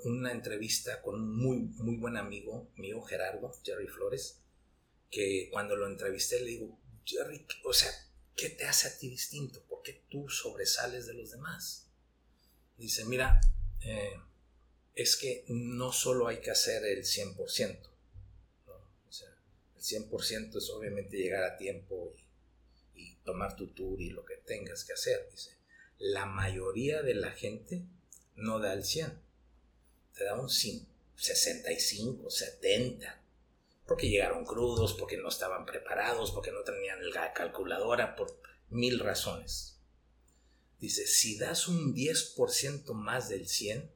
una 0.05 0.33
entrevista 0.33 1.03
con 1.03 1.17
un 1.17 1.37
muy, 1.37 1.59
muy 1.59 1.97
buen 1.97 2.17
amigo 2.17 2.71
mío, 2.77 3.03
Gerardo, 3.03 3.53
Jerry 3.65 3.87
Flores, 3.87 4.41
que 5.11 5.49
cuando 5.53 5.77
lo 5.77 5.87
entrevisté 5.87 6.41
le 6.41 6.51
digo, 6.51 6.79
Jerry, 7.05 7.47
o 7.65 7.73
sea, 7.73 7.91
¿qué 8.37 8.51
te 8.51 8.65
hace 8.65 8.89
a 8.89 8.99
ti 8.99 9.09
distinto? 9.11 9.63
¿Por 9.65 9.83
qué 9.83 10.05
tú 10.09 10.29
sobresales 10.29 11.07
de 11.07 11.15
los 11.15 11.31
demás? 11.31 11.89
Dice, 12.77 13.05
mira, 13.05 13.41
eh, 13.83 14.15
es 14.95 15.17
que 15.17 15.45
no 15.49 15.93
solo 15.93 16.29
hay 16.29 16.41
que 16.41 16.51
hacer 16.51 16.85
el 16.85 17.05
100%, 17.05 17.81
¿no? 18.67 18.73
o 19.09 19.13
sea, 19.13 19.29
el 19.77 19.83
100% 19.83 20.57
es 20.57 20.71
obviamente 20.71 21.17
llegar 21.17 21.45
a 21.45 21.57
tiempo 21.57 22.15
y 22.17 22.29
y 22.99 23.15
tomar 23.25 23.57
tu 23.57 23.69
tour 23.69 24.01
y 24.01 24.11
lo 24.11 24.25
que 24.25 24.37
tengas 24.37 24.85
que 24.85 24.93
hacer. 24.93 25.29
Dice, 25.31 25.57
la 25.99 26.27
mayoría 26.27 27.03
de 27.03 27.15
la 27.15 27.31
gente 27.31 27.85
no 28.35 28.59
da 28.59 28.73
el 28.73 28.85
100, 28.85 29.21
te 30.19 30.25
da 30.25 30.35
un 30.35 30.51
65, 30.51 32.31
70, 32.31 33.23
Porque 33.87 34.11
llegaron 34.11 34.45
crudos, 34.45 34.93
porque 34.93 35.17
no 35.17 35.29
estaban 35.29 35.65
preparados, 35.65 36.33
porque 36.33 36.53
no 36.53 36.63
tenían 36.63 37.11
la 37.11 37.33
calculadora, 37.33 38.17
por 38.17 38.39
mil 38.69 38.99
razones. 38.99 39.79
Dice, 40.79 41.07
si 41.07 41.39
das 41.39 41.69
un 41.69 41.95
10% 41.95 42.93
más 42.93 43.31
del 43.31 43.49
100, 43.49 43.91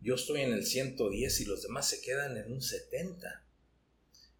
yo 0.00 0.14
estoy 0.14 0.42
en 0.42 0.52
el 0.52 0.64
110 0.64 1.40
y 1.40 1.44
los 1.44 1.62
demás 1.62 1.88
se 1.88 2.00
quedan 2.00 2.36
en 2.36 2.52
un 2.52 2.62
70. 2.62 3.44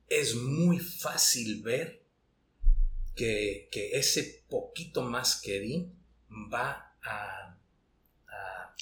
Es 0.08 0.34
muy 0.34 0.78
fácil 0.78 1.62
ver 1.62 2.02
que, 3.14 3.68
ese 3.92 4.44
poquito 4.48 5.02
más 5.02 5.40
que 5.40 5.60
di 5.60 5.92
va 6.30 6.96
a, 7.02 7.58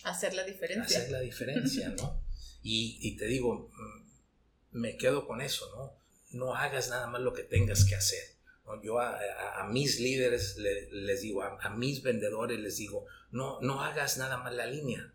hacer 0.05 0.35
la 0.35 0.45
diferencia. 0.45 0.99
Hacer 0.99 1.11
la 1.11 1.21
diferencia, 1.21 1.89
¿no? 1.91 2.23
y, 2.63 3.17
te 3.17 3.27
digo, 3.27 3.71
mm, 3.73 4.79
me 4.79 4.97
quedo 4.97 5.27
con 5.27 5.41
eso, 5.41 5.69
¿no? 5.77 5.99
No 6.31 6.55
hagas 6.55 6.91
nada 6.91 7.07
más 7.07 7.21
lo 7.21 7.33
que 7.33 7.43
tengas 7.43 7.85
que 7.85 7.95
hacer. 7.95 8.37
Yo 8.83 9.01
a, 9.01 9.67
mis 9.71 9.99
líderes 9.99 10.57
les, 10.59 11.23
digo, 11.23 11.43
a, 11.43 11.71
mis 11.71 12.03
vendedores 12.03 12.59
les 12.61 12.77
digo, 12.77 13.07
no, 13.31 13.61
no 13.63 13.83
hagas 13.83 14.19
nada 14.19 14.37
más 14.37 14.53
la 14.53 14.67
línea 14.67 15.15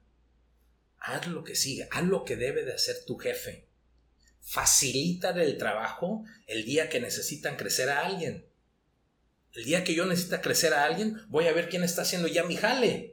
haz 1.03 1.27
lo 1.27 1.43
que 1.43 1.55
siga, 1.55 1.87
haz 1.91 2.03
lo 2.03 2.23
que 2.23 2.37
debe 2.37 2.63
de 2.63 2.73
hacer 2.73 3.03
tu 3.05 3.17
jefe. 3.17 3.67
Facilita 4.41 5.29
el 5.29 5.57
trabajo 5.57 6.25
el 6.47 6.65
día 6.65 6.89
que 6.89 6.99
necesitan 6.99 7.57
crecer 7.57 7.89
a 7.89 8.05
alguien. 8.05 8.47
El 9.53 9.65
día 9.65 9.83
que 9.83 9.93
yo 9.93 10.05
necesita 10.05 10.41
crecer 10.41 10.73
a 10.73 10.85
alguien, 10.85 11.21
voy 11.27 11.47
a 11.47 11.53
ver 11.53 11.69
quién 11.69 11.83
está 11.83 12.01
haciendo 12.01 12.27
ya 12.27 12.43
mi 12.43 12.55
jale. 12.55 13.12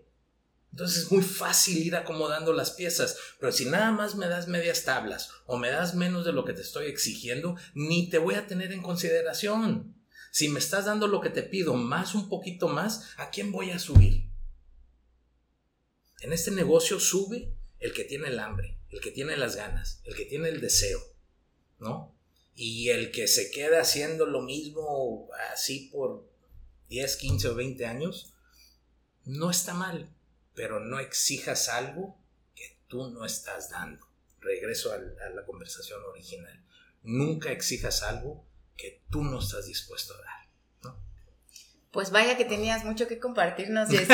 Entonces 0.72 1.04
es 1.04 1.12
muy 1.12 1.22
fácil 1.22 1.78
ir 1.78 1.96
acomodando 1.96 2.52
las 2.52 2.70
piezas, 2.70 3.16
pero 3.38 3.50
si 3.52 3.64
nada 3.64 3.90
más 3.90 4.14
me 4.14 4.28
das 4.28 4.46
medias 4.46 4.84
tablas 4.84 5.30
o 5.46 5.56
me 5.56 5.70
das 5.70 5.94
menos 5.94 6.24
de 6.24 6.32
lo 6.32 6.44
que 6.44 6.52
te 6.52 6.62
estoy 6.62 6.86
exigiendo, 6.86 7.56
ni 7.74 8.08
te 8.08 8.18
voy 8.18 8.36
a 8.36 8.46
tener 8.46 8.72
en 8.72 8.82
consideración. 8.82 9.96
Si 10.30 10.48
me 10.48 10.60
estás 10.60 10.84
dando 10.84 11.08
lo 11.08 11.20
que 11.20 11.30
te 11.30 11.42
pido 11.42 11.74
más 11.74 12.14
un 12.14 12.28
poquito 12.28 12.68
más, 12.68 13.08
¿a 13.16 13.30
quién 13.30 13.50
voy 13.50 13.72
a 13.72 13.80
subir? 13.80 14.30
En 16.20 16.32
este 16.32 16.52
negocio 16.52 17.00
sube 17.00 17.52
el 17.80 17.92
que 17.92 18.04
tiene 18.04 18.28
el 18.28 18.38
hambre, 18.38 18.78
el 18.90 19.00
que 19.00 19.10
tiene 19.10 19.36
las 19.36 19.56
ganas, 19.56 20.00
el 20.04 20.14
que 20.14 20.26
tiene 20.26 20.50
el 20.50 20.60
deseo, 20.60 21.00
¿no? 21.78 22.14
Y 22.54 22.90
el 22.90 23.10
que 23.10 23.26
se 23.26 23.50
queda 23.50 23.80
haciendo 23.80 24.26
lo 24.26 24.42
mismo 24.42 25.28
así 25.52 25.88
por 25.90 26.30
10, 26.90 27.16
15 27.16 27.48
o 27.48 27.54
20 27.54 27.86
años, 27.86 28.34
no 29.24 29.50
está 29.50 29.74
mal, 29.74 30.10
pero 30.61 30.78
no 30.78 30.98
exijas 31.00 31.70
algo 31.70 32.18
que 32.54 32.76
tú 32.86 33.08
no 33.08 33.24
estás 33.24 33.70
dando. 33.70 34.06
Regreso 34.40 34.92
a 34.92 34.98
la 35.30 35.46
conversación 35.46 36.02
original. 36.04 36.62
Nunca 37.02 37.50
exijas 37.50 38.02
algo 38.02 38.44
que 38.76 39.00
tú 39.08 39.24
no 39.24 39.38
estás 39.38 39.64
dispuesto 39.64 40.12
a 40.12 40.18
dar. 40.18 40.94
Pues 41.92 42.11
vaya 42.11 42.36
que 42.36 42.44
tenías 42.44 42.84
mucho 42.84 43.08
que 43.08 43.18
compartirnos, 43.18 43.88
Jessy. 43.90 44.12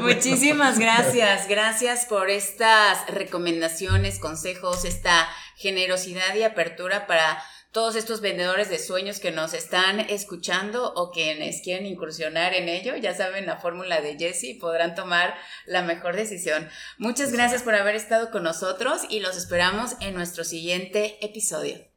Muchísimas 0.00 0.78
gracias. 0.78 1.48
Gracias 1.48 2.06
por 2.06 2.30
estas 2.30 3.06
recomendaciones, 3.08 4.18
consejos, 4.18 4.86
esta 4.86 5.28
generosidad 5.56 6.34
y 6.34 6.44
apertura 6.44 7.06
para 7.06 7.44
todos 7.74 7.96
estos 7.96 8.20
vendedores 8.20 8.70
de 8.70 8.78
sueños 8.78 9.18
que 9.18 9.32
nos 9.32 9.52
están 9.52 9.98
escuchando 9.98 10.94
o 10.94 11.10
quienes 11.10 11.60
quieren 11.60 11.86
incursionar 11.86 12.54
en 12.54 12.68
ello. 12.68 12.94
Ya 12.94 13.14
saben 13.14 13.46
la 13.46 13.56
fórmula 13.56 14.00
de 14.00 14.16
Jessy 14.16 14.54
podrán 14.54 14.94
tomar 14.94 15.34
la 15.66 15.82
mejor 15.82 16.14
decisión. 16.14 16.68
Muchas 16.98 17.32
gracias 17.32 17.64
por 17.64 17.74
haber 17.74 17.96
estado 17.96 18.30
con 18.30 18.44
nosotros 18.44 19.02
y 19.10 19.18
los 19.18 19.36
esperamos 19.36 19.96
en 20.00 20.14
nuestro 20.14 20.44
siguiente 20.44 21.18
episodio. 21.20 21.93